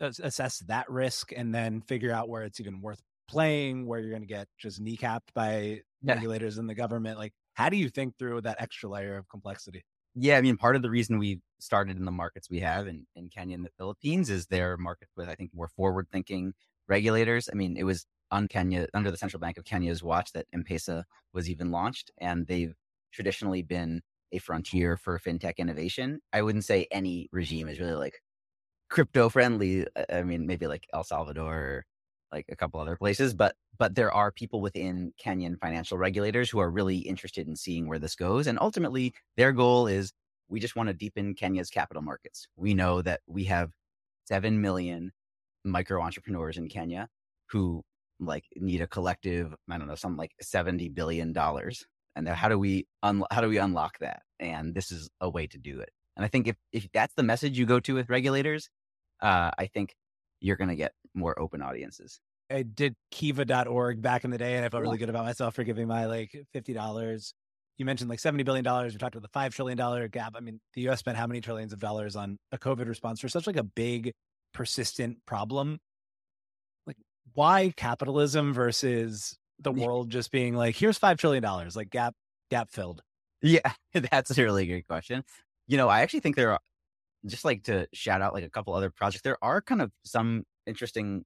assess 0.00 0.58
that 0.68 0.88
risk 0.90 1.32
and 1.34 1.54
then 1.54 1.80
figure 1.80 2.12
out 2.12 2.28
where 2.28 2.42
it's 2.42 2.60
even 2.60 2.80
worth 2.82 3.00
playing, 3.28 3.86
where 3.86 4.00
you're 4.00 4.10
going 4.10 4.22
to 4.22 4.28
get 4.28 4.48
just 4.58 4.82
kneecapped 4.82 5.32
by 5.34 5.80
yeah. 6.02 6.14
regulators 6.14 6.58
in 6.58 6.66
the 6.66 6.74
government? 6.74 7.18
Like 7.18 7.32
how 7.54 7.70
do 7.70 7.76
you 7.76 7.88
think 7.88 8.18
through 8.18 8.42
that 8.42 8.60
extra 8.60 8.90
layer 8.90 9.16
of 9.16 9.28
complexity? 9.28 9.82
Yeah, 10.14 10.36
I 10.36 10.40
mean, 10.40 10.56
part 10.56 10.76
of 10.76 10.82
the 10.82 10.90
reason 10.90 11.18
we 11.18 11.40
started 11.60 11.96
in 11.96 12.04
the 12.04 12.10
markets 12.10 12.50
we 12.50 12.60
have 12.60 12.86
in, 12.86 13.06
in 13.14 13.28
Kenya 13.28 13.54
and 13.54 13.64
the 13.64 13.70
Philippines 13.78 14.28
is 14.30 14.46
their 14.46 14.76
markets 14.76 15.12
with, 15.16 15.28
I 15.28 15.34
think, 15.34 15.52
more 15.54 15.68
forward 15.68 16.08
thinking 16.10 16.52
regulators. 16.88 17.48
I 17.52 17.54
mean, 17.54 17.76
it 17.76 17.84
was 17.84 18.06
on 18.30 18.48
Kenya, 18.48 18.86
under 18.94 19.10
the 19.10 19.16
Central 19.16 19.40
Bank 19.40 19.58
of 19.58 19.64
Kenya's 19.64 20.02
watch 20.02 20.32
that 20.32 20.46
M 20.52 20.64
Pesa 20.68 21.04
was 21.32 21.48
even 21.48 21.70
launched, 21.70 22.10
and 22.18 22.46
they've 22.46 22.74
traditionally 23.12 23.62
been 23.62 24.02
a 24.32 24.38
frontier 24.38 24.96
for 24.96 25.18
fintech 25.18 25.56
innovation. 25.58 26.20
I 26.32 26.42
wouldn't 26.42 26.64
say 26.64 26.86
any 26.90 27.28
regime 27.32 27.68
is 27.68 27.80
really 27.80 27.94
like 27.94 28.20
crypto 28.88 29.28
friendly. 29.28 29.86
I 30.12 30.22
mean, 30.22 30.46
maybe 30.46 30.66
like 30.66 30.86
El 30.92 31.04
Salvador 31.04 31.54
or 31.54 31.86
like 32.32 32.46
a 32.50 32.56
couple 32.56 32.80
other 32.80 32.96
places, 32.96 33.34
but 33.34 33.54
but 33.78 33.94
there 33.94 34.12
are 34.12 34.30
people 34.30 34.60
within 34.60 35.12
Kenyan 35.22 35.58
financial 35.58 35.98
regulators 35.98 36.50
who 36.50 36.58
are 36.58 36.70
really 36.70 36.98
interested 36.98 37.48
in 37.48 37.56
seeing 37.56 37.88
where 37.88 37.98
this 37.98 38.14
goes. 38.14 38.46
And 38.46 38.58
ultimately, 38.60 39.14
their 39.36 39.52
goal 39.52 39.86
is 39.86 40.12
we 40.48 40.60
just 40.60 40.76
want 40.76 40.88
to 40.88 40.94
deepen 40.94 41.34
Kenya's 41.34 41.70
capital 41.70 42.02
markets. 42.02 42.46
We 42.56 42.74
know 42.74 43.02
that 43.02 43.20
we 43.26 43.44
have 43.44 43.70
7 44.26 44.60
million 44.60 45.12
micro 45.64 46.02
entrepreneurs 46.02 46.56
in 46.56 46.68
Kenya 46.68 47.08
who 47.46 47.82
like 48.18 48.44
need 48.56 48.80
a 48.80 48.86
collective, 48.86 49.54
I 49.68 49.78
don't 49.78 49.88
know, 49.88 49.94
something 49.94 50.18
like 50.18 50.34
70 50.40 50.88
billion 50.90 51.32
dollars. 51.32 51.84
And 52.16 52.28
how 52.28 52.48
do 52.48 52.58
we 52.58 52.86
un- 53.02 53.24
how 53.30 53.40
do 53.40 53.48
we 53.48 53.58
unlock 53.58 53.98
that? 54.00 54.22
And 54.38 54.74
this 54.74 54.90
is 54.90 55.08
a 55.20 55.30
way 55.30 55.46
to 55.48 55.58
do 55.58 55.80
it. 55.80 55.90
And 56.16 56.24
I 56.24 56.28
think 56.28 56.48
if 56.48 56.56
if 56.72 56.88
that's 56.92 57.14
the 57.14 57.22
message 57.22 57.58
you 57.58 57.66
go 57.66 57.80
to 57.80 57.94
with 57.94 58.10
regulators, 58.10 58.68
uh, 59.22 59.50
I 59.56 59.66
think 59.66 59.94
you're 60.40 60.56
going 60.56 60.68
to 60.68 60.76
get 60.76 60.92
more 61.14 61.38
open 61.38 61.62
audiences. 61.62 62.20
I 62.50 62.62
did 62.62 62.94
kiva.org 63.10 64.02
back 64.02 64.24
in 64.24 64.30
the 64.30 64.38
day 64.38 64.56
and 64.56 64.64
I 64.64 64.68
felt 64.68 64.82
really 64.82 64.98
good 64.98 65.08
about 65.08 65.24
myself 65.24 65.54
for 65.54 65.62
giving 65.62 65.86
my 65.86 66.06
like 66.06 66.32
$50 66.54 67.32
you 67.80 67.86
mentioned 67.86 68.10
like 68.10 68.18
$70 68.18 68.44
billion. 68.44 68.62
We 68.62 68.90
talked 68.98 69.16
about 69.16 69.22
the 69.22 69.38
$5 69.38 69.52
trillion 69.54 70.08
gap. 70.10 70.34
I 70.36 70.40
mean, 70.40 70.60
the 70.74 70.86
US 70.90 70.98
spent 70.98 71.16
how 71.16 71.26
many 71.26 71.40
trillions 71.40 71.72
of 71.72 71.80
dollars 71.80 72.14
on 72.14 72.36
a 72.52 72.58
COVID 72.58 72.86
response 72.86 73.20
for 73.20 73.28
such 73.30 73.46
like 73.46 73.56
a 73.56 73.62
big, 73.62 74.12
persistent 74.52 75.16
problem? 75.24 75.78
Like, 76.86 76.98
why 77.32 77.72
capitalism 77.74 78.52
versus 78.52 79.38
the 79.58 79.72
world 79.72 80.10
just 80.10 80.30
being 80.30 80.54
like, 80.54 80.76
here's 80.76 80.98
$5 80.98 81.16
trillion, 81.16 81.42
like 81.74 81.88
gap, 81.88 82.12
gap 82.50 82.70
filled? 82.70 83.00
Yeah, 83.40 83.72
that's 83.94 84.36
a 84.36 84.42
really 84.42 84.66
great 84.66 84.86
question. 84.86 85.24
You 85.66 85.78
know, 85.78 85.88
I 85.88 86.02
actually 86.02 86.20
think 86.20 86.36
there 86.36 86.52
are, 86.52 86.60
just 87.24 87.46
like 87.46 87.62
to 87.64 87.86
shout 87.94 88.20
out 88.20 88.34
like 88.34 88.44
a 88.44 88.50
couple 88.50 88.74
other 88.74 88.90
projects, 88.90 89.22
there 89.22 89.38
are 89.40 89.62
kind 89.62 89.80
of 89.80 89.90
some 90.04 90.44
interesting, 90.66 91.24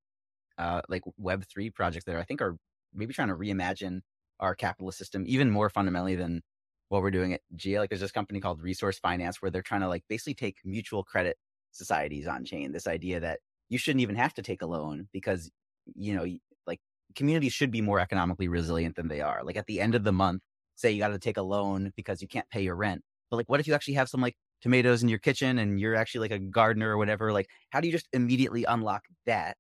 uh, 0.59 0.83
like 0.89 1.03
Web3 1.21 1.75
projects 1.75 2.05
that 2.07 2.17
I 2.17 2.23
think 2.23 2.41
are 2.43 2.57
maybe 2.93 3.15
trying 3.15 3.29
to 3.29 3.35
reimagine 3.35 4.01
our 4.41 4.55
capitalist 4.55 4.99
system 4.99 5.25
even 5.27 5.51
more 5.51 5.71
fundamentally 5.71 6.17
than 6.17 6.43
what 6.89 7.03
we're 7.03 7.11
doing 7.11 7.33
at 7.33 7.41
Jia. 7.57 7.79
Like 7.79 7.91
there's 7.91 8.01
this 8.01 8.13
company 8.13 8.41
called 8.41 8.63
Resource 8.63 8.99
Finance 8.99 9.41
where 9.41 9.51
they're 9.51 9.63
trying 9.63 9.81
to 9.81 9.89
like 9.89 10.05
basically 10.09 10.35
take 10.35 10.59
mutual 10.65 11.03
credit 11.03 11.37
societies 11.73 12.27
on 12.27 12.45
chain. 12.45 12.73
This 12.73 12.87
idea 12.87 13.21
that 13.21 13.41
you 13.69 13.79
shouldn't 13.79 14.03
even 14.03 14.17
have 14.17 14.35
to 14.35 14.43
take 14.43 14.63
a 14.63 14.67
loan 14.67 15.09
because, 15.13 15.51
you 15.95 16.15
know, 16.15 16.27
like 16.67 16.81
communities 17.15 17.53
should 17.53 17.71
be 17.71 17.81
more 17.81 18.01
economically 18.01 18.49
resilient 18.49 18.97
than 18.97 19.09
they 19.09 19.21
are. 19.21 19.43
Like 19.45 19.57
at 19.57 19.67
the 19.67 19.81
end 19.81 19.95
of 19.95 20.05
the 20.05 20.13
month, 20.13 20.43
say 20.77 20.91
you 20.91 20.99
got 20.99 21.09
to 21.09 21.19
take 21.19 21.37
a 21.37 21.43
loan 21.43 21.93
because 21.97 22.21
you 22.21 22.29
can't 22.29 22.49
pay 22.51 22.63
your 22.63 22.77
rent. 22.77 23.03
But 23.31 23.39
like, 23.39 23.49
what 23.49 23.61
if 23.61 23.67
you 23.67 23.75
actually 23.75 23.95
have 23.95 24.09
some 24.09 24.21
like 24.21 24.37
tomatoes 24.65 25.03
in 25.03 25.11
your 25.11 25.19
kitchen 25.19 25.59
and 25.59 25.79
you're 25.79 25.95
actually 25.95 26.27
like 26.27 26.31
a 26.31 26.39
gardener 26.39 26.91
or 26.91 26.97
whatever? 26.97 27.33
Like, 27.33 27.49
how 27.69 27.81
do 27.81 27.87
you 27.87 27.93
just 27.93 28.09
immediately 28.15 28.65
unlock 28.65 29.03
that 29.27 29.59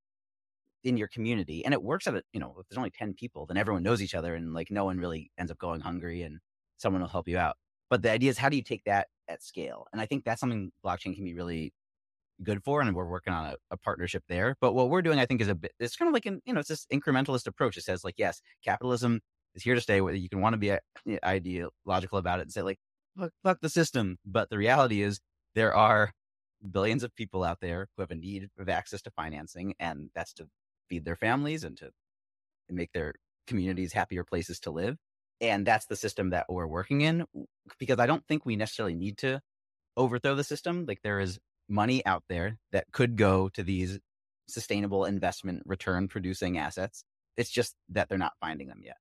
in 0.83 0.97
your 0.97 1.09
community? 1.09 1.63
And 1.63 1.75
it 1.75 1.83
works 1.83 2.07
at 2.07 2.15
a, 2.15 2.23
you 2.33 2.41
know, 2.41 2.57
if 2.59 2.67
there's 2.69 2.79
only 2.79 2.91
10 2.91 3.13
people, 3.13 3.45
then 3.45 3.59
everyone 3.59 3.83
knows 3.83 4.01
each 4.01 4.15
other 4.15 4.35
and 4.35 4.55
like 4.55 4.71
no 4.71 4.87
one 4.87 4.99
really 4.99 5.31
ends 5.39 5.53
up 5.53 5.59
going 5.59 5.83
hungry 5.83 6.23
and 6.23 6.39
someone 6.79 7.03
will 7.03 7.09
help 7.09 7.29
you 7.29 7.37
out. 7.37 7.57
But 7.91 8.01
the 8.01 8.11
idea 8.11 8.31
is 8.31 8.39
how 8.39 8.49
do 8.49 8.57
you 8.57 8.63
take 8.63 8.83
that 8.87 9.09
at 9.29 9.43
scale? 9.43 9.87
And 9.93 10.01
I 10.01 10.07
think 10.07 10.25
that's 10.25 10.41
something 10.41 10.73
blockchain 10.83 11.15
can 11.15 11.25
be 11.25 11.35
really 11.35 11.75
good 12.43 12.65
for. 12.65 12.81
And 12.81 12.97
we're 12.97 13.05
working 13.05 13.35
on 13.35 13.45
a, 13.45 13.55
a, 13.71 13.77
partnership 13.77 14.25
there. 14.27 14.57
But 14.59 14.73
what 14.73 14.89
we're 14.89 15.03
doing, 15.03 15.19
I 15.19 15.27
think, 15.27 15.43
is 15.43 15.49
a 15.49 15.55
bit, 15.55 15.73
it's 15.79 15.97
kind 15.97 16.09
of 16.09 16.15
like 16.15 16.25
an, 16.25 16.41
you 16.47 16.55
know, 16.55 16.61
it's 16.61 16.71
this 16.71 16.87
incrementalist 16.91 17.47
approach. 17.47 17.77
It 17.77 17.85
says 17.85 18.05
like, 18.05 18.15
yes, 18.17 18.41
capitalism 18.65 19.21
is 19.55 19.63
here 19.63 19.75
to 19.75 19.83
stay. 19.83 20.01
Whether 20.01 20.17
you 20.17 20.31
can 20.31 20.41
want 20.41 20.55
to 20.55 20.59
be 20.59 20.73
uh, 20.73 20.79
ideological 21.25 22.19
about 22.19 22.39
it 22.39 22.43
and 22.43 22.53
say 22.53 22.63
like, 22.63 22.79
fuck, 23.19 23.31
fuck 23.43 23.61
the 23.61 23.69
system. 23.69 24.19
But 24.25 24.51
the 24.51 24.59
reality 24.59 25.03
is 25.03 25.21
there 25.55 25.75
are 25.75 26.13
billions 26.69 27.03
of 27.03 27.15
people 27.15 27.45
out 27.45 27.61
there 27.61 27.89
who 27.97 28.03
have 28.03 28.11
a 28.11 28.17
need 28.17 28.49
of 28.59 28.69
access 28.69 29.03
to 29.03 29.11
financing, 29.11 29.75
and 29.79 30.11
that's 30.15 30.33
to 30.35 30.49
feed 30.89 31.05
their 31.05 31.17
families 31.17 31.65
and 31.65 31.77
to 31.79 31.91
make 32.71 32.93
their 32.93 33.15
communities 33.47 33.93
happier 33.93 34.25
places 34.25 34.61
to 34.61 34.71
live. 34.71 34.97
And 35.41 35.67
that's 35.67 35.87
the 35.87 35.97
system 35.97 36.31
that 36.31 36.47
we're 36.49 36.67
working 36.67 37.03
in 37.03 37.27
because 37.79 37.99
I 37.99 38.07
don't 38.07 38.27
think 38.27 38.47
we 38.47 38.57
necessarily 38.57 38.95
need 38.95 39.19
to 39.19 39.41
overthrow 39.97 40.35
the 40.35 40.45
system. 40.45 40.87
Like 40.87 41.01
there 41.03 41.21
is 41.21 41.39
money 41.69 42.05
out 42.07 42.25
there 42.29 42.59
that 42.73 42.87
could 42.93 43.17
go 43.17 43.49
to 43.51 43.63
these 43.63 43.99
sustainable 44.49 45.05
investment 45.05 45.63
return 45.67 46.09
producing 46.09 46.59
assets. 46.59 47.05
It's 47.37 47.51
just 47.51 47.75
that 47.91 48.09
they're 48.09 48.17
not 48.17 48.35
finding 48.41 48.69
them 48.69 48.81
yet 48.83 48.97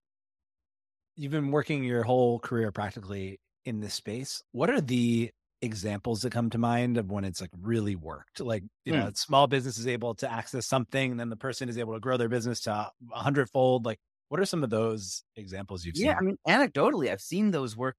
you've 1.16 1.32
been 1.32 1.52
working 1.52 1.84
your 1.84 2.04
whole 2.04 2.40
career 2.40 2.72
practically 2.72 3.40
in 3.66 3.80
this 3.80 3.94
space. 3.94 4.44
What 4.52 4.70
are 4.70 4.82
the 4.82 5.32
examples 5.62 6.22
that 6.22 6.32
come 6.32 6.50
to 6.50 6.58
mind 6.58 6.98
of 6.98 7.10
when 7.10 7.24
it's 7.24 7.42
like 7.42 7.52
really 7.62 7.96
worked? 7.96 8.40
Like, 8.40 8.64
you 8.86 8.94
know, 8.94 9.06
hmm. 9.06 9.14
small 9.14 9.48
business 9.48 9.78
is 9.78 9.88
able 9.88 10.16
to 10.16 10.32
access 10.32 10.68
something 10.68 11.12
and 11.12 11.20
then 11.20 11.30
the 11.30 11.38
person 11.38 11.70
is 11.70 11.78
able 11.78 11.94
to 11.94 12.00
grow 12.00 12.18
their 12.18 12.30
business 12.30 12.62
to 12.62 12.72
a 12.72 12.92
hundredfold. 13.12 13.86
Like, 13.86 14.00
what 14.30 14.40
are 14.40 14.46
some 14.46 14.64
of 14.64 14.70
those 14.70 15.24
examples 15.36 15.86
you've 15.86 15.96
yeah, 15.96 16.02
seen? 16.02 16.08
Yeah, 16.10 16.18
I 16.18 16.22
mean, 16.22 16.38
anecdotally, 16.72 17.12
I've 17.12 17.22
seen 17.22 17.52
those 17.52 17.78
work. 17.78 17.96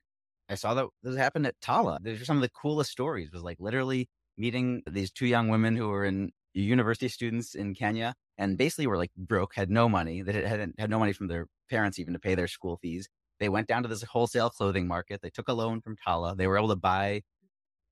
I 0.48 0.56
saw 0.56 0.74
that 0.74 0.86
those 1.02 1.16
happened 1.16 1.46
at 1.46 1.54
Tala. 1.60 1.98
Those 2.02 2.20
are 2.20 2.24
some 2.24 2.36
of 2.36 2.42
the 2.42 2.50
coolest 2.50 2.90
stories. 2.90 3.30
Was 3.32 3.42
like 3.42 3.58
literally 3.60 4.08
meeting 4.36 4.82
these 4.90 5.10
two 5.10 5.26
young 5.26 5.48
women 5.48 5.76
who 5.76 5.88
were 5.88 6.04
in 6.04 6.32
university 6.52 7.08
students 7.08 7.54
in 7.54 7.74
Kenya 7.74 8.14
and 8.36 8.58
basically 8.58 8.86
were 8.86 8.96
like 8.96 9.10
broke, 9.16 9.54
had 9.54 9.70
no 9.70 9.88
money, 9.88 10.22
that 10.22 10.34
had 10.34 10.72
had 10.78 10.90
no 10.90 10.98
money 10.98 11.12
from 11.12 11.28
their 11.28 11.46
parents 11.70 11.98
even 11.98 12.12
to 12.12 12.18
pay 12.18 12.34
their 12.34 12.48
school 12.48 12.76
fees. 12.76 13.08
They 13.40 13.48
went 13.48 13.68
down 13.68 13.82
to 13.82 13.88
this 13.88 14.02
wholesale 14.02 14.50
clothing 14.50 14.86
market. 14.86 15.20
They 15.22 15.30
took 15.30 15.48
a 15.48 15.52
loan 15.52 15.80
from 15.80 15.96
Tala. 15.96 16.34
They 16.36 16.46
were 16.46 16.56
able 16.56 16.68
to 16.68 16.76
buy 16.76 17.22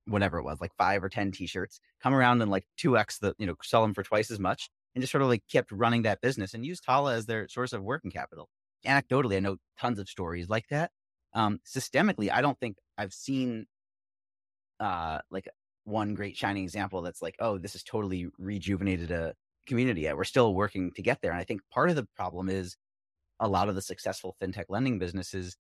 whatever 0.07 0.39
it 0.39 0.45
was, 0.45 0.61
like 0.61 0.73
five 0.77 1.03
or 1.03 1.09
10 1.09 1.33
t-shirts, 1.33 1.81
come 2.03 2.15
around 2.15 2.43
and 2.43 2.51
like 2.51 2.67
2x 2.81 3.21
the, 3.21 3.35
you 3.39 3.47
know, 3.47 3.55
sell 3.63 3.83
them 3.83 3.95
for 3.95 4.03
twice 4.03 4.31
as 4.31 4.39
much 4.41 4.69
and 4.95 5.03
just 5.03 5.13
sort 5.13 5.23
of 5.23 5.29
like 5.29 5.43
kept 5.51 5.71
running 5.73 6.03
that 6.03 6.21
business 6.21 6.55
and 6.55 6.67
used 6.67 6.85
Tala 6.85 7.15
as 7.15 7.27
their 7.27 7.49
source 7.49 7.73
of 7.73 7.83
working 7.83 8.11
capital. 8.11 8.49
Anecdotally, 8.87 9.37
I 9.37 9.41
know 9.41 9.57
tons 9.79 9.99
of 9.99 10.09
stories 10.09 10.49
like 10.49 10.67
that. 10.71 10.91
Um, 11.35 11.61
systemically, 11.67 12.31
I 12.31 12.41
don't 12.41 12.59
think 12.59 12.77
I've 12.99 13.13
seen, 13.13 13.67
uh, 14.81 15.21
like 15.31 15.49
one 15.85 16.15
great 16.15 16.37
shining 16.37 16.65
example 16.65 17.03
that's 17.03 17.23
like, 17.23 17.37
oh, 17.39 17.59
this 17.59 17.73
has 17.73 17.83
totally 17.83 18.29
rejuvenated 18.39 19.11
a 19.11 19.35
community. 19.67 20.03
Yet. 20.03 20.17
We're 20.17 20.25
still 20.25 20.55
working 20.55 20.91
to 20.97 21.03
get 21.03 21.21
there. 21.23 21.31
And 21.31 21.41
I 21.41 21.45
think 21.45 21.61
part 21.73 21.91
of 21.91 21.97
the 21.97 22.07
problem 22.17 22.49
is 22.49 22.77
a 23.43 23.49
lot 23.49 23.69
of 23.69 23.75
the 23.75 23.83
successful 23.83 24.37
fintech 24.41 24.67
lending 24.69 24.99
businesses, 24.99 25.57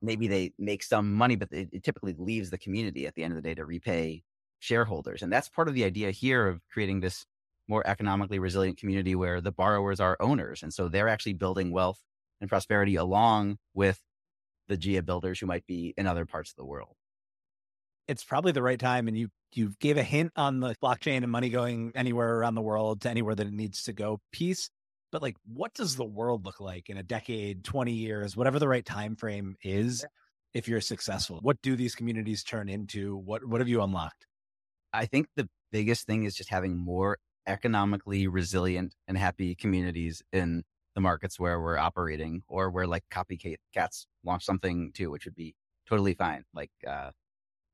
maybe 0.00 0.28
they 0.28 0.52
make 0.58 0.82
some 0.82 1.12
money, 1.12 1.34
but 1.34 1.48
it, 1.50 1.82
typically 1.82 2.14
leaves 2.16 2.50
the 2.50 2.56
community 2.56 3.06
at 3.06 3.14
the 3.14 3.24
end 3.24 3.32
of 3.32 3.36
the 3.36 3.42
day 3.42 3.54
to 3.54 3.64
repay 3.66 4.22
shareholders. 4.60 5.20
And 5.20 5.30
that's 5.30 5.48
part 5.48 5.68
of 5.68 5.74
the 5.74 5.84
idea 5.84 6.12
here 6.12 6.46
of 6.46 6.60
creating 6.72 7.00
this 7.00 7.26
more 7.66 7.86
economically 7.86 8.38
resilient 8.38 8.78
community 8.78 9.14
where 9.14 9.40
the 9.40 9.50
borrowers 9.50 9.98
are 9.98 10.16
owners. 10.20 10.62
And 10.62 10.72
so 10.72 10.88
they're 10.88 11.08
actually 11.08 11.32
building 11.34 11.72
wealth 11.72 11.98
and 12.40 12.48
prosperity 12.48 12.94
along 12.94 13.58
with 13.74 14.00
the 14.68 14.76
Jia 14.76 15.04
builders 15.04 15.40
who 15.40 15.46
might 15.46 15.66
be 15.66 15.94
in 15.96 16.06
other 16.06 16.26
parts 16.26 16.50
of 16.50 16.56
the 16.56 16.64
world. 16.64 16.94
It's 18.06 18.22
probably 18.22 18.52
the 18.52 18.62
right 18.62 18.78
time. 18.78 19.08
And 19.08 19.18
you, 19.18 19.28
you 19.52 19.72
gave 19.80 19.96
a 19.96 20.02
hint 20.02 20.32
on 20.36 20.60
the 20.60 20.76
blockchain 20.82 21.22
and 21.22 21.32
money 21.32 21.48
going 21.48 21.92
anywhere 21.94 22.36
around 22.36 22.54
the 22.54 22.62
world 22.62 23.00
to 23.00 23.10
anywhere 23.10 23.34
that 23.34 23.46
it 23.46 23.52
needs 23.52 23.82
to 23.84 23.92
go 23.92 24.20
piece 24.30 24.70
but 25.14 25.22
like 25.22 25.36
what 25.46 25.72
does 25.74 25.94
the 25.94 26.04
world 26.04 26.44
look 26.44 26.58
like 26.58 26.90
in 26.90 26.96
a 26.96 27.02
decade 27.04 27.62
20 27.62 27.92
years 27.92 28.36
whatever 28.36 28.58
the 28.58 28.66
right 28.66 28.84
time 28.84 29.14
frame 29.14 29.54
is 29.62 30.04
if 30.54 30.66
you're 30.66 30.80
successful? 30.80 31.38
What 31.40 31.62
do 31.62 31.76
these 31.76 31.94
communities 31.94 32.42
turn 32.42 32.68
into? 32.68 33.16
What 33.18 33.46
what 33.46 33.60
have 33.60 33.68
you 33.68 33.80
unlocked? 33.80 34.26
I 34.92 35.06
think 35.06 35.28
the 35.36 35.48
biggest 35.70 36.08
thing 36.08 36.24
is 36.24 36.34
just 36.34 36.50
having 36.50 36.76
more 36.76 37.18
economically 37.46 38.26
resilient 38.26 38.96
and 39.06 39.16
happy 39.16 39.54
communities 39.54 40.20
in 40.32 40.64
the 40.96 41.00
markets 41.00 41.38
where 41.38 41.60
we're 41.60 41.78
operating 41.78 42.42
or 42.48 42.68
where 42.70 42.88
like 42.88 43.04
copycats 43.12 44.06
launch 44.24 44.44
something 44.44 44.90
too 44.94 45.12
which 45.12 45.26
would 45.26 45.36
be 45.36 45.54
totally 45.88 46.14
fine 46.14 46.42
like 46.54 46.72
uh 46.88 47.10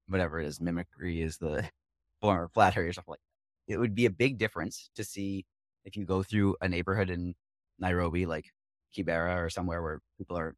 whatever 0.09 0.41
it 0.41 0.47
is 0.47 0.61
mimicry 0.61 1.23
is 1.23 1.39
the 1.39 1.67
form 2.21 2.45
of 2.45 2.53
flattery 2.53 2.89
or 2.89 2.93
something 2.93 3.13
like 3.13 3.21
that. 3.67 3.75
it 3.75 3.79
would 3.79 3.95
be 3.95 4.05
a 4.05 4.11
big 4.11 4.37
difference 4.37 4.91
to 4.95 5.03
see 5.03 5.47
if 5.85 5.97
you 5.97 6.05
go 6.05 6.23
through 6.23 6.57
a 6.61 6.69
neighborhood 6.69 7.11
in 7.11 7.35
Nairobi, 7.79 8.27
like 8.27 8.47
Kibera 8.97 9.43
or 9.43 9.51
somewhere 9.51 9.83
where 9.83 10.01
people 10.19 10.39
are 10.39 10.55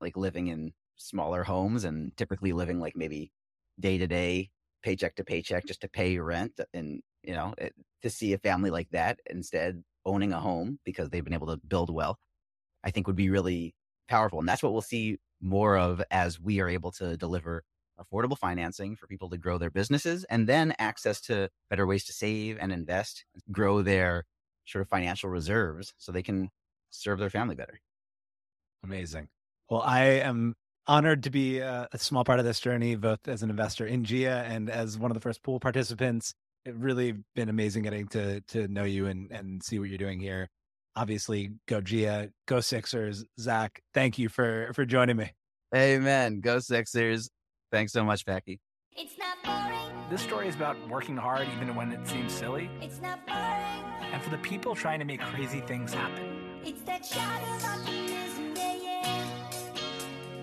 like 0.00 0.16
living 0.16 0.48
in 0.48 0.72
smaller 0.96 1.44
homes 1.44 1.84
and 1.84 2.16
typically 2.16 2.52
living 2.52 2.80
like 2.80 2.96
maybe 2.96 3.30
day 3.78 3.98
to 3.98 4.06
day, 4.06 4.50
paycheck 4.82 5.14
to 5.16 5.24
paycheck 5.24 5.66
just 5.66 5.80
to 5.82 5.88
pay 5.88 6.18
rent. 6.18 6.60
And, 6.74 7.02
you 7.22 7.34
know, 7.34 7.54
it, 7.58 7.74
to 8.02 8.10
see 8.10 8.32
a 8.32 8.38
family 8.38 8.70
like 8.70 8.88
that 8.90 9.18
instead 9.28 9.82
owning 10.04 10.32
a 10.32 10.40
home 10.40 10.78
because 10.84 11.10
they've 11.10 11.24
been 11.24 11.34
able 11.34 11.48
to 11.48 11.60
build 11.68 11.92
wealth, 11.92 12.18
I 12.84 12.90
think 12.90 13.06
would 13.06 13.16
be 13.16 13.30
really 13.30 13.74
powerful. 14.08 14.38
And 14.38 14.48
that's 14.48 14.62
what 14.62 14.72
we'll 14.72 14.82
see 14.82 15.18
more 15.40 15.76
of 15.76 16.02
as 16.10 16.40
we 16.40 16.60
are 16.60 16.68
able 16.68 16.92
to 16.92 17.16
deliver 17.16 17.64
affordable 18.00 18.38
financing 18.38 18.96
for 18.96 19.06
people 19.06 19.28
to 19.30 19.38
grow 19.38 19.58
their 19.58 19.70
businesses 19.70 20.24
and 20.24 20.46
then 20.46 20.74
access 20.78 21.20
to 21.20 21.50
better 21.68 21.86
ways 21.86 22.04
to 22.06 22.12
save 22.12 22.56
and 22.60 22.72
invest, 22.72 23.24
grow 23.52 23.82
their 23.82 24.24
sort 24.70 24.82
of 24.82 24.88
financial 24.88 25.28
reserves 25.28 25.92
so 25.98 26.12
they 26.12 26.22
can 26.22 26.50
serve 26.90 27.18
their 27.18 27.30
family 27.30 27.54
better. 27.54 27.80
Amazing. 28.84 29.28
Well, 29.68 29.82
I 29.82 30.02
am 30.04 30.54
honored 30.86 31.22
to 31.24 31.30
be 31.30 31.58
a, 31.58 31.88
a, 31.92 31.98
small 31.98 32.24
part 32.24 32.38
of 32.38 32.44
this 32.44 32.60
journey, 32.60 32.96
both 32.96 33.28
as 33.28 33.42
an 33.42 33.50
investor 33.50 33.86
in 33.86 34.04
Jia 34.04 34.42
and 34.48 34.70
as 34.70 34.98
one 34.98 35.10
of 35.10 35.14
the 35.14 35.20
first 35.20 35.42
pool 35.42 35.60
participants. 35.60 36.34
It 36.64 36.74
really 36.74 37.14
been 37.34 37.48
amazing 37.48 37.84
getting 37.84 38.08
to 38.08 38.40
to 38.48 38.68
know 38.68 38.84
you 38.84 39.06
and 39.06 39.30
and 39.30 39.62
see 39.62 39.78
what 39.78 39.88
you're 39.88 39.98
doing 39.98 40.20
here. 40.20 40.48
Obviously, 40.96 41.52
go 41.66 41.80
Jia, 41.80 42.30
go 42.46 42.60
Sixers. 42.60 43.24
Zach, 43.38 43.80
thank 43.94 44.18
you 44.18 44.28
for 44.28 44.72
for 44.74 44.84
joining 44.84 45.16
me. 45.16 45.30
Amen. 45.74 46.40
Go 46.40 46.58
Sixers. 46.58 47.30
Thanks 47.72 47.92
so 47.92 48.04
much, 48.04 48.26
Packy. 48.26 48.60
It's 48.92 49.16
not 49.16 49.42
boring. 49.44 50.10
This 50.10 50.20
story 50.20 50.48
is 50.48 50.56
about 50.56 50.76
working 50.88 51.16
hard 51.16 51.46
even 51.56 51.74
when 51.76 51.92
it 51.92 52.06
seems 52.06 52.32
silly. 52.32 52.68
It's 52.82 53.00
not 53.00 53.24
boring 53.26 53.89
and 54.12 54.22
for 54.22 54.30
the 54.30 54.38
people 54.38 54.74
trying 54.74 54.98
to 54.98 55.04
make 55.04 55.20
crazy 55.20 55.60
things 55.60 55.92
happen. 55.92 56.60
It's 56.64 56.82
that 56.82 57.04
shot 57.04 57.42
of 57.42 57.64
optimism, 57.64 58.54
yeah, 58.56 58.74
yeah. 58.82 59.24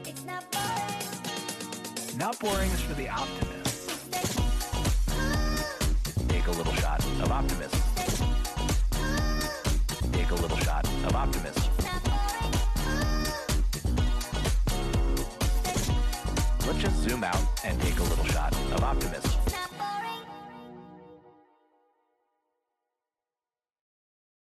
It's 0.06 0.24
not 0.26 0.50
boring. 0.52 2.18
Not 2.18 2.40
boring 2.40 2.72
is 2.72 2.82
for 2.82 2.94
the 2.94 3.10
optimist. 3.10 4.12
Take 6.30 6.48
a 6.48 6.52
little 6.52 6.74
shot 6.74 7.04
of 7.06 7.32
optimism. 7.32 7.82
Take 10.12 10.32
a 10.32 10.36
little 10.36 10.58
shot 10.58 10.88
of 11.06 11.16
optimism. 11.16 11.64
Let's 16.66 16.80
just 16.80 16.98
zoom 17.04 17.24
out 17.24 17.42
and 17.64 17.80
take 17.82 18.00
a 18.00 18.04
little 18.04 18.26
shot 18.26 18.54
of 18.74 18.84
optimism. 18.84 19.37